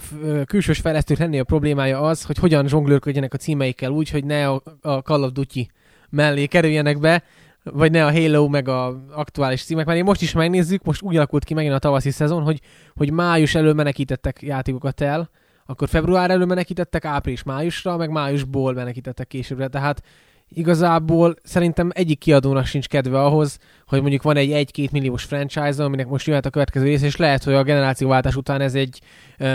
külsős 0.45 0.79
fejlesztők 0.79 1.17
lennél 1.17 1.41
a 1.41 1.43
problémája 1.43 2.01
az, 2.01 2.23
hogy 2.23 2.37
hogyan 2.37 2.67
zsonglőrködjenek 2.67 3.33
a 3.33 3.37
címeikkel 3.37 3.91
úgy, 3.91 4.09
hogy 4.09 4.25
ne 4.25 4.49
a 4.49 4.61
Call 5.03 5.23
of 5.23 5.31
Duty 5.31 5.69
mellé 6.09 6.45
kerüljenek 6.45 6.99
be, 6.99 7.23
vagy 7.73 7.91
ne 7.91 8.05
a 8.05 8.11
Halo 8.11 8.47
meg 8.47 8.67
a 8.67 9.03
aktuális 9.11 9.63
címek, 9.63 9.85
mert 9.85 9.97
én 9.97 10.03
most 10.03 10.21
is 10.21 10.33
megnézzük, 10.33 10.83
most 10.83 11.01
úgy 11.01 11.15
alakult 11.15 11.43
ki 11.43 11.53
megint 11.53 11.73
a 11.73 11.79
tavaszi 11.79 12.09
szezon, 12.09 12.43
hogy, 12.43 12.61
hogy 12.95 13.11
május 13.11 13.55
elől 13.55 13.73
menekítettek 13.73 14.41
játékokat 14.41 15.01
el, 15.01 15.29
akkor 15.65 15.87
február 15.87 16.31
elől 16.31 16.45
menekítettek 16.45 17.05
április-májusra, 17.05 17.97
meg 17.97 18.09
májusból 18.09 18.73
menekítettek 18.73 19.27
későbbre, 19.27 19.67
tehát 19.67 20.01
igazából 20.49 21.35
szerintem 21.43 21.89
egyik 21.93 22.19
kiadónak 22.19 22.65
sincs 22.65 22.87
kedve 22.87 23.21
ahhoz, 23.21 23.57
hogy 23.87 24.01
mondjuk 24.01 24.21
van 24.21 24.37
egy 24.37 24.69
1-2 24.73 24.91
milliós 24.91 25.23
franchise 25.23 25.83
aminek 25.83 26.07
most 26.07 26.27
jöhet 26.27 26.45
a 26.45 26.49
következő 26.49 26.85
rész, 26.85 27.01
és 27.01 27.15
lehet, 27.15 27.43
hogy 27.43 27.53
a 27.53 27.63
generációváltás 27.63 28.35
után 28.35 28.61
ez 28.61 28.75
egy 28.75 29.01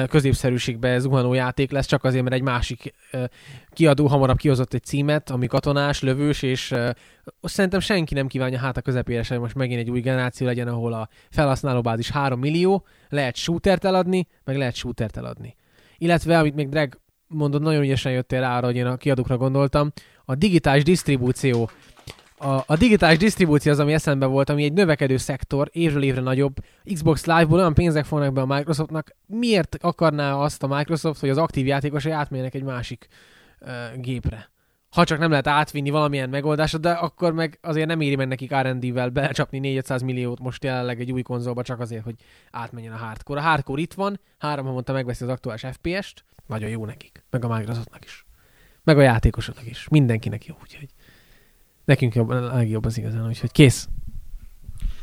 középszerűségbe 0.08 0.98
zuhanó 0.98 1.34
játék 1.34 1.70
lesz, 1.70 1.86
csak 1.86 2.04
azért, 2.04 2.22
mert 2.22 2.34
egy 2.34 2.42
másik 2.42 2.94
kiadó 3.70 4.06
hamarabb 4.06 4.36
kihozott 4.36 4.74
egy 4.74 4.84
címet, 4.84 5.30
ami 5.30 5.46
katonás, 5.46 6.02
lövős, 6.02 6.42
és 6.42 6.74
szerintem 7.42 7.80
senki 7.80 8.14
nem 8.14 8.26
kívánja 8.26 8.58
hát 8.58 8.76
a 8.76 8.80
közepére 8.80 9.24
hogy 9.28 9.38
most 9.38 9.54
megint 9.54 9.80
egy 9.80 9.90
új 9.90 10.00
generáció 10.00 10.46
legyen, 10.46 10.68
ahol 10.68 10.92
a 10.92 11.08
felhasználóbázis 11.30 12.10
3 12.10 12.40
millió, 12.40 12.84
lehet 13.08 13.36
shootert 13.36 13.84
eladni, 13.84 14.26
meg 14.44 14.56
lehet 14.56 14.74
shootert 14.74 15.16
eladni. 15.16 15.56
Illetve, 15.98 16.38
amit 16.38 16.54
még 16.54 16.68
Drag 16.68 17.00
mondod, 17.26 17.62
nagyon 17.62 17.82
ügyesen 17.82 18.12
jöttél 18.12 18.40
rá 18.40 18.60
hogy 18.60 18.76
én 18.76 18.86
a 18.86 18.96
kiadókra 18.96 19.36
gondoltam, 19.36 19.92
a 20.24 20.34
digitális 20.34 20.82
disztribúció. 20.82 21.70
A, 22.36 22.62
a 22.66 22.76
digitális 22.76 23.18
disztribúció 23.18 23.72
az, 23.72 23.78
ami 23.78 23.92
eszembe 23.92 24.26
volt, 24.26 24.48
ami 24.48 24.64
egy 24.64 24.72
növekedő 24.72 25.16
szektor, 25.16 25.68
évről 25.72 26.02
évre 26.02 26.20
nagyobb. 26.20 26.56
Xbox 26.92 27.26
Live-ból 27.26 27.58
olyan 27.58 27.74
pénzek 27.74 28.04
fognak 28.04 28.32
be 28.32 28.40
a 28.40 28.46
Microsoftnak. 28.46 29.16
Miért 29.26 29.76
akarná 29.80 30.34
azt 30.34 30.62
a 30.62 30.66
Microsoft, 30.66 31.20
hogy 31.20 31.28
az 31.28 31.38
aktív 31.38 31.66
játékosai 31.66 32.12
átmérnek 32.12 32.54
egy 32.54 32.62
másik 32.62 33.06
uh, 33.60 34.00
gépre? 34.00 34.50
ha 34.92 35.04
csak 35.04 35.18
nem 35.18 35.30
lehet 35.30 35.46
átvinni 35.46 35.90
valamilyen 35.90 36.28
megoldásra, 36.28 36.78
de 36.78 36.90
akkor 36.90 37.32
meg 37.32 37.58
azért 37.62 37.86
nem 37.86 38.00
éri 38.00 38.16
meg 38.16 38.28
nekik 38.28 38.54
R&D-vel 38.54 39.08
belecsapni 39.08 39.58
400 39.58 40.02
milliót 40.02 40.40
most 40.40 40.64
jelenleg 40.64 41.00
egy 41.00 41.12
új 41.12 41.22
konzolba 41.22 41.62
csak 41.62 41.80
azért, 41.80 42.04
hogy 42.04 42.14
átmenjen 42.50 42.92
a 42.92 42.96
hardcore. 42.96 43.40
A 43.40 43.42
hardcore 43.42 43.80
itt 43.80 43.94
van, 43.94 44.20
három 44.38 44.66
havonta 44.66 44.92
megveszi 44.92 45.24
az 45.24 45.30
aktuális 45.30 45.64
FPS-t, 45.72 46.24
nagyon 46.46 46.68
jó 46.68 46.84
nekik, 46.84 47.24
meg 47.30 47.44
a 47.44 47.56
Microsoftnak 47.56 48.04
is. 48.04 48.26
Meg 48.84 48.98
a 48.98 49.02
játékosoknak 49.02 49.66
is. 49.70 49.88
Mindenkinek 49.90 50.46
jó, 50.46 50.54
úgyhogy 50.62 50.88
nekünk 51.84 52.14
jobb, 52.14 52.28
a 52.28 52.54
legjobb 52.54 52.84
az 52.84 52.98
igazán, 52.98 53.26
úgyhogy 53.26 53.52
kész. 53.52 53.88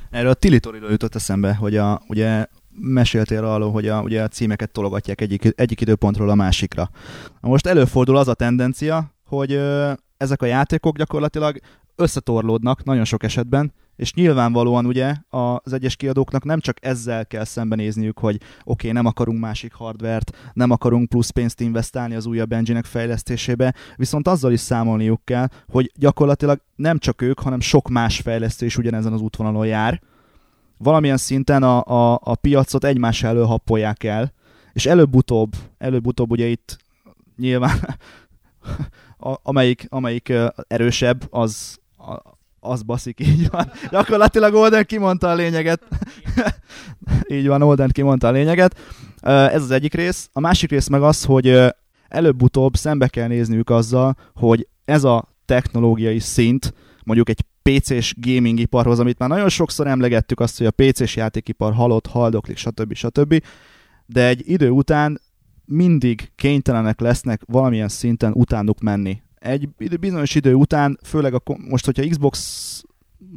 Erről 0.09 0.29
a 0.29 0.33
Tilitoriról 0.33 0.91
jutott 0.91 1.15
eszembe, 1.15 1.55
hogy 1.55 1.77
a, 1.77 2.01
ugye 2.07 2.45
meséltél 2.69 3.45
arról, 3.45 3.71
hogy 3.71 3.87
a, 3.87 4.01
ugye 4.01 4.23
a 4.23 4.27
címeket 4.27 4.71
tologatják 4.71 5.21
egyik, 5.21 5.53
egyik 5.55 5.81
időpontról 5.81 6.29
a 6.29 6.35
másikra. 6.35 6.89
Most 7.41 7.67
előfordul 7.67 8.17
az 8.17 8.27
a 8.27 8.33
tendencia, 8.33 9.13
hogy 9.25 9.51
ö, 9.51 9.91
ezek 10.17 10.41
a 10.41 10.45
játékok 10.45 10.97
gyakorlatilag 10.97 11.59
összetorlódnak 11.95 12.83
nagyon 12.83 13.05
sok 13.05 13.23
esetben, 13.23 13.73
és 13.99 14.13
nyilvánvalóan 14.13 14.85
ugye 14.85 15.15
az 15.29 15.73
egyes 15.73 15.95
kiadóknak 15.95 16.43
nem 16.43 16.59
csak 16.59 16.85
ezzel 16.85 17.25
kell 17.25 17.43
szembenézniük, 17.43 18.19
hogy 18.19 18.35
oké, 18.35 18.43
okay, 18.63 18.91
nem 18.91 19.05
akarunk 19.05 19.39
másik 19.39 19.73
hardvert, 19.73 20.37
nem 20.53 20.71
akarunk 20.71 21.09
plusz 21.09 21.29
pénzt 21.29 21.61
investálni 21.61 22.15
az 22.15 22.25
újabb 22.25 22.51
engine 22.51 22.83
fejlesztésébe, 22.83 23.73
viszont 23.95 24.27
azzal 24.27 24.51
is 24.51 24.59
számolniuk 24.59 25.25
kell, 25.25 25.47
hogy 25.67 25.91
gyakorlatilag 25.95 26.61
nem 26.75 26.97
csak 26.97 27.21
ők, 27.21 27.39
hanem 27.39 27.59
sok 27.59 27.89
más 27.89 28.19
fejlesztő 28.19 28.65
is 28.65 28.77
ugyanezen 28.77 29.13
az 29.13 29.21
útvonalon 29.21 29.65
jár. 29.65 30.01
Valamilyen 30.77 31.17
szinten 31.17 31.63
a, 31.63 31.83
a, 31.85 32.19
a 32.23 32.35
piacot 32.35 32.83
egymás 32.83 33.23
elől 33.23 33.45
happolják 33.45 34.03
el, 34.03 34.33
és 34.73 34.85
előbb-utóbb, 34.85 35.55
előbb-utóbb 35.77 36.31
ugye 36.31 36.45
itt 36.45 36.77
nyilván 37.37 37.77
a, 39.29 39.35
amelyik, 39.43 39.85
amelyik 39.89 40.33
erősebb, 40.67 41.27
az, 41.29 41.79
az 42.59 42.81
baszik, 42.81 43.19
így 43.27 43.49
van. 43.49 43.71
Gyakorlatilag 43.91 44.53
Olden 44.53 44.85
kimondta 44.85 45.29
a 45.29 45.35
lényeget. 45.35 45.81
így 47.27 47.47
van, 47.47 47.61
Olden 47.61 47.89
kimondta 47.89 48.27
a 48.27 48.31
lényeget. 48.31 48.79
Ez 49.21 49.61
az 49.61 49.71
egyik 49.71 49.93
rész. 49.93 50.29
A 50.33 50.39
másik 50.39 50.69
rész 50.69 50.87
meg 50.87 51.01
az, 51.01 51.23
hogy 51.23 51.59
előbb-utóbb 52.07 52.75
szembe 52.75 53.07
kell 53.07 53.27
nézniük 53.27 53.69
azzal, 53.69 54.15
hogy 54.33 54.67
ez 54.85 55.03
a 55.03 55.35
technológiai 55.45 56.19
szint, 56.19 56.73
mondjuk 57.03 57.29
egy 57.29 57.45
PC-s 57.61 58.15
gaming 58.17 58.59
iparhoz, 58.59 58.99
amit 58.99 59.19
már 59.19 59.29
nagyon 59.29 59.49
sokszor 59.49 59.87
emlegettük 59.87 60.39
azt, 60.39 60.57
hogy 60.57 60.67
a 60.67 60.71
PC-s 60.71 61.15
játékipar 61.15 61.73
halott, 61.73 62.07
haldoklik, 62.07 62.57
stb. 62.57 62.93
stb. 62.93 63.43
De 64.05 64.27
egy 64.27 64.49
idő 64.49 64.69
után 64.69 65.21
mindig 65.65 66.31
kénytelenek 66.35 66.99
lesznek 66.99 67.41
valamilyen 67.45 67.87
szinten 67.87 68.31
utánuk 68.33 68.79
menni 68.79 69.21
egy 69.39 69.69
bizonyos 69.99 70.35
idő 70.35 70.53
után, 70.53 70.99
főleg 71.03 71.33
a, 71.33 71.41
most, 71.69 71.85
hogyha 71.85 72.07
Xbox 72.09 72.83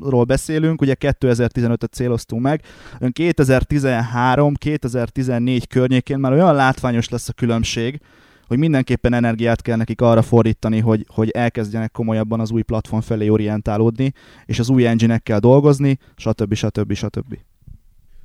ról 0.00 0.24
beszélünk, 0.24 0.80
ugye 0.80 0.96
2015-öt 1.00 1.92
céloztunk 1.92 2.42
meg, 2.42 2.62
ön 2.98 3.12
2013-2014 3.14 5.62
környékén 5.68 6.18
már 6.18 6.32
olyan 6.32 6.54
látványos 6.54 7.08
lesz 7.08 7.28
a 7.28 7.32
különbség, 7.32 8.00
hogy 8.46 8.58
mindenképpen 8.58 9.12
energiát 9.12 9.62
kell 9.62 9.76
nekik 9.76 10.00
arra 10.00 10.22
fordítani, 10.22 10.78
hogy, 10.78 11.06
hogy 11.08 11.30
elkezdjenek 11.30 11.90
komolyabban 11.90 12.40
az 12.40 12.50
új 12.50 12.62
platform 12.62 13.02
felé 13.02 13.28
orientálódni, 13.28 14.12
és 14.44 14.58
az 14.58 14.68
új 14.68 14.86
engine 14.86 15.20
dolgozni, 15.38 15.98
stb. 16.16 16.54
stb. 16.54 16.92
stb. 16.92 17.38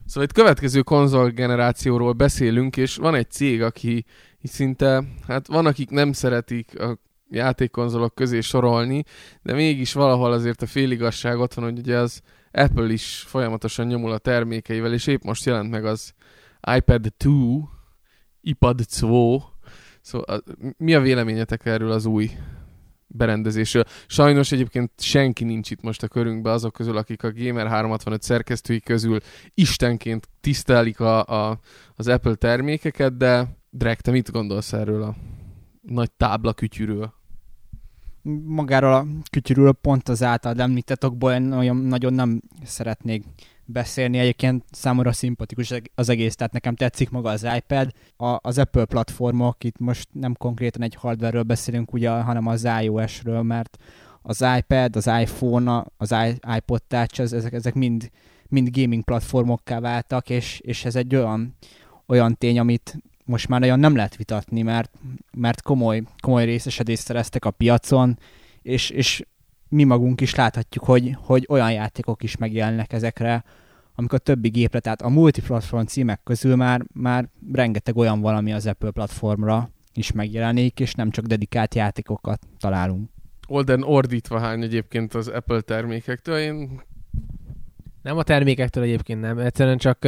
Szóval 0.06 0.24
itt 0.24 0.34
következő 0.34 0.82
konzol 0.82 1.30
generációról 1.30 2.14
beszélünk, 2.14 2.78
és 2.78 2.96
van 2.96 3.16
egy 3.16 3.32
cég, 3.32 3.62
aki 3.62 4.06
szinte, 4.44 5.04
hát 5.28 5.48
van, 5.48 5.66
akik 5.66 5.90
nem 5.90 6.12
szeretik 6.12 6.80
a 6.80 6.98
játékkonzolok 7.30 8.16
közé 8.16 8.40
sorolni, 8.40 9.04
de 9.42 9.54
mégis 9.54 9.94
valahol 9.94 10.32
azért 10.32 10.62
a 10.62 10.66
féligasság 10.66 11.40
ott 11.40 11.54
van, 11.54 11.66
hogy 11.66 11.78
ugye 11.78 11.98
az 11.98 12.22
Apple 12.52 12.92
is 12.92 13.24
folyamatosan 13.28 13.88
nyomul 13.88 14.12
a 14.12 14.18
termékeivel, 14.18 14.94
és 14.94 15.08
épp 15.08 15.24
most 15.24 15.46
jelent 15.46 15.70
meg 15.70 15.86
az 15.86 16.14
iPad 16.76 17.02
2, 17.18 17.30
iPad 18.42 18.82
2, 19.00 19.38
Szóval 20.08 20.44
mi 20.78 20.94
a 20.94 21.02
véleményetek 21.02 21.66
erről 21.66 21.92
az 21.92 22.06
új 22.06 22.32
berendezésről? 23.08 23.84
Sajnos 24.06 24.52
egyébként 24.52 24.92
senki 24.98 25.44
nincs 25.44 25.72
itt 25.72 25.82
most 25.82 26.04
a 26.04 26.08
körünkben 26.08 26.54
azok 26.54 26.74
közül, 26.74 26.98
akik 26.98 27.24
a 27.24 27.32
Gamer 27.34 27.68
365 27.68 28.22
szerkesztői 28.22 28.80
közül 28.80 29.20
istenként 29.54 30.30
tisztelik 30.42 31.00
a, 31.00 31.26
a, 31.26 31.60
az 31.96 32.08
Apple 32.08 32.36
termékeket, 32.36 33.18
de 33.18 33.58
Drek, 33.70 34.02
te 34.02 34.12
mit 34.12 34.32
gondolsz 34.32 34.74
erről 34.74 35.04
a 35.04 35.16
nagy 35.82 36.12
tábla 36.12 36.54
kütyűről? 36.54 37.14
Magáról 38.46 38.94
a 38.94 39.06
kütyűről 39.30 39.74
pont 39.74 40.10
az 40.10 40.24
által 40.24 40.62
említett 40.62 41.06
okból 41.06 41.38
nagyon, 41.38 41.78
nagyon 41.78 42.14
nem 42.14 42.42
szeretnék 42.64 43.24
beszélni. 43.66 44.18
Egyébként 44.18 44.64
számomra 44.72 45.12
szimpatikus 45.12 45.74
az 45.96 46.10
egész, 46.10 46.36
tehát 46.36 46.54
nekem 46.54 46.76
tetszik 46.76 47.10
maga 47.10 47.30
az 47.30 47.48
iPad. 47.56 47.92
A, 48.18 48.38
az 48.42 48.58
Apple 48.58 48.86
platformok, 48.86 49.64
itt 49.64 49.80
most 49.80 50.08
nem 50.12 50.34
konkrétan 50.34 50.82
egy 50.82 50.96
hardware 50.96 51.44
beszélünk, 51.44 51.94
ugye, 51.94 52.10
hanem 52.10 52.48
az 52.48 52.68
iOS-ről, 52.82 53.42
mert 53.42 53.78
az 54.22 54.46
iPad, 54.58 54.96
az 54.96 55.10
iPhone, 55.22 55.86
az 55.98 56.16
iPod 56.58 56.84
Touch, 56.88 57.22
az, 57.22 57.34
ezek, 57.34 57.54
ezek 57.54 57.74
mind, 57.74 58.12
mind 58.48 58.70
gaming 58.72 59.04
platformokká 59.04 59.80
váltak, 59.80 60.30
és, 60.30 60.60
és 60.60 60.86
ez 60.86 60.96
egy 60.96 61.16
olyan, 61.16 61.56
olyan 62.08 62.36
tény, 62.36 62.60
amit 62.60 62.98
most 63.28 63.48
már 63.48 63.60
nagyon 63.60 63.80
nem 63.80 63.96
lehet 63.96 64.16
vitatni, 64.16 64.62
mert, 64.62 64.92
mert 65.32 65.62
komoly, 65.62 66.04
komoly 66.20 66.46
részesedést 66.46 67.02
szereztek 67.02 67.46
a 67.46 67.52
piacon, 67.52 68.20
és, 68.62 68.90
és 68.90 69.24
mi 69.70 69.84
magunk 69.84 70.22
is 70.22 70.36
láthatjuk, 70.36 70.84
hogy, 70.84 71.18
hogy 71.20 71.46
olyan 71.50 71.72
játékok 71.72 72.24
is 72.24 72.38
megjelennek 72.38 72.94
ezekre, 72.94 73.44
amikor 73.96 74.20
a 74.20 74.24
többi 74.24 74.50
gépre, 74.50 74.80
tehát 74.80 75.02
a 75.02 75.10
multiplatform 75.10 75.86
címek 75.86 76.20
közül 76.24 76.56
már, 76.56 76.86
már 76.94 77.30
rengeteg 77.54 77.98
olyan 77.98 78.22
valami 78.22 78.54
az 78.54 78.68
Apple 78.68 78.92
platformra 78.92 79.70
is 79.94 80.12
megjelenik, 80.12 80.80
és 80.80 80.94
nem 80.94 81.10
csak 81.10 81.26
dedikált 81.26 81.76
játékokat 81.76 82.40
találunk. 82.60 83.10
Olden 83.48 83.84
ordítva 83.84 84.40
hány 84.40 84.62
egyébként 84.62 85.14
az 85.14 85.28
Apple 85.28 85.62
termékektől, 85.62 86.38
én... 86.38 86.82
Nem 88.02 88.18
a 88.18 88.24
termékektől 88.24 88.84
egyébként 88.84 89.22
nem, 89.22 89.38
egyszerűen 89.38 89.78
csak 89.78 90.08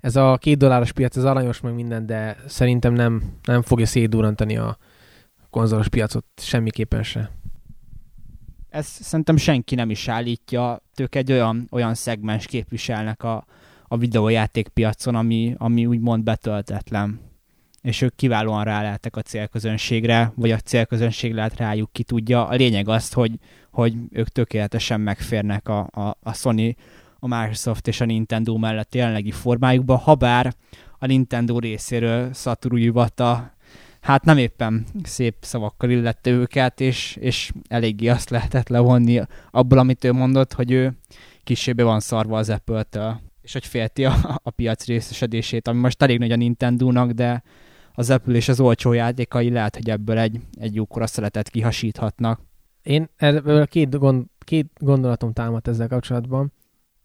ez 0.00 0.16
a 0.16 0.36
két 0.36 0.58
dolláros 0.58 0.92
piac, 0.92 1.16
ez 1.16 1.24
aranyos 1.24 1.60
meg 1.60 1.74
minden, 1.74 2.06
de 2.06 2.36
szerintem 2.46 2.92
nem, 2.92 3.22
nem 3.42 3.62
fogja 3.62 3.86
szétdurantani 3.86 4.56
a 4.56 4.78
konzolos 5.50 5.88
piacot 5.88 6.24
semmiképpen 6.36 7.02
se 7.02 7.30
ezt 8.70 9.02
szerintem 9.02 9.36
senki 9.36 9.74
nem 9.74 9.90
is 9.90 10.08
állítja, 10.08 10.82
ők 10.96 11.14
egy 11.14 11.32
olyan, 11.32 11.66
olyan 11.70 11.94
szegmens 11.94 12.46
képviselnek 12.46 13.22
a, 13.22 13.44
a 13.88 13.96
videójátékpiacon, 13.96 15.14
ami, 15.14 15.54
ami 15.58 15.86
úgymond 15.86 16.24
betöltetlen. 16.24 17.20
És 17.82 18.00
ők 18.00 18.16
kiválóan 18.16 18.64
ráleltek 18.64 19.16
a 19.16 19.22
célközönségre, 19.22 20.32
vagy 20.34 20.50
a 20.50 20.58
célközönség 20.58 21.34
lehet 21.34 21.56
rájuk, 21.56 21.92
ki 21.92 22.02
tudja. 22.02 22.46
A 22.46 22.54
lényeg 22.54 22.88
az, 22.88 23.12
hogy, 23.12 23.32
hogy 23.70 23.94
ők 24.10 24.28
tökéletesen 24.28 25.00
megférnek 25.00 25.68
a, 25.68 25.88
a, 25.90 26.16
a 26.22 26.32
Sony, 26.32 26.76
a 27.20 27.26
Microsoft 27.26 27.88
és 27.88 28.00
a 28.00 28.04
Nintendo 28.04 28.56
mellett 28.56 28.94
jelenlegi 28.94 29.30
formájukba, 29.30 29.96
ha 29.96 30.14
bár 30.14 30.54
a 30.98 31.06
Nintendo 31.06 31.58
részéről 31.58 32.32
Satoru 32.32 32.76
Iwata 32.76 33.52
hát 34.00 34.24
nem 34.24 34.38
éppen 34.38 34.86
szép 35.02 35.36
szavakkal 35.40 35.90
illette 35.90 36.30
őket, 36.30 36.80
és, 36.80 37.16
és 37.20 37.52
eléggé 37.68 38.08
azt 38.08 38.30
lehetett 38.30 38.68
levonni 38.68 39.22
abból, 39.50 39.78
amit 39.78 40.04
ő 40.04 40.12
mondott, 40.12 40.52
hogy 40.52 40.70
ő 40.70 40.98
kisébe 41.44 41.82
van 41.82 42.00
szarva 42.00 42.38
az 42.38 42.50
Apple-től, 42.50 43.20
és 43.42 43.52
hogy 43.52 43.66
félti 43.66 44.04
a, 44.04 44.40
a 44.42 44.50
piac 44.50 44.86
részesedését, 44.86 45.68
ami 45.68 45.80
most 45.80 46.02
elég 46.02 46.18
nagy 46.18 46.32
a 46.32 46.36
Nintendo-nak, 46.36 47.10
de 47.10 47.42
az 47.94 48.10
Apple 48.10 48.34
és 48.34 48.48
az 48.48 48.60
olcsó 48.60 48.92
játékai 48.92 49.50
lehet, 49.50 49.76
hogy 49.76 49.90
ebből 49.90 50.18
egy, 50.18 50.40
egy 50.60 50.74
jókora 50.74 51.06
szeretet 51.06 51.48
kihasíthatnak. 51.48 52.40
Én 52.82 53.08
ebből 53.16 53.66
két, 53.66 53.98
gond, 53.98 54.24
két 54.38 54.70
gondolatom 54.78 55.32
támadt 55.32 55.68
ezzel 55.68 55.88
kapcsolatban. 55.88 56.52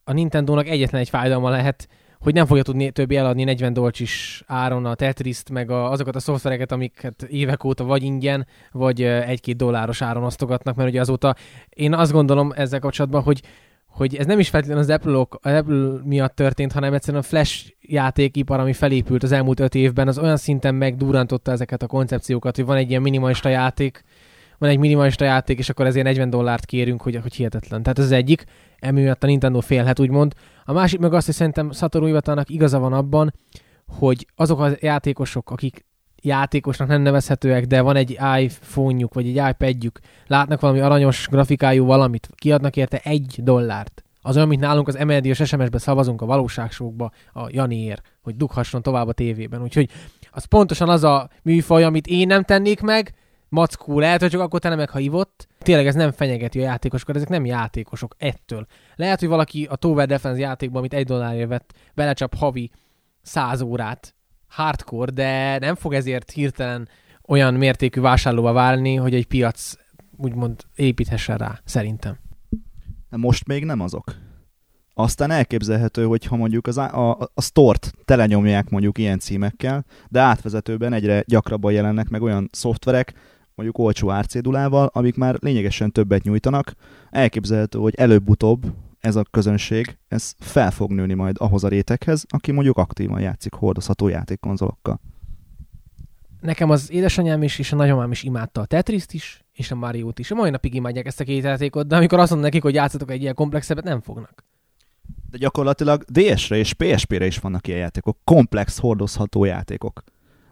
A 0.07 0.13
Nintendo-nak 0.13 0.67
egyetlen 0.67 1.01
egy 1.01 1.09
fájdalma 1.09 1.49
lehet, 1.49 1.87
hogy 2.19 2.33
nem 2.33 2.45
fogja 2.45 2.63
tudni 2.63 2.91
többé 2.91 3.15
eladni 3.15 3.43
40 3.43 3.73
dolcsis 3.73 4.43
áron 4.47 4.85
a 4.85 4.95
tetris 4.95 5.41
meg 5.51 5.71
a, 5.71 5.91
azokat 5.91 6.15
a 6.15 6.19
szoftvereket, 6.19 6.71
amiket 6.71 7.23
évek 7.23 7.63
óta 7.63 7.83
vagy 7.83 8.03
ingyen, 8.03 8.47
vagy 8.71 9.01
egy-két 9.01 9.55
dolláros 9.55 10.01
áron 10.01 10.23
osztogatnak, 10.23 10.75
mert 10.75 10.89
ugye 10.89 10.99
azóta 10.99 11.35
én 11.69 11.93
azt 11.93 12.11
gondolom 12.11 12.51
ezzel 12.55 12.79
kapcsolatban, 12.79 13.23
hogy 13.23 13.41
hogy 13.87 14.15
ez 14.15 14.25
nem 14.25 14.39
is 14.39 14.49
feltétlenül 14.49 14.83
az 14.83 14.89
Apple, 14.89 15.25
az 15.41 15.53
Apple 15.53 15.99
miatt 16.03 16.35
történt, 16.35 16.71
hanem 16.71 16.93
egyszerűen 16.93 17.23
a 17.23 17.25
Flash 17.25 17.73
játékipar, 17.81 18.59
ami 18.59 18.73
felépült 18.73 19.23
az 19.23 19.31
elmúlt 19.31 19.59
öt 19.59 19.75
évben, 19.75 20.07
az 20.07 20.17
olyan 20.17 20.37
szinten 20.37 20.75
megdurantotta 20.75 21.51
ezeket 21.51 21.83
a 21.83 21.87
koncepciókat, 21.87 22.55
hogy 22.55 22.65
van 22.65 22.77
egy 22.77 22.89
ilyen 22.89 23.01
minimalista 23.01 23.49
játék, 23.49 24.03
van 24.65 24.73
egy 24.73 24.79
minimalista 24.79 25.25
játék, 25.25 25.57
és 25.57 25.69
akkor 25.69 25.85
ezért 25.85 26.05
40 26.05 26.29
dollárt 26.29 26.65
kérünk, 26.65 27.01
hogy, 27.01 27.19
hogy 27.21 27.33
hihetetlen. 27.33 27.83
Tehát 27.83 27.99
ez 27.99 28.05
az 28.05 28.11
egyik, 28.11 28.43
emiatt 28.79 29.23
a 29.23 29.27
Nintendo 29.27 29.59
félhet, 29.59 29.99
úgymond. 29.99 30.33
A 30.65 30.73
másik 30.73 30.99
meg 30.99 31.13
azt, 31.13 31.25
hogy 31.25 31.35
szerintem 31.35 31.71
Satoru 31.71 32.07
Iwatának 32.07 32.49
igaza 32.49 32.79
van 32.79 32.93
abban, 32.93 33.33
hogy 33.87 34.27
azok 34.35 34.59
a 34.59 34.69
játékosok, 34.79 35.51
akik 35.51 35.85
játékosnak 36.21 36.87
nem 36.87 37.01
nevezhetőek, 37.01 37.65
de 37.65 37.81
van 37.81 37.95
egy 37.95 38.19
iPhone-juk, 38.39 39.13
vagy 39.13 39.27
egy 39.27 39.49
iPad-jük, 39.49 39.99
látnak 40.27 40.61
valami 40.61 40.79
aranyos 40.79 41.27
grafikájú 41.27 41.85
valamit, 41.85 42.29
kiadnak 42.35 42.75
érte 42.75 42.99
egy 43.03 43.39
dollárt. 43.43 44.03
Az 44.21 44.35
olyan, 44.35 44.47
mint 44.47 44.61
nálunk 44.61 44.87
az 44.87 44.97
MLD-os 45.05 45.37
SMS-be 45.37 45.77
szavazunk 45.77 46.21
a 46.21 46.25
valóságsókba 46.25 47.11
a 47.33 47.47
Janiért, 47.49 48.01
hogy 48.21 48.35
dughasson 48.35 48.81
tovább 48.81 49.07
a 49.07 49.13
tévében. 49.13 49.61
Úgyhogy 49.61 49.89
az 50.31 50.45
pontosan 50.45 50.89
az 50.89 51.03
a 51.03 51.29
műfaj, 51.43 51.83
amit 51.83 52.07
én 52.07 52.27
nem 52.27 52.43
tennék 52.43 52.81
meg, 52.81 53.13
mackó 53.55 53.99
lehet, 53.99 54.21
hogy 54.21 54.29
csak 54.29 54.41
akkor 54.41 54.59
tenne 54.59 54.75
meg, 54.75 54.89
ha 54.89 54.99
ivott. 54.99 55.47
Tényleg 55.59 55.87
ez 55.87 55.95
nem 55.95 56.11
fenyegeti 56.11 56.59
a 56.59 56.63
játékosokat, 56.63 57.15
ezek 57.15 57.29
nem 57.29 57.45
játékosok 57.45 58.15
ettől. 58.17 58.65
Lehet, 58.95 59.19
hogy 59.19 59.29
valaki 59.29 59.67
a 59.69 59.75
Tower 59.75 60.07
Defense 60.07 60.39
játékban, 60.39 60.77
amit 60.77 60.93
egy 60.93 61.05
dollárért 61.05 61.47
vett, 61.47 61.73
belecsap 61.93 62.35
havi 62.35 62.71
száz 63.21 63.61
órát 63.61 64.15
hardcore, 64.47 65.11
de 65.11 65.59
nem 65.59 65.75
fog 65.75 65.93
ezért 65.93 66.31
hirtelen 66.31 66.89
olyan 67.27 67.53
mértékű 67.53 68.01
vásárlóba 68.01 68.51
válni, 68.51 68.95
hogy 68.95 69.13
egy 69.13 69.27
piac 69.27 69.73
úgymond 70.17 70.61
építhessen 70.75 71.37
rá, 71.37 71.59
szerintem. 71.63 72.17
Most 73.09 73.47
még 73.47 73.65
nem 73.65 73.79
azok. 73.79 74.15
Aztán 74.93 75.31
elképzelhető, 75.31 76.05
hogy 76.05 76.25
ha 76.25 76.35
mondjuk 76.35 76.67
az, 76.67 76.77
a, 76.77 77.09
a, 77.09 77.29
a 77.33 77.41
stort 77.41 77.93
telenyomják 78.05 78.69
mondjuk 78.69 78.97
ilyen 78.97 79.19
címekkel, 79.19 79.85
de 80.09 80.19
átvezetőben 80.19 80.93
egyre 80.93 81.23
gyakrabban 81.27 81.71
jelennek 81.71 82.09
meg 82.09 82.21
olyan 82.21 82.49
szoftverek, 82.51 83.13
mondjuk 83.55 83.77
olcsó 83.77 84.09
árcédulával, 84.11 84.89
amik 84.93 85.15
már 85.15 85.37
lényegesen 85.39 85.91
többet 85.91 86.23
nyújtanak. 86.23 86.73
Elképzelhető, 87.09 87.79
hogy 87.79 87.95
előbb-utóbb 87.95 88.73
ez 88.99 89.15
a 89.15 89.23
közönség, 89.31 89.97
ez 90.07 90.33
fel 90.39 90.71
fog 90.71 90.91
nőni 90.91 91.13
majd 91.13 91.35
ahhoz 91.39 91.63
a 91.63 91.67
réteghez, 91.67 92.25
aki 92.29 92.51
mondjuk 92.51 92.77
aktívan 92.77 93.21
játszik 93.21 93.53
hordozható 93.53 94.07
játékkonzolokkal. 94.07 94.99
Nekem 96.41 96.69
az 96.69 96.91
édesanyám 96.91 97.43
is, 97.43 97.59
és 97.59 97.71
a 97.71 97.75
nagyomám 97.75 98.11
is 98.11 98.23
imádta 98.23 98.61
a 98.61 98.65
Tetriszt 98.65 99.13
is, 99.13 99.43
és 99.53 99.71
a 99.71 99.75
Mario-t 99.75 100.19
is. 100.19 100.31
A 100.31 100.35
mai 100.35 100.49
napig 100.49 100.73
imádják 100.73 101.05
ezt 101.05 101.19
a 101.19 101.23
két 101.23 101.43
játékot, 101.43 101.87
de 101.87 101.95
amikor 101.95 102.19
azt 102.19 102.29
mondom 102.29 102.47
nekik, 102.47 102.63
hogy 102.63 102.73
játszatok 102.73 103.11
egy 103.11 103.21
ilyen 103.21 103.33
komplexebbet, 103.33 103.83
nem 103.83 104.01
fognak. 104.01 104.43
De 105.29 105.37
gyakorlatilag 105.37 106.03
DS-re 106.03 106.57
és 106.57 106.73
PSP-re 106.73 107.25
is 107.25 107.37
vannak 107.37 107.67
ilyen 107.67 107.79
játékok, 107.79 108.17
komplex, 108.23 108.79
hordozható 108.79 109.43
játékok. 109.43 110.03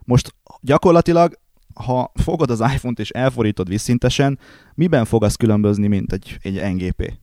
Most 0.04 0.36
gyakorlatilag 0.62 1.40
ha 1.74 2.12
fogod 2.16 2.50
az 2.50 2.60
iPhone-t 2.60 3.00
és 3.00 3.10
elforítod 3.10 3.68
visszintesen, 3.68 4.40
miben 4.76 5.06
fog 5.06 5.24
az 5.24 5.36
különbözni, 5.36 5.88
mint 5.88 6.14
egy, 6.14 6.38
egy 6.42 6.74
NGP? 6.74 7.14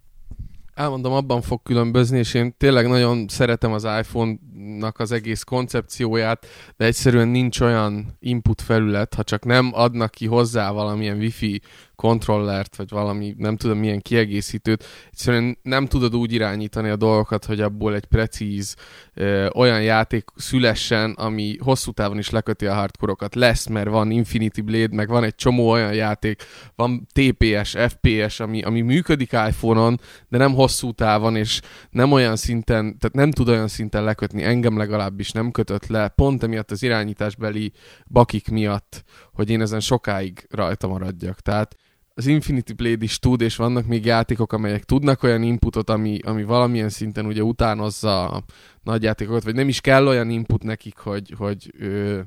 Elmondom, 0.74 1.12
abban 1.12 1.42
fog 1.42 1.62
különbözni, 1.62 2.18
és 2.18 2.34
én 2.34 2.54
tényleg 2.56 2.88
nagyon 2.88 3.28
szeretem 3.28 3.72
az 3.72 3.84
iPhone-nak 3.84 4.98
az 4.98 5.12
egész 5.12 5.42
koncepcióját, 5.42 6.46
de 6.76 6.84
egyszerűen 6.84 7.28
nincs 7.28 7.60
olyan 7.60 8.16
input 8.18 8.60
felület, 8.60 9.14
ha 9.14 9.22
csak 9.22 9.44
nem 9.44 9.70
adnak 9.74 10.10
ki 10.10 10.26
hozzá 10.26 10.70
valamilyen 10.70 11.18
wifi 11.18 11.60
kontrollert, 12.00 12.76
vagy 12.76 12.88
valami, 12.90 13.34
nem 13.38 13.56
tudom 13.56 13.78
milyen 13.78 14.00
kiegészítőt, 14.00 14.84
egyszerűen 15.10 15.58
nem 15.62 15.86
tudod 15.86 16.16
úgy 16.16 16.32
irányítani 16.32 16.88
a 16.88 16.96
dolgokat, 16.96 17.44
hogy 17.44 17.60
abból 17.60 17.94
egy 17.94 18.04
precíz 18.04 18.76
ö, 19.14 19.48
olyan 19.54 19.82
játék 19.82 20.24
szülessen, 20.36 21.10
ami 21.10 21.56
hosszú 21.58 21.90
távon 21.90 22.18
is 22.18 22.30
leköti 22.30 22.66
a 22.66 22.74
hardkorokat. 22.74 23.34
Lesz, 23.34 23.66
mert 23.66 23.88
van 23.88 24.10
Infinity 24.10 24.60
Blade, 24.60 24.96
meg 24.96 25.08
van 25.08 25.24
egy 25.24 25.34
csomó 25.34 25.70
olyan 25.70 25.94
játék, 25.94 26.42
van 26.74 27.06
TPS, 27.12 27.76
FPS, 27.88 28.40
ami, 28.40 28.62
ami 28.62 28.80
működik 28.80 29.32
iPhone-on, 29.32 30.00
de 30.28 30.38
nem 30.38 30.54
hosszú 30.54 30.92
távon, 30.92 31.36
és 31.36 31.60
nem 31.90 32.12
olyan 32.12 32.36
szinten, 32.36 32.98
tehát 32.98 33.16
nem 33.16 33.30
tud 33.30 33.48
olyan 33.48 33.68
szinten 33.68 34.04
lekötni, 34.04 34.42
engem 34.42 34.76
legalábbis 34.76 35.30
nem 35.30 35.50
kötött 35.50 35.86
le, 35.86 36.08
pont 36.08 36.42
emiatt 36.42 36.70
az 36.70 36.82
irányításbeli 36.82 37.72
bakik 38.06 38.48
miatt, 38.50 39.04
hogy 39.32 39.50
én 39.50 39.60
ezen 39.60 39.80
sokáig 39.80 40.46
rajta 40.50 40.88
maradjak. 40.88 41.40
Tehát 41.40 41.76
az 42.14 42.26
Infinity 42.26 42.72
Blade 42.72 43.04
is 43.04 43.18
tud, 43.18 43.40
és 43.40 43.56
vannak 43.56 43.86
még 43.86 44.04
játékok, 44.04 44.52
amelyek 44.52 44.84
tudnak 44.84 45.22
olyan 45.22 45.42
inputot, 45.42 45.90
ami, 45.90 46.18
ami 46.22 46.44
valamilyen 46.44 46.88
szinten 46.88 47.26
ugye 47.26 47.42
utánozza 47.42 48.28
a 48.28 48.42
nagy 48.82 49.02
játékokat, 49.02 49.44
vagy 49.44 49.54
nem 49.54 49.68
is 49.68 49.80
kell 49.80 50.06
olyan 50.06 50.30
input 50.30 50.62
nekik, 50.62 50.96
hogy, 50.96 51.34
hogy 51.36 51.74
ö, 51.78 52.20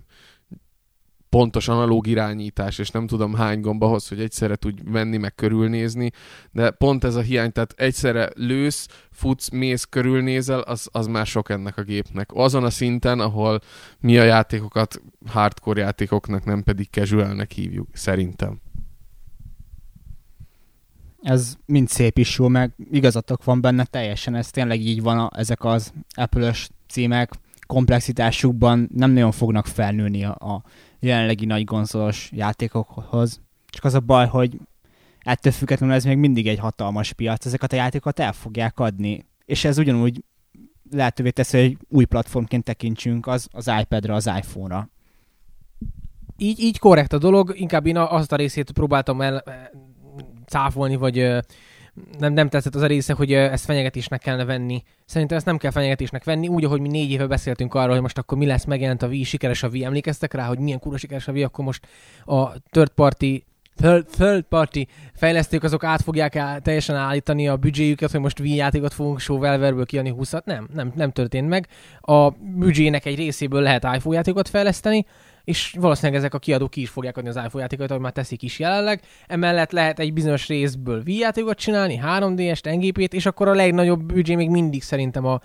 pontos 1.33 1.67
analóg 1.67 2.07
irányítás, 2.07 2.77
és 2.77 2.89
nem 2.89 3.07
tudom 3.07 3.33
hány 3.33 3.61
gomb 3.61 3.83
ahhoz, 3.83 4.07
hogy 4.07 4.19
egyszerre 4.19 4.55
tudj 4.55 4.81
menni, 4.85 5.17
meg 5.17 5.35
körülnézni, 5.35 6.11
de 6.51 6.71
pont 6.71 7.03
ez 7.03 7.15
a 7.15 7.21
hiány, 7.21 7.51
tehát 7.51 7.73
egyszerre 7.77 8.29
lősz, 8.35 8.87
futsz, 9.11 9.49
mész, 9.49 9.83
körülnézel, 9.83 10.59
az, 10.59 10.89
az 10.91 11.07
már 11.07 11.25
sok 11.25 11.49
ennek 11.49 11.77
a 11.77 11.81
gépnek. 11.81 12.29
Azon 12.33 12.63
a 12.63 12.69
szinten, 12.69 13.19
ahol 13.19 13.59
mi 13.99 14.17
a 14.17 14.23
játékokat 14.23 15.01
hardcore 15.25 15.81
játékoknak, 15.81 16.45
nem 16.45 16.63
pedig 16.63 16.87
casualnek 16.89 17.51
hívjuk, 17.51 17.87
szerintem. 17.93 18.62
Ez 21.23 21.55
mind 21.65 21.87
szép 21.87 22.17
is 22.17 22.37
jó, 22.37 22.47
meg 22.47 22.73
igazatok 22.91 23.43
van 23.43 23.61
benne 23.61 23.85
teljesen, 23.85 24.35
ez 24.35 24.49
tényleg 24.49 24.81
így 24.81 25.01
van, 25.01 25.19
a, 25.19 25.29
ezek 25.35 25.63
az 25.63 25.93
Apple-ös 26.15 26.69
címek 26.87 27.31
komplexitásukban 27.67 28.89
nem 28.93 29.11
nagyon 29.11 29.31
fognak 29.31 29.65
felnőni 29.65 30.23
a, 30.23 30.31
a 30.31 30.63
jelenlegi 30.99 31.45
nagy 31.45 31.65
konzolos 31.65 32.29
játékokhoz. 32.33 33.41
Csak 33.67 33.83
az 33.83 33.93
a 33.93 33.99
baj, 33.99 34.27
hogy 34.27 34.57
ettől 35.19 35.51
függetlenül 35.51 35.95
ez 35.95 36.03
még 36.03 36.17
mindig 36.17 36.47
egy 36.47 36.59
hatalmas 36.59 37.13
piac, 37.13 37.45
ezeket 37.45 37.73
a 37.73 37.75
játékokat 37.75 38.19
el 38.19 38.33
fogják 38.33 38.79
adni. 38.79 39.25
És 39.45 39.65
ez 39.65 39.77
ugyanúgy 39.77 40.23
lehetővé 40.91 41.29
teszi, 41.29 41.57
hogy 41.57 41.77
új 41.89 42.05
platformként 42.05 42.63
tekintsünk 42.63 43.27
az, 43.27 43.47
az 43.51 43.71
iPad-re, 43.81 44.13
az 44.13 44.25
iPhone-ra. 44.25 44.89
Így, 46.37 46.59
így 46.59 46.79
korrekt 46.79 47.13
a 47.13 47.17
dolog, 47.17 47.53
inkább 47.55 47.85
én 47.85 47.97
azt 47.97 48.31
a 48.31 48.35
részét 48.35 48.71
próbáltam 48.71 49.21
el 49.21 49.43
cáfolni, 50.53 50.95
vagy 50.95 51.15
nem, 52.19 52.33
nem 52.33 52.49
tetszett 52.49 52.75
az 52.75 52.81
a 52.81 52.87
része, 52.87 53.13
hogy 53.13 53.33
ezt 53.33 53.65
fenyegetésnek 53.65 54.19
kellene 54.19 54.45
venni. 54.45 54.83
Szerintem 55.05 55.37
ezt 55.37 55.45
nem 55.45 55.57
kell 55.57 55.71
fenyegetésnek 55.71 56.23
venni, 56.23 56.47
úgy, 56.47 56.63
ahogy 56.63 56.81
mi 56.81 56.87
négy 56.87 57.11
éve 57.11 57.27
beszéltünk 57.27 57.73
arról, 57.73 57.91
hogy 57.91 58.01
most 58.01 58.17
akkor 58.17 58.37
mi 58.37 58.45
lesz, 58.45 58.65
megjelent 58.65 59.01
a 59.01 59.07
Wii, 59.07 59.23
sikeres 59.23 59.63
a 59.63 59.67
Wii, 59.67 59.83
emlékeztek 59.83 60.33
rá, 60.33 60.45
hogy 60.45 60.59
milyen 60.59 60.79
kurva 60.79 60.97
sikeres 60.97 61.27
a 61.27 61.31
Wii, 61.31 61.43
akkor 61.43 61.65
most 61.65 61.87
a 62.25 62.51
third 62.69 62.89
party 62.89 63.43
third, 63.75 64.05
third 64.05 64.43
party 64.43 64.87
fejlesztők 65.13 65.63
azok 65.63 65.83
át 65.83 66.01
fogják 66.01 66.35
el, 66.35 66.61
teljesen 66.61 66.95
állítani 66.95 67.47
a 67.47 67.57
büdzséjüket, 67.57 68.11
hogy 68.11 68.19
most 68.19 68.39
Wii 68.39 68.55
játékot 68.55 68.93
fogunk 68.93 69.19
showvelverből 69.19 69.85
kiadni 69.85 70.13
20-at. 70.17 70.43
Nem, 70.43 70.67
nem, 70.73 70.91
nem 70.95 71.11
történt 71.11 71.49
meg. 71.49 71.67
A 72.01 72.29
büdzsének 72.29 73.05
egy 73.05 73.15
részéből 73.15 73.61
lehet 73.61 73.83
iPhone 73.83 74.15
játékot 74.15 74.49
fejleszteni, 74.49 75.05
és 75.43 75.75
valószínűleg 75.79 76.19
ezek 76.19 76.33
a 76.33 76.39
kiadók 76.39 76.69
ki 76.69 76.81
is 76.81 76.89
fogják 76.89 77.17
adni 77.17 77.29
az 77.29 77.35
iPhone 77.35 77.61
játékokat, 77.61 77.89
ahogy 77.89 78.03
már 78.03 78.11
teszik 78.11 78.41
is 78.41 78.59
jelenleg. 78.59 79.01
Emellett 79.27 79.71
lehet 79.71 79.99
egy 79.99 80.13
bizonyos 80.13 80.47
részből 80.47 81.01
Wii 81.05 81.17
játékot 81.17 81.57
csinálni, 81.57 82.01
3DS-t, 82.05 82.75
NGP-t, 82.75 83.13
és 83.13 83.25
akkor 83.25 83.47
a 83.47 83.53
legnagyobb 83.53 84.03
büdzsé 84.03 84.35
még 84.35 84.49
mindig 84.49 84.83
szerintem 84.83 85.25
a 85.25 85.41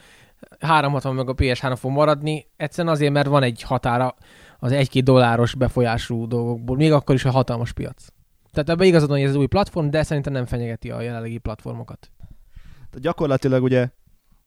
360 0.61 1.14
meg 1.14 1.28
a 1.28 1.34
PS3 1.34 1.76
fog 1.78 1.90
maradni, 1.90 2.46
egyszerűen 2.57 2.94
azért, 2.94 3.12
mert 3.12 3.28
van 3.28 3.42
egy 3.42 3.62
határa 3.62 4.14
az 4.59 4.72
1-2 4.74 5.01
dolláros 5.05 5.55
befolyású 5.55 6.26
dolgokból, 6.26 6.76
még 6.76 6.92
akkor 6.92 7.14
is 7.14 7.24
a 7.24 7.30
hatalmas 7.30 7.72
piac. 7.72 8.07
Tehát 8.53 8.68
ebbe 8.68 8.84
igazad 8.84 9.09
van, 9.09 9.18
hogy 9.18 9.28
ez 9.28 9.34
új 9.34 9.46
platform, 9.46 9.88
de 9.90 10.03
szerintem 10.03 10.32
nem 10.32 10.46
fenyegeti 10.46 10.90
a 10.90 11.01
jelenlegi 11.01 11.38
platformokat. 11.38 12.11
Tehát 12.74 13.01
gyakorlatilag 13.01 13.62
ugye 13.62 13.88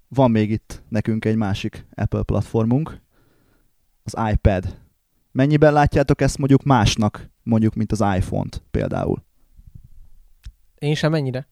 van 0.07 0.31
még 0.31 0.51
itt 0.51 0.83
nekünk 0.89 1.25
egy 1.25 1.35
másik 1.35 1.85
Apple 1.95 2.23
platformunk, 2.23 3.01
az 4.03 4.15
iPad. 4.31 4.77
Mennyiben 5.31 5.73
látjátok 5.73 6.21
ezt 6.21 6.37
mondjuk 6.37 6.63
másnak, 6.63 7.29
mondjuk, 7.43 7.73
mint 7.73 7.91
az 7.91 8.03
iPhone-t 8.15 8.61
például? 8.71 9.23
Én 10.79 10.95
sem 10.95 11.11
mennyire. 11.11 11.47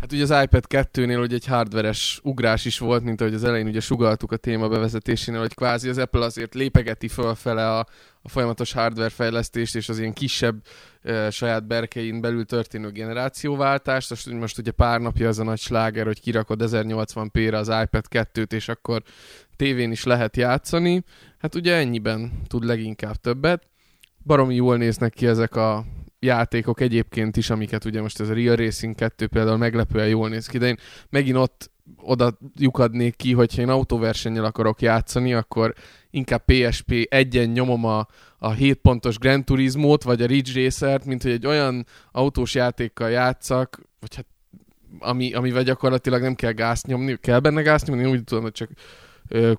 Hát 0.00 0.12
ugye 0.12 0.22
az 0.22 0.42
iPad 0.42 0.64
2-nél 0.68 1.20
ugye 1.20 1.34
egy 1.34 1.46
hardveres 1.46 2.20
ugrás 2.22 2.64
is 2.64 2.78
volt, 2.78 3.02
mint 3.02 3.20
ahogy 3.20 3.34
az 3.34 3.44
elején 3.44 3.66
ugye 3.66 3.80
sugaltuk 3.80 4.32
a 4.32 4.36
téma 4.36 4.68
bevezetésénél, 4.68 5.40
hogy 5.40 5.54
kvázi 5.54 5.88
az 5.88 5.98
Apple 5.98 6.24
azért 6.24 6.54
lépegeti 6.54 7.08
fölfele 7.08 7.70
a, 7.70 7.86
a 8.22 8.28
folyamatos 8.28 8.72
hardware 8.72 9.08
fejlesztést 9.08 9.76
és 9.76 9.88
az 9.88 9.98
ilyen 9.98 10.12
kisebb 10.12 10.62
e, 11.02 11.30
saját 11.30 11.66
berkein 11.66 12.20
belül 12.20 12.44
történő 12.44 12.90
generációváltást. 12.90 14.10
Most, 14.10 14.30
most 14.30 14.58
ugye 14.58 14.70
pár 14.70 15.00
napja 15.00 15.28
az 15.28 15.38
a 15.38 15.44
nagy 15.44 15.58
sláger, 15.58 16.06
hogy 16.06 16.20
kirakod 16.20 16.60
1080p-re 16.64 17.58
az 17.58 17.68
iPad 17.68 18.04
2-t, 18.10 18.52
és 18.52 18.68
akkor 18.68 19.02
tévén 19.56 19.90
is 19.90 20.04
lehet 20.04 20.36
játszani. 20.36 21.04
Hát 21.38 21.54
ugye 21.54 21.74
ennyiben 21.74 22.42
tud 22.46 22.64
leginkább 22.64 23.16
többet. 23.16 23.66
Baromi 24.24 24.54
jól 24.54 24.76
néznek 24.76 25.12
ki 25.12 25.26
ezek 25.26 25.56
a 25.56 25.84
játékok 26.18 26.80
egyébként 26.80 27.36
is, 27.36 27.50
amiket 27.50 27.84
ugye 27.84 28.00
most 28.00 28.20
ez 28.20 28.28
a 28.28 28.34
Real 28.34 28.56
Racing 28.56 28.94
2 28.94 29.26
például 29.26 29.56
meglepően 29.56 30.08
jól 30.08 30.28
néz 30.28 30.46
ki, 30.46 30.58
de 30.58 30.66
én 30.66 30.76
megint 31.10 31.36
ott 31.36 31.70
oda 31.96 32.38
lyukadnék 32.54 33.16
ki, 33.16 33.32
hogyha 33.32 33.62
én 33.62 33.68
autóversennyel 33.68 34.44
akarok 34.44 34.82
játszani, 34.82 35.34
akkor 35.34 35.74
inkább 36.10 36.44
PSP 36.44 37.06
egyen 37.08 37.48
nyomom 37.48 37.84
a, 37.84 38.06
a 38.38 38.50
7 38.50 38.78
pontos 38.78 39.18
Gran 39.18 39.44
Turismo-t, 39.44 40.02
vagy 40.02 40.22
a 40.22 40.26
Ridge 40.26 40.62
Racer-t, 40.62 41.04
mint 41.04 41.22
hogy 41.22 41.32
egy 41.32 41.46
olyan 41.46 41.86
autós 42.12 42.54
játékkal 42.54 43.10
játszak, 43.10 43.80
vagy 44.00 44.14
hát 44.14 44.26
ami, 44.98 45.32
amivel 45.32 45.62
gyakorlatilag 45.62 46.22
nem 46.22 46.34
kell 46.34 46.52
gázt 46.52 46.86
nyomni, 46.86 47.16
kell 47.20 47.38
benne 47.38 47.62
gázt 47.62 47.86
nyomni, 47.86 48.04
úgy 48.04 48.24
tudom, 48.24 48.42
hogy 48.42 48.52
csak 48.52 48.70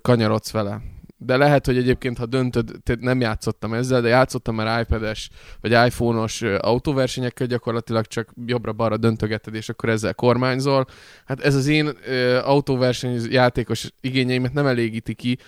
kanyarodsz 0.02 0.50
vele 0.50 0.80
de 1.20 1.36
lehet, 1.36 1.66
hogy 1.66 1.76
egyébként, 1.76 2.18
ha 2.18 2.26
döntöd, 2.26 2.80
nem 3.00 3.20
játszottam 3.20 3.74
ezzel, 3.74 4.00
de 4.00 4.08
játszottam 4.08 4.54
már 4.54 4.80
iPad-es 4.80 5.30
vagy 5.60 5.70
iPhone-os 5.70 6.42
autóversenyekkel, 6.42 7.46
gyakorlatilag 7.46 8.06
csak 8.06 8.32
jobbra-balra 8.46 8.96
döntögeted, 8.96 9.54
és 9.54 9.68
akkor 9.68 9.88
ezzel 9.88 10.14
kormányzol. 10.14 10.86
Hát 11.24 11.40
ez 11.40 11.54
az 11.54 11.66
én 11.66 11.90
ö, 12.06 12.38
autóverseny 12.44 13.32
játékos 13.32 13.92
igényeimet 14.00 14.52
nem 14.52 14.66
elégíti 14.66 15.14
ki, 15.14 15.38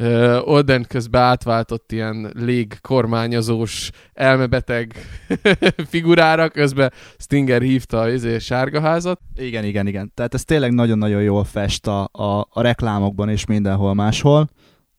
Uh, 0.00 0.48
Olden 0.48 0.84
közben 0.88 1.22
átváltott 1.22 1.92
ilyen 1.92 2.32
légkormányozós, 2.34 3.90
elmebeteg 4.12 4.94
figurára, 5.92 6.48
közben 6.48 6.92
Stinger 7.18 7.62
hívta 7.62 8.00
a 8.00 8.10
izé, 8.10 8.38
sárgaházat. 8.38 9.20
Igen, 9.34 9.64
igen, 9.64 9.86
igen. 9.86 10.12
Tehát 10.14 10.34
ez 10.34 10.44
tényleg 10.44 10.72
nagyon-nagyon 10.72 11.22
jól 11.22 11.44
fest 11.44 11.86
a, 11.86 12.08
a, 12.12 12.46
a 12.50 12.60
reklámokban 12.60 13.28
és 13.28 13.46
mindenhol 13.46 13.94
máshol 13.94 14.48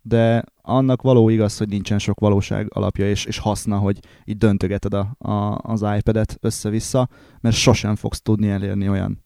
de 0.07 0.43
annak 0.61 1.01
való 1.01 1.29
igaz, 1.29 1.57
hogy 1.57 1.67
nincsen 1.67 1.99
sok 1.99 2.19
valóság 2.19 2.67
alapja 2.73 3.09
és, 3.09 3.25
és 3.25 3.37
haszna, 3.37 3.77
hogy 3.77 3.99
így 4.25 4.37
döntögeted 4.37 4.93
a, 4.93 5.15
a, 5.17 5.57
az 5.61 5.85
iPad-et 5.97 6.37
össze-vissza, 6.41 7.09
mert 7.41 7.55
sosem 7.55 7.95
fogsz 7.95 8.21
tudni 8.21 8.49
elérni 8.49 8.89
olyan, 8.89 9.21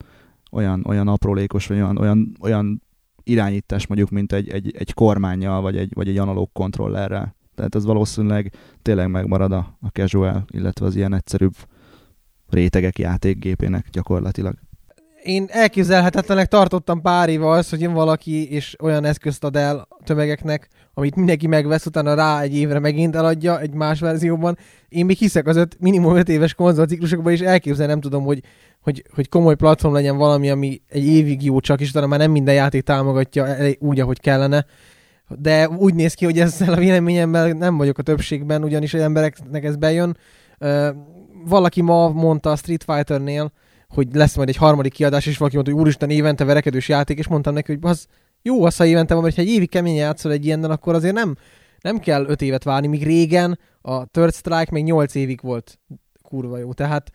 olyan, 0.50 0.84
olyan 0.86 1.08
aprólékos, 1.08 1.66
vagy 1.66 1.76
olyan, 1.76 1.98
olyan, 1.98 2.32
olyan 2.40 2.82
irányítás 3.30 3.86
mondjuk, 3.86 4.10
mint 4.10 4.32
egy, 4.32 4.48
egy, 4.48 4.76
egy 4.78 4.94
kormányjal, 4.94 5.60
vagy 5.60 5.76
egy, 5.76 5.92
vagy 5.94 6.08
egy 6.08 6.18
analóg 6.18 6.52
kontrollerrel. 6.52 7.36
Tehát 7.54 7.74
ez 7.74 7.84
valószínűleg 7.84 8.52
tényleg 8.82 9.10
megmarad 9.10 9.52
a, 9.52 9.76
a 9.80 9.88
casual, 9.88 10.44
illetve 10.50 10.86
az 10.86 10.96
ilyen 10.96 11.14
egyszerűbb 11.14 11.54
rétegek 12.48 12.98
játékgépének 12.98 13.88
gyakorlatilag 13.90 14.54
én 15.22 15.46
elképzelhetetlenek 15.48 16.46
tartottam 16.46 17.00
pár 17.00 17.28
éve 17.28 17.48
az, 17.48 17.70
hogy 17.70 17.80
jön 17.80 17.92
valaki 17.92 18.52
és 18.52 18.76
olyan 18.82 19.04
eszközt 19.04 19.44
ad 19.44 19.56
el 19.56 19.88
tömegeknek, 20.04 20.68
amit 20.94 21.16
mindenki 21.16 21.46
megvesz, 21.46 21.86
utána 21.86 22.14
rá 22.14 22.40
egy 22.40 22.56
évre 22.56 22.78
megint 22.78 23.16
eladja 23.16 23.60
egy 23.60 23.72
más 23.72 24.00
verzióban. 24.00 24.58
Én 24.88 25.04
még 25.04 25.16
hiszek 25.16 25.46
az 25.46 25.56
öt, 25.56 25.76
minimum 25.80 26.16
5 26.16 26.28
éves 26.28 26.54
konzolciklusokban, 26.54 27.32
és 27.32 27.40
elképzelni 27.40 27.92
nem 27.92 28.00
tudom, 28.00 28.24
hogy, 28.24 28.42
hogy, 28.80 29.04
hogy 29.14 29.28
komoly 29.28 29.54
platform 29.54 29.94
legyen 29.94 30.16
valami, 30.16 30.50
ami 30.50 30.82
egy 30.88 31.06
évig 31.06 31.44
jó 31.44 31.60
csak, 31.60 31.80
és 31.80 31.88
utána 31.88 32.06
már 32.06 32.18
nem 32.18 32.30
minden 32.30 32.54
játék 32.54 32.82
támogatja 32.82 33.56
úgy, 33.78 34.00
ahogy 34.00 34.20
kellene. 34.20 34.66
De 35.28 35.68
úgy 35.68 35.94
néz 35.94 36.14
ki, 36.14 36.24
hogy 36.24 36.38
ezzel 36.38 36.72
a 36.72 36.76
véleményemmel 36.76 37.52
nem 37.52 37.76
vagyok 37.76 37.98
a 37.98 38.02
többségben, 38.02 38.64
ugyanis 38.64 38.94
az 38.94 39.00
embereknek 39.00 39.64
ez 39.64 39.76
bejön. 39.76 40.16
Valaki 41.46 41.82
ma 41.82 42.08
mondta 42.08 42.50
a 42.50 42.56
Street 42.56 42.84
Fighter-nél, 42.84 43.52
hogy 43.90 44.14
lesz 44.14 44.36
majd 44.36 44.48
egy 44.48 44.56
harmadik 44.56 44.92
kiadás, 44.92 45.26
és 45.26 45.38
valaki 45.38 45.56
mondta, 45.56 45.74
hogy 45.74 45.82
úristen, 45.82 46.10
évente 46.10 46.44
verekedős 46.44 46.88
játék, 46.88 47.18
és 47.18 47.28
mondtam 47.28 47.54
neki, 47.54 47.72
hogy 47.72 47.90
az 47.90 48.06
jó 48.42 48.64
az, 48.64 48.76
ha 48.76 48.84
évente 48.84 49.14
van, 49.14 49.22
mert 49.22 49.34
ha 49.34 49.42
egy 49.42 49.48
évig 49.48 49.68
kemény 49.68 49.94
játszol 49.94 50.32
egy 50.32 50.44
ilyennel, 50.44 50.70
akkor 50.70 50.94
azért 50.94 51.14
nem, 51.14 51.36
nem 51.80 51.98
kell 51.98 52.24
öt 52.26 52.42
évet 52.42 52.64
várni, 52.64 52.86
míg 52.86 53.02
régen 53.02 53.58
a 53.80 54.04
Third 54.04 54.34
Strike 54.34 54.68
még 54.70 54.84
nyolc 54.84 55.14
évig 55.14 55.40
volt 55.42 55.78
kurva 56.22 56.58
jó. 56.58 56.72
Tehát 56.72 57.10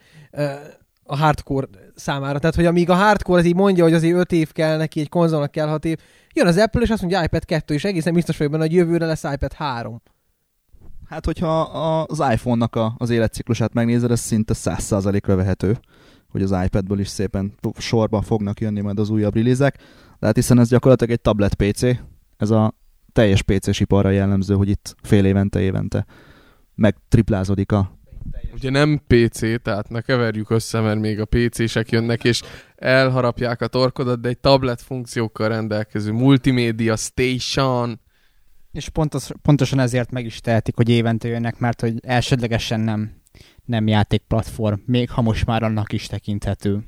a 1.04 1.18
hardcore 1.18 1.68
számára. 1.96 2.40
Tehát, 2.40 2.56
hogy 2.56 2.66
amíg 2.66 2.90
a 2.90 2.96
hardcore 2.96 3.40
az 3.40 3.46
így 3.46 3.56
mondja, 3.56 3.84
hogy 3.84 3.94
azért 3.94 4.18
5 4.18 4.32
év 4.32 4.52
kell 4.52 4.78
neki, 4.78 5.00
egy 5.00 5.10
konzolnak 5.10 5.52
kell 5.52 5.68
6 5.68 5.86
év, 5.86 5.98
jön 6.34 6.48
az 6.48 6.58
Apple, 6.58 6.82
és 6.82 6.90
azt 6.90 7.02
mondja 7.02 7.24
iPad 7.24 7.46
2, 7.46 7.74
és 7.74 7.84
egészen 7.84 8.14
biztos 8.14 8.38
vagyok 8.38 8.52
benne, 8.52 8.64
hogy 8.66 8.74
jövőre 8.74 9.06
lesz 9.06 9.24
iPad 9.24 9.54
3. 9.54 10.02
Hát, 11.10 11.26
hogyha 11.26 11.62
az 12.08 12.24
iPhone-nak 12.32 12.76
a, 12.76 12.96
az 12.98 13.10
életciklusát 13.10 13.74
megnézed, 13.74 14.12
ez 14.12 14.20
szinte 14.20 14.54
100%-ra 14.58 15.36
vehető, 15.36 15.80
hogy 16.36 16.44
az 16.44 16.64
iPadből 16.66 17.00
is 17.00 17.08
szépen 17.08 17.54
sorban 17.78 18.22
fognak 18.22 18.60
jönni 18.60 18.82
majd 18.82 19.00
az 19.00 19.10
újabb 19.10 19.36
release-ek. 19.36 19.78
De 20.20 20.26
hát 20.26 20.36
hiszen 20.36 20.60
ez 20.60 20.70
gyakorlatilag 20.70 21.12
egy 21.14 21.22
tablet 21.22 21.54
PC, 21.54 21.82
ez 22.38 22.50
a 22.50 22.74
teljes 23.12 23.42
PC-s 23.42 23.80
iparra 23.80 24.10
jellemző, 24.10 24.56
hogy 24.56 24.70
itt 24.70 24.96
fél 25.02 25.26
évente, 25.26 25.62
évente 25.62 26.06
meg 26.76 26.96
triplázódik 27.10 27.72
a 27.72 27.98
Ugye 28.54 28.70
nem 28.70 29.02
PC, 29.08 29.62
tehát 29.62 29.90
ne 29.90 30.02
keverjük 30.02 30.50
össze, 30.50 30.80
mert 30.80 31.00
még 31.00 31.20
a 31.20 31.26
PC-sek 31.26 31.92
jönnek, 31.92 32.24
és 32.24 32.42
elharapják 32.76 33.62
a 33.62 33.68
torkodat, 33.68 34.22
de 34.22 34.30
egy 34.30 34.40
tablet 34.40 34.82
funkciókkal 34.82 35.48
rendelkező 35.48 36.12
multimédia 36.12 36.96
station. 36.96 38.00
És 38.72 38.90
pontos, 38.90 39.30
pontosan 39.42 39.80
ezért 39.80 40.12
meg 40.12 40.26
is 40.26 40.40
tehetik, 40.40 40.76
hogy 40.76 40.90
évente 40.90 41.28
jönnek, 41.28 41.60
mert 41.60 41.82
hogy 41.82 42.00
elsődlegesen 42.02 42.80
nem, 42.80 43.12
nem 43.66 43.88
játékplatform, 43.88 44.80
még 44.86 45.10
ha 45.10 45.22
most 45.22 45.46
már 45.46 45.64
annak 45.64 45.92
is 45.94 46.08
tekinthető. 46.08 46.84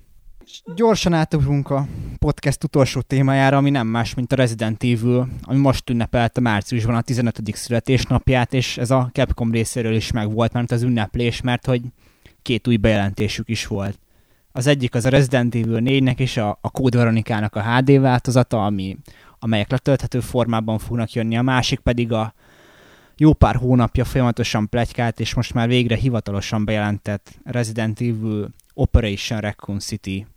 Gyorsan 0.76 1.14
átugrunk 1.14 1.70
a 1.70 1.88
podcast 2.20 2.64
utolsó 2.64 3.02
témájára, 3.02 3.58
ami 3.58 3.70
nem 3.70 3.88
más, 3.88 4.14
mint 4.14 4.32
a 4.32 4.36
Resident 4.36 4.84
Evil, 4.84 5.28
ami 5.42 5.60
most 5.60 5.90
ünnepelte 5.90 6.42
márciusban 6.42 6.96
a 6.96 7.02
15. 7.02 7.56
születésnapját, 7.56 8.54
és 8.54 8.78
ez 8.78 8.92
a 8.92 9.10
Capcom 9.14 9.52
részéről 9.52 9.96
is 9.96 10.12
megvolt, 10.12 10.54
mert 10.54 10.72
az 10.72 10.82
ünneplés, 10.84 11.42
mert 11.42 11.66
hogy 11.66 11.82
két 12.42 12.68
új 12.68 12.78
bejelentésük 12.78 13.50
is 13.50 13.68
volt. 13.68 14.00
Az 14.52 14.68
egyik 14.68 14.96
az 14.96 15.06
a 15.06 15.10
Resident 15.10 15.56
Evil 15.56 15.82
4-nek 15.84 16.20
és 16.20 16.38
a, 16.38 16.58
a 16.62 16.70
Code 16.70 16.98
Veronikának 16.98 17.56
a 17.56 17.76
HD 17.76 18.00
változata, 18.00 18.66
ami, 18.66 18.98
amelyek 19.40 19.72
letölthető 19.72 20.20
formában 20.20 20.78
fognak 20.78 21.14
jönni, 21.14 21.38
a 21.38 21.42
másik 21.42 21.80
pedig 21.80 22.12
a 22.12 22.34
jó 23.18 23.34
pár 23.34 23.56
hónapja 23.56 24.06
folyamatosan 24.06 24.70
pletykált, 24.70 25.20
és 25.20 25.34
most 25.34 25.54
már 25.54 25.68
végre 25.68 25.96
hivatalosan 25.96 26.66
bejelentett 26.66 27.40
Resident 27.44 28.00
Evil 28.02 28.54
Operation 28.74 29.40
Raccoon 29.40 29.80
City, 29.80 30.28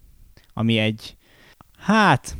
ami 0.54 0.78
egy, 0.78 1.16
hát, 1.78 2.36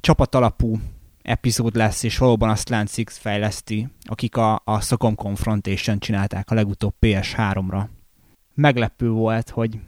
csapatalapú 0.00 0.78
epizód 1.22 1.76
lesz, 1.76 2.02
és 2.02 2.18
valóban 2.18 2.48
a 2.48 2.56
Slant 2.56 2.90
Six 2.90 3.18
fejleszti, 3.18 3.88
akik 4.02 4.36
a, 4.36 4.60
a 4.64 4.80
Socom 4.80 5.14
Confrontation 5.14 5.98
csinálták 5.98 6.50
a 6.50 6.54
legutóbb 6.54 6.94
PS3-ra. 7.00 7.86
Meglepő 8.54 9.10
volt, 9.10 9.50
hogy 9.50 9.78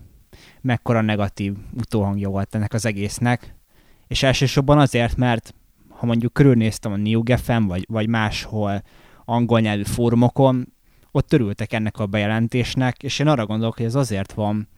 mekkora 0.60 1.00
negatív 1.00 1.54
utóhangja 1.72 2.28
volt 2.28 2.54
ennek 2.54 2.72
az 2.72 2.86
egésznek, 2.86 3.54
és 4.06 4.22
elsősorban 4.22 4.78
azért, 4.78 5.16
mert 5.16 5.54
ha 5.88 6.06
mondjuk 6.06 6.32
körülnéztem 6.32 6.92
a 6.92 6.96
NeoGefen, 6.96 7.66
vagy, 7.66 7.84
vagy 7.88 8.08
máshol 8.08 8.82
angol 9.26 9.60
nyelvű 9.60 9.82
fórumokon, 9.82 10.72
ott 11.10 11.32
örültek 11.32 11.72
ennek 11.72 11.98
a 11.98 12.06
bejelentésnek, 12.06 13.02
és 13.02 13.18
én 13.18 13.26
arra 13.26 13.46
gondolok, 13.46 13.76
hogy 13.76 13.84
ez 13.84 13.94
azért 13.94 14.32
van, 14.32 14.68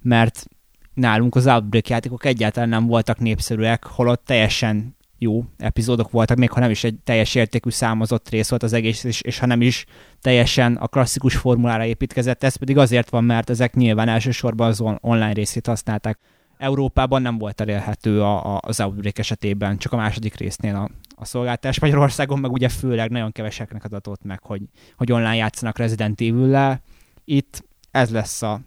mert 0.00 0.46
nálunk 0.94 1.34
az 1.34 1.46
Outbreak 1.46 1.88
játékok 1.88 2.24
egyáltalán 2.24 2.68
nem 2.68 2.86
voltak 2.86 3.18
népszerűek, 3.18 3.84
holott 3.84 4.24
teljesen 4.24 4.96
jó 5.18 5.44
epizódok 5.58 6.10
voltak, 6.10 6.36
még 6.36 6.50
ha 6.50 6.60
nem 6.60 6.70
is 6.70 6.84
egy 6.84 6.98
teljes 7.04 7.34
értékű 7.34 7.70
számozott 7.70 8.28
rész 8.28 8.48
volt 8.48 8.62
az 8.62 8.72
egész, 8.72 9.04
és, 9.04 9.20
és 9.20 9.38
ha 9.38 9.46
nem 9.46 9.60
is 9.60 9.84
teljesen 10.20 10.76
a 10.76 10.86
klasszikus 10.86 11.36
formulára 11.36 11.84
építkezett, 11.84 12.42
ez 12.42 12.56
pedig 12.56 12.78
azért 12.78 13.10
van, 13.10 13.24
mert 13.24 13.50
ezek 13.50 13.74
nyilván 13.74 14.08
elsősorban 14.08 14.68
az 14.68 14.80
on- 14.80 14.98
online 15.00 15.32
részét 15.32 15.66
használták. 15.66 16.18
Európában 16.58 17.22
nem 17.22 17.38
volt 17.38 17.60
elérhető 17.60 18.22
a, 18.22 18.54
a, 18.54 18.60
az 18.62 18.80
Outbreak 18.80 19.18
esetében, 19.18 19.78
csak 19.78 19.92
a 19.92 19.96
második 19.96 20.36
résznél 20.36 20.74
a, 20.74 20.90
a 21.16 21.24
szolgáltás. 21.24 21.80
Magyarországon 21.80 22.38
meg 22.38 22.52
ugye 22.52 22.68
főleg 22.68 23.10
nagyon 23.10 23.32
keveseknek 23.32 23.84
adatott 23.84 24.24
meg, 24.24 24.42
hogy, 24.42 24.62
hogy 24.96 25.12
online 25.12 25.36
játszanak 25.36 25.78
Resident 25.78 26.20
evil 26.20 26.80
Itt 27.24 27.64
ez 27.90 28.10
lesz 28.10 28.42
a 28.42 28.60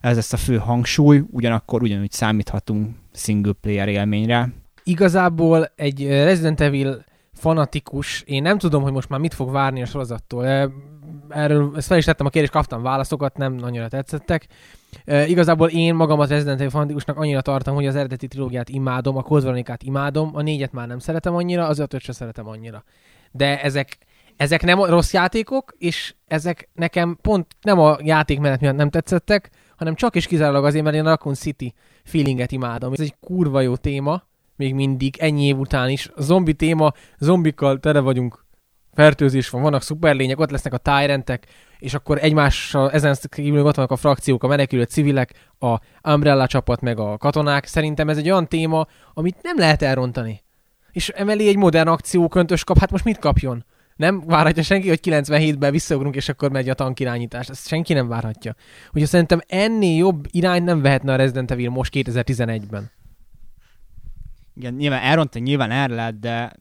ez 0.00 0.16
lesz 0.16 0.32
a 0.32 0.36
fő 0.36 0.56
hangsúly, 0.56 1.22
ugyanakkor 1.30 1.82
ugyanúgy 1.82 2.10
számíthatunk 2.10 2.94
single 3.12 3.52
player 3.52 3.88
élményre. 3.88 4.52
Igazából 4.82 5.72
egy 5.76 6.02
ö, 6.02 6.24
Resident 6.24 6.60
Evil 6.60 7.04
fanatikus, 7.32 8.22
én 8.26 8.42
nem 8.42 8.58
tudom, 8.58 8.82
hogy 8.82 8.92
most 8.92 9.08
már 9.08 9.20
mit 9.20 9.34
fog 9.34 9.50
várni 9.50 9.82
a 9.82 9.86
sorozattól. 9.86 10.46
Erről 11.28 11.72
ezt 11.76 11.86
fel 11.86 11.98
is 11.98 12.04
tettem 12.04 12.26
a 12.26 12.30
kérdést, 12.30 12.52
kaptam 12.52 12.82
válaszokat, 12.82 13.36
nem 13.36 13.58
annyira 13.62 13.88
tetszettek. 13.88 14.46
E, 15.04 15.26
igazából 15.26 15.68
én 15.68 15.94
magamat 15.94 16.28
Resident 16.28 16.58
Evil 16.58 16.70
fanatikusnak 16.70 17.16
annyira 17.16 17.40
tartom, 17.40 17.74
hogy 17.74 17.86
az 17.86 17.96
eredeti 17.96 18.28
trilógiát 18.28 18.68
imádom, 18.68 19.16
a 19.16 19.22
Code 19.22 19.64
imádom, 19.84 20.30
a 20.32 20.42
négyet 20.42 20.72
már 20.72 20.86
nem 20.86 20.98
szeretem 20.98 21.34
annyira, 21.34 21.66
az 21.66 21.78
ötöt 21.78 22.00
sem 22.00 22.14
szeretem 22.14 22.48
annyira. 22.48 22.84
De 23.30 23.62
ezek, 23.62 23.98
ezek 24.36 24.62
nem 24.62 24.84
rossz 24.84 25.12
játékok, 25.12 25.74
és 25.78 26.14
ezek 26.26 26.68
nekem 26.74 27.18
pont 27.22 27.46
nem 27.60 27.78
a 27.78 27.96
játékmenet 28.00 28.60
miatt 28.60 28.76
nem 28.76 28.90
tetszettek, 28.90 29.50
hanem 29.76 29.94
csak 29.94 30.16
és 30.16 30.26
kizárólag 30.26 30.64
azért, 30.64 30.84
mert 30.84 30.96
én 30.96 31.04
a 31.04 31.08
Raccoon 31.08 31.34
City 31.34 31.74
feelinget 32.04 32.52
imádom. 32.52 32.92
Ez 32.92 33.00
egy 33.00 33.14
kurva 33.20 33.60
jó 33.60 33.76
téma, 33.76 34.22
még 34.56 34.74
mindig, 34.74 35.16
ennyi 35.18 35.44
év 35.44 35.58
után 35.58 35.88
is. 35.88 36.10
A 36.14 36.22
zombi 36.22 36.54
téma, 36.54 36.92
zombikkal 37.18 37.78
tele 37.78 38.00
vagyunk, 38.00 38.43
fertőzés 38.94 39.50
van, 39.50 39.62
vannak 39.62 39.82
szuperlények, 39.82 40.38
ott 40.38 40.50
lesznek 40.50 40.72
a 40.72 40.76
tájrentek, 40.76 41.46
és 41.78 41.94
akkor 41.94 42.18
egymással, 42.22 42.90
ezen 42.90 43.16
kívül 43.28 43.66
ott 43.66 43.74
vannak 43.74 43.90
a 43.90 43.96
frakciók, 43.96 44.42
a 44.42 44.46
menekülő 44.46 44.82
civilek, 44.82 45.32
a 45.58 45.78
Umbrella 46.10 46.46
csapat, 46.46 46.80
meg 46.80 46.98
a 46.98 47.16
katonák. 47.16 47.66
Szerintem 47.66 48.08
ez 48.08 48.16
egy 48.16 48.30
olyan 48.30 48.48
téma, 48.48 48.86
amit 49.14 49.42
nem 49.42 49.58
lehet 49.58 49.82
elrontani. 49.82 50.42
És 50.92 51.08
emeli 51.08 51.48
egy 51.48 51.56
modern 51.56 51.88
akcióköntös 51.88 52.64
kap, 52.64 52.78
hát 52.78 52.90
most 52.90 53.04
mit 53.04 53.18
kapjon? 53.18 53.64
Nem 53.96 54.20
várhatja 54.26 54.62
senki, 54.62 54.88
hogy 54.88 55.00
97-ben 55.02 55.70
visszaugrunk, 55.70 56.14
és 56.14 56.28
akkor 56.28 56.50
megy 56.50 56.68
a 56.68 56.74
tankirányítás. 56.74 57.48
Ezt 57.48 57.66
senki 57.66 57.92
nem 57.92 58.08
várhatja. 58.08 58.54
Úgyhogy 58.86 59.08
szerintem 59.08 59.40
ennél 59.46 59.96
jobb 59.96 60.26
irányt 60.30 60.64
nem 60.64 60.82
vehetne 60.82 61.12
a 61.12 61.16
Resident 61.16 61.50
Evil 61.50 61.70
most 61.70 61.92
2011-ben. 61.96 62.90
Igen, 64.54 64.74
nyilván 64.74 65.02
elrontani 65.02 65.44
nyilván 65.44 65.70
el 65.70 65.88
lehet, 65.88 66.20
de 66.20 66.52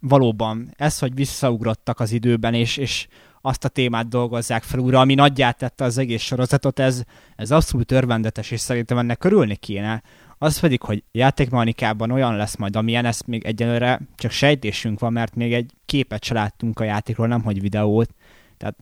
valóban 0.00 0.74
ez, 0.76 0.98
hogy 0.98 1.14
visszaugrottak 1.14 2.00
az 2.00 2.12
időben, 2.12 2.54
és, 2.54 2.76
és 2.76 3.06
azt 3.40 3.64
a 3.64 3.68
témát 3.68 4.08
dolgozzák 4.08 4.62
fel 4.62 4.80
újra, 4.80 5.00
ami 5.00 5.14
nagyját 5.14 5.58
tette 5.58 5.84
az 5.84 5.98
egész 5.98 6.22
sorozatot, 6.22 6.78
ez, 6.78 7.02
ez 7.36 7.50
abszolút 7.50 7.92
örvendetes, 7.92 8.50
és 8.50 8.60
szerintem 8.60 8.98
ennek 8.98 9.18
körülni 9.18 9.56
kéne. 9.56 10.02
Az 10.38 10.60
pedig, 10.60 10.82
hogy 10.82 11.04
játékmechanikában 11.12 12.10
olyan 12.10 12.36
lesz 12.36 12.56
majd, 12.56 12.76
amilyen, 12.76 13.04
ezt 13.04 13.26
még 13.26 13.44
egyelőre 13.44 14.00
csak 14.16 14.30
sejtésünk 14.30 15.00
van, 15.00 15.12
mert 15.12 15.34
még 15.34 15.52
egy 15.52 15.72
képet 15.86 16.24
se 16.24 16.34
láttunk 16.34 16.80
a 16.80 16.84
játékról, 16.84 17.26
nem 17.26 17.42
hogy 17.42 17.60
videót. 17.60 18.14
Tehát 18.56 18.76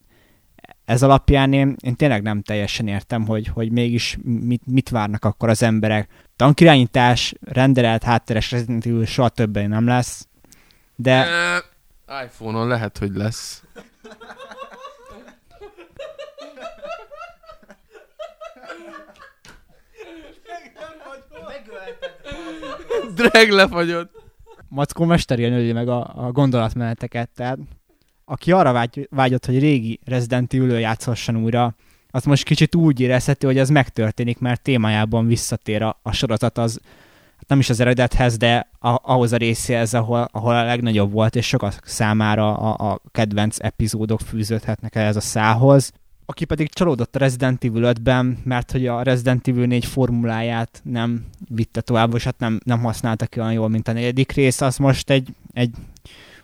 ez 0.84 1.02
alapján 1.02 1.52
én, 1.52 1.76
én 1.80 1.96
tényleg 1.96 2.22
nem 2.22 2.42
teljesen 2.42 2.88
értem, 2.88 3.26
hogy, 3.26 3.46
hogy 3.46 3.72
mégis 3.72 4.18
mit, 4.22 4.62
mit 4.66 4.88
várnak 4.88 5.24
akkor 5.24 5.48
az 5.48 5.62
emberek. 5.62 6.08
Tankirányítás, 6.36 7.34
renderelt 7.40 8.02
hátteres 8.02 8.50
Resident 8.50 9.06
soha 9.06 9.28
többen 9.28 9.68
nem 9.68 9.86
lesz, 9.86 10.27
de 11.00 11.26
iPhone-on 12.24 12.68
lehet, 12.68 12.98
hogy 12.98 13.14
lesz. 13.14 13.62
Drag 23.14 23.48
lefagyott. 23.48 24.16
Mackó 24.68 25.04
mesterén 25.04 25.52
öli 25.52 25.72
meg 25.72 25.88
a, 25.88 26.26
a 26.26 26.32
gondolatmeneteket, 26.32 27.30
tehát 27.34 27.58
aki 28.24 28.52
arra 28.52 28.72
vágy, 28.72 29.08
vágyott, 29.10 29.46
hogy 29.46 29.58
régi 29.58 30.00
Resident 30.04 30.54
evil 30.54 30.78
játszhasson 30.78 31.36
újra, 31.36 31.74
az 32.10 32.24
most 32.24 32.44
kicsit 32.44 32.74
úgy 32.74 33.00
érezhető, 33.00 33.46
hogy 33.46 33.58
ez 33.58 33.70
megtörténik, 33.70 34.38
mert 34.38 34.62
témájában 34.62 35.26
visszatér 35.26 35.82
a, 35.82 35.98
a 36.02 36.12
sorozat 36.12 36.58
az, 36.58 36.80
nem 37.48 37.58
is 37.58 37.70
az 37.70 37.80
eredethez, 37.80 38.36
de 38.36 38.70
a, 38.78 38.98
ahhoz 39.02 39.32
a 39.32 39.36
részéhez, 39.36 39.94
ahol, 39.94 40.28
ahol 40.32 40.54
a 40.54 40.64
legnagyobb 40.64 41.12
volt, 41.12 41.36
és 41.36 41.46
sokak 41.46 41.80
számára 41.84 42.56
a, 42.56 42.90
a 42.90 43.00
kedvenc 43.10 43.56
epizódok 43.60 44.20
fűződhetnek 44.20 44.94
ehhez 44.94 45.16
a 45.16 45.20
szához. 45.20 45.92
Aki 46.26 46.44
pedig 46.44 46.72
csalódott 46.72 47.16
a 47.16 47.18
Resident 47.18 47.64
Evil 47.64 47.92
5-ben, 47.94 48.38
mert 48.44 48.70
hogy 48.70 48.86
a 48.86 49.02
Resident 49.02 49.48
Evil 49.48 49.66
4 49.66 49.84
formuláját 49.84 50.80
nem 50.84 51.24
vitte 51.48 51.80
tovább, 51.80 52.14
és 52.14 52.24
hát 52.24 52.38
nem, 52.38 52.60
nem 52.64 52.80
használta 52.80 53.26
ki 53.26 53.40
olyan 53.40 53.52
jól, 53.52 53.68
mint 53.68 53.88
a 53.88 53.92
negyedik 53.92 54.32
rész, 54.32 54.60
az 54.60 54.76
most 54.76 55.10
egy, 55.10 55.28
egy 55.52 55.70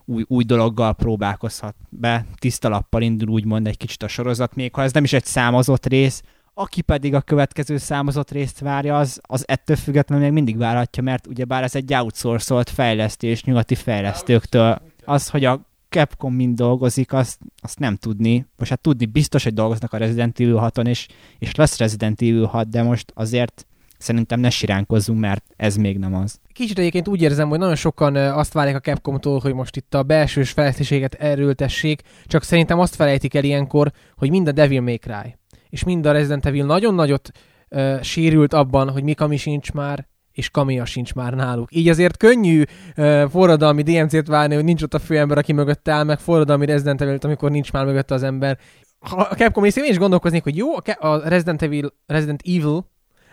új, 0.05 0.25
új 0.29 0.45
dologgal 0.45 0.95
próbálkozhat 0.95 1.75
be, 1.89 2.27
tiszta 2.39 2.69
lappal 2.69 3.03
indul 3.03 3.29
úgymond 3.29 3.67
egy 3.67 3.77
kicsit 3.77 4.03
a 4.03 4.09
sorozat, 4.09 4.55
még 4.55 4.75
ha 4.75 4.83
ez 4.83 4.93
nem 4.93 5.05
is 5.05 5.13
egy 5.13 5.25
számozott 5.25 5.87
rész, 5.87 6.23
aki 6.55 6.83
pedig 6.83 7.15
a 7.15 7.21
következő 7.21 7.77
számozott 7.77 8.31
részt 8.31 8.59
várja, 8.59 8.99
az, 8.99 9.21
az 9.23 9.45
ettől 9.47 9.77
függetlenül 9.77 10.25
még 10.25 10.33
mindig 10.33 10.57
várhatja, 10.57 11.03
mert 11.03 11.27
ugyebár 11.27 11.63
ez 11.63 11.75
egy 11.75 11.95
outsourcolt 11.95 12.71
fejlesztés 12.71 13.45
nyugati 13.45 13.75
fejlesztőktől. 13.75 14.83
Az, 15.05 15.29
hogy 15.29 15.45
a 15.45 15.61
Capcom 15.89 16.35
mind 16.35 16.57
dolgozik, 16.57 17.13
azt, 17.13 17.39
azt 17.63 17.79
nem 17.79 17.97
tudni. 17.97 18.47
Most 18.57 18.71
hát 18.71 18.81
tudni 18.81 19.07
biztos, 19.07 19.43
hogy 19.43 19.55
dolgoznak 19.55 19.93
a 19.93 19.97
Resident 19.97 20.41
Evil 20.41 20.71
6-on, 20.75 20.87
és, 20.87 21.07
és 21.39 21.55
lesz 21.55 21.79
Resident 21.79 22.23
Evil 22.23 22.45
6, 22.45 22.69
de 22.69 22.83
most 22.83 23.13
azért 23.15 23.67
szerintem 23.99 24.41
ne 24.41 24.51
siránkozzunk, 24.51 25.21
mert 25.21 25.45
ez 25.57 25.77
még 25.77 25.99
nem 25.99 26.15
az. 26.15 26.41
Kicsit 26.53 26.79
egyébként 26.79 27.09
úgy 27.09 27.23
érzem, 27.23 27.49
hogy 27.49 27.59
nagyon 27.59 27.75
sokan 27.75 28.17
azt 28.17 28.53
várják 28.53 28.77
a 28.77 28.81
Capcomtól, 28.81 29.39
hogy 29.39 29.55
most 29.55 29.77
itt 29.77 29.95
a 29.95 30.03
belsős 30.03 30.51
fejlesztéséget 30.51 31.15
erőltessék, 31.15 32.03
csak 32.27 32.43
szerintem 32.43 32.79
azt 32.79 32.95
felejtik 32.95 33.35
el 33.35 33.45
ilyenkor, 33.45 33.93
hogy 34.17 34.31
mind 34.31 34.49
a 34.49 34.53
Devil 34.53 34.81
May 34.81 34.99
Cry 34.99 35.37
és 35.75 35.85
mind 35.85 36.07
a 36.07 36.13
Resident 36.13 36.47
Evil 36.47 36.65
nagyon 36.65 36.95
nagyot 36.95 37.31
ö, 37.69 37.97
sérült 38.03 38.53
abban, 38.53 38.91
hogy 38.91 39.03
Mikami 39.03 39.37
sincs 39.37 39.73
már, 39.73 40.07
és 40.33 40.51
Kamiya 40.51 40.85
sincs 40.85 41.15
már 41.15 41.35
náluk. 41.35 41.75
Így 41.75 41.89
azért 41.89 42.17
könnyű 42.17 42.63
uh, 42.97 43.29
forradalmi 43.31 43.83
DMC-t 43.83 44.27
várni, 44.27 44.55
hogy 44.55 44.65
nincs 44.65 44.83
ott 44.83 44.95
a 44.95 44.99
főember, 44.99 45.39
aki 45.39 45.53
mögött 45.53 45.89
áll, 45.89 46.05
meg 46.05 46.19
forradalmi 46.19 46.67
Resident 46.67 47.01
evil 47.01 47.19
amikor 47.23 47.51
nincs 47.51 47.73
már 47.73 47.85
mögötte 47.85 48.15
az 48.15 48.23
ember. 48.23 48.59
Ha 48.99 49.17
a 49.17 49.35
Capcom 49.35 49.63
részén 49.63 49.85
én 49.85 49.91
is 49.91 49.99
gondolkoznék, 49.99 50.43
hogy 50.43 50.57
jó, 50.57 50.75
a, 50.99 51.29
Resident 51.29 51.63
Evil, 51.63 51.93
Resident 52.07 52.43
Evil 52.45 52.91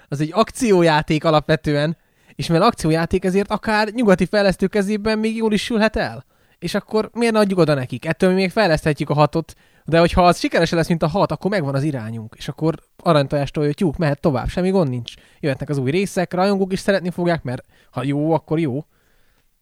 az 0.07 0.21
egy 0.21 0.31
akciójáték 0.33 1.23
alapvetően, 1.23 1.97
és 2.35 2.47
mivel 2.47 2.67
akciójáték 2.67 3.25
ezért 3.25 3.51
akár 3.51 3.87
nyugati 3.87 4.25
fejlesztő 4.25 4.67
kezében 4.67 5.19
még 5.19 5.35
jól 5.35 5.53
is 5.53 5.63
sülhet 5.63 5.95
el. 5.95 6.25
És 6.59 6.73
akkor 6.73 7.09
miért 7.13 7.33
ne 7.33 7.39
adjuk 7.39 7.59
oda 7.59 7.73
nekik? 7.73 8.05
Ettől 8.05 8.29
mi 8.29 8.35
még 8.35 8.51
fejleszthetjük 8.51 9.09
a 9.09 9.13
hatot, 9.13 9.53
de 9.85 9.99
hogyha 9.99 10.25
az 10.25 10.37
sikeres 10.37 10.71
lesz, 10.71 10.87
mint 10.87 11.03
a 11.03 11.07
hat, 11.07 11.31
akkor 11.31 11.51
megvan 11.51 11.75
az 11.75 11.83
irányunk. 11.83 12.35
És 12.37 12.47
akkor 12.47 12.75
aranytojástól 12.97 13.65
jött 13.65 13.75
tyúk, 13.75 13.97
mehet 13.97 14.19
tovább, 14.19 14.47
semmi 14.47 14.69
gond 14.69 14.89
nincs. 14.89 15.13
Jöhetnek 15.39 15.69
az 15.69 15.77
új 15.77 15.91
részek, 15.91 16.33
rajongók 16.33 16.73
is 16.73 16.79
szeretni 16.79 17.09
fogják, 17.09 17.43
mert 17.43 17.65
ha 17.91 18.03
jó, 18.03 18.31
akkor 18.31 18.59
jó. 18.59 18.85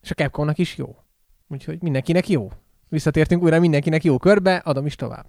És 0.01 0.11
a 0.11 0.13
Capcomnak 0.13 0.57
is 0.57 0.77
jó. 0.77 0.95
Úgyhogy 1.47 1.81
mindenkinek 1.81 2.29
jó. 2.29 2.51
Visszatértünk 2.89 3.43
újra 3.43 3.59
mindenkinek 3.59 4.03
jó 4.03 4.17
körbe, 4.17 4.55
adom 4.55 4.85
is 4.85 4.95
tovább. 4.95 5.25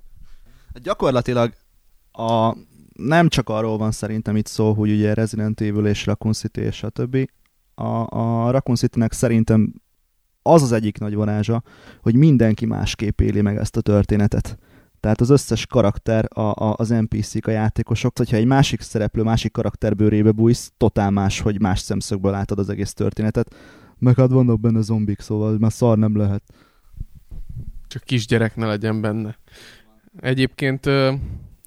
Gyakorlatilag 0.82 1.52
a, 2.12 2.56
nem 2.92 3.28
csak 3.28 3.48
arról 3.48 3.78
van 3.78 3.90
szerintem 3.90 4.36
itt 4.36 4.46
szó, 4.46 4.72
hogy 4.72 4.90
ugye 4.90 5.14
Resident 5.14 5.60
Evil 5.60 5.86
és 5.86 6.06
Raccoon 6.06 6.32
City 6.32 6.60
és 6.60 6.84
többi. 6.92 7.30
A, 7.74 8.18
a 8.18 8.50
Raccoon 8.50 8.76
City-nek 8.76 9.12
szerintem 9.12 9.74
az 10.42 10.62
az 10.62 10.72
egyik 10.72 10.98
nagy 10.98 11.14
varázsa, 11.14 11.62
hogy 12.00 12.14
mindenki 12.14 12.66
másképp 12.66 13.20
éli 13.20 13.40
meg 13.40 13.56
ezt 13.56 13.76
a 13.76 13.80
történetet. 13.80 14.58
Tehát 15.00 15.20
az 15.20 15.30
összes 15.30 15.66
karakter, 15.66 16.28
a, 16.28 16.40
a, 16.40 16.74
az 16.76 16.88
NPC-k, 16.88 17.46
a 17.46 17.50
játékosok, 17.50 18.18
hogyha 18.18 18.36
egy 18.36 18.44
másik 18.44 18.80
szereplő, 18.80 19.22
másik 19.22 19.52
karakter 19.52 19.96
bőrébe 19.96 20.30
bújsz, 20.30 20.72
totál 20.76 21.10
más, 21.10 21.40
hogy 21.40 21.60
más 21.60 21.80
szemszögből 21.80 22.30
látod 22.30 22.58
az 22.58 22.68
egész 22.68 22.92
történetet. 22.92 23.54
Meg 23.98 24.16
hát 24.16 24.30
vannak 24.30 24.60
benne 24.60 24.80
zombik, 24.80 25.20
szóval 25.20 25.56
már 25.58 25.72
szar 25.72 25.98
nem 25.98 26.16
lehet. 26.16 26.42
Csak 27.88 28.02
kisgyerek 28.02 28.56
ne 28.56 28.66
legyen 28.66 29.00
benne. 29.00 29.38
Egyébként 30.20 30.86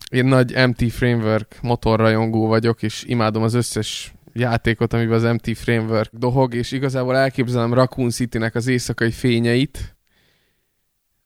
én 0.10 0.26
nagy 0.26 0.68
MT 0.68 0.92
Framework 0.92 1.60
motorrajongó 1.62 2.48
vagyok, 2.48 2.84
és 2.84 3.04
imádom 3.04 3.44
az 3.44 3.54
összes 3.54 4.14
játékot, 4.34 4.94
amiben 4.94 5.14
az 5.14 5.34
MT 5.34 5.58
Framework 5.58 6.14
dohog, 6.14 6.54
és 6.54 6.72
igazából 6.72 7.16
elképzelem 7.16 7.74
Raccoon 7.74 8.10
City-nek 8.10 8.56
az 8.56 8.68
éjszakai 8.68 9.12
fényeit. 9.12 9.96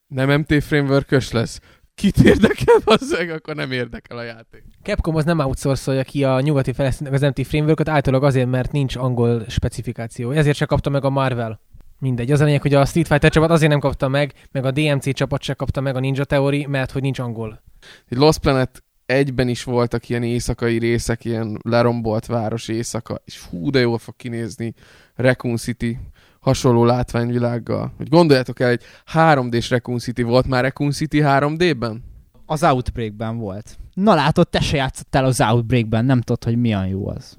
Nem 0.07 0.39
MT 0.39 0.63
Framework-ös 0.63 1.31
lesz. 1.31 1.59
Kit 1.97 2.17
érdekel, 2.17 2.75
bazzeg, 2.83 3.29
akkor 3.29 3.55
nem 3.55 3.71
érdekel 3.71 4.17
a 4.17 4.23
játék. 4.23 4.63
Capcom 4.83 5.15
az 5.15 5.25
nem 5.25 5.39
outsourcolja 5.39 6.03
ki 6.03 6.23
a 6.23 6.41
nyugati 6.41 6.73
fejlesztőnek 6.73 7.13
az 7.13 7.21
MT 7.21 7.47
Framework-ot, 7.47 7.89
általában 7.89 8.27
azért, 8.27 8.49
mert 8.49 8.71
nincs 8.71 8.95
angol 8.95 9.45
specifikáció. 9.47 10.31
Ezért 10.31 10.57
se 10.57 10.65
kapta 10.65 10.89
meg 10.89 11.03
a 11.03 11.09
Marvel. 11.09 11.59
Mindegy. 11.99 12.31
Az 12.31 12.41
a 12.41 12.45
lényeg, 12.45 12.61
hogy 12.61 12.73
a 12.73 12.85
Street 12.85 13.07
Fighter 13.07 13.31
csapat 13.31 13.49
azért 13.49 13.71
nem 13.71 13.79
kapta 13.79 14.07
meg, 14.07 14.33
meg 14.51 14.65
a 14.65 14.71
DMC 14.71 15.13
csapat 15.13 15.41
se 15.41 15.53
kapta 15.53 15.81
meg 15.81 15.95
a 15.95 15.99
Ninja 15.99 16.23
Theory, 16.23 16.65
mert 16.65 16.91
hogy 16.91 17.01
nincs 17.01 17.19
angol. 17.19 17.63
Egy 18.09 18.17
Lost 18.17 18.39
Planet 18.39 18.83
egyben 19.05 19.47
is 19.47 19.63
voltak 19.63 20.09
ilyen 20.09 20.23
éjszakai 20.23 20.77
részek, 20.79 21.25
ilyen 21.25 21.59
lerombolt 21.63 22.25
város 22.25 22.67
éjszaka, 22.67 23.21
és 23.25 23.41
hú, 23.41 23.69
de 23.69 23.79
jól 23.79 23.97
fog 23.97 24.15
kinézni 24.15 24.73
Raccoon 25.15 25.57
City 25.57 25.99
hasonló 26.47 26.85
látványvilággal. 26.85 27.93
Hogy 27.97 28.09
gondoljátok 28.09 28.59
el, 28.59 28.69
egy 28.69 28.83
3D-s 29.13 29.69
Raccoon 29.69 29.99
City 29.99 30.21
volt 30.21 30.47
már 30.47 30.63
Raccoon 30.63 30.91
City 30.91 31.19
3D-ben? 31.23 32.03
Az 32.45 32.63
Outbreakben 32.63 33.37
volt. 33.37 33.77
Na 33.93 34.15
látod, 34.15 34.49
te 34.49 34.59
se 34.59 34.77
játszottál 34.77 35.25
az 35.25 35.41
Outbreakben, 35.41 36.05
nem 36.05 36.21
tudod, 36.21 36.43
hogy 36.43 36.57
milyen 36.57 36.87
jó 36.87 37.07
az. 37.07 37.37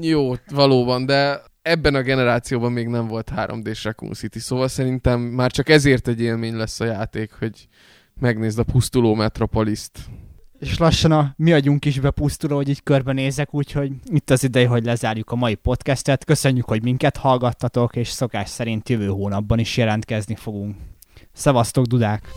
Jó, 0.00 0.32
valóban, 0.50 1.06
de 1.06 1.42
ebben 1.62 1.94
a 1.94 2.02
generációban 2.02 2.72
még 2.72 2.86
nem 2.86 3.06
volt 3.06 3.32
3D-s 3.36 3.84
Raccoon 3.84 4.12
City, 4.12 4.38
szóval 4.38 4.68
szerintem 4.68 5.20
már 5.20 5.50
csak 5.50 5.68
ezért 5.68 6.08
egy 6.08 6.20
élmény 6.20 6.56
lesz 6.56 6.80
a 6.80 6.84
játék, 6.84 7.32
hogy 7.38 7.68
megnézd 8.20 8.58
a 8.58 8.64
pusztuló 8.64 9.14
Metropoliszt. 9.14 9.98
És 10.62 10.78
lassan 10.78 11.12
a 11.12 11.34
mi 11.36 11.52
agyunk 11.52 11.84
is 11.84 12.00
bepusztuló, 12.00 12.56
hogy 12.56 12.68
így 12.68 12.82
körbenézek, 12.82 13.54
úgyhogy 13.54 13.92
itt 14.04 14.30
az 14.30 14.44
ideje, 14.44 14.68
hogy 14.68 14.84
lezárjuk 14.84 15.30
a 15.30 15.36
mai 15.36 15.54
podcastet. 15.54 16.24
Köszönjük, 16.24 16.68
hogy 16.68 16.82
minket 16.82 17.16
hallgattatok, 17.16 17.96
és 17.96 18.08
szokás 18.08 18.48
szerint 18.48 18.88
jövő 18.88 19.06
hónapban 19.06 19.58
is 19.58 19.76
jelentkezni 19.76 20.34
fogunk. 20.34 20.76
Szevasztok, 21.32 21.84
dudák! 21.84 22.28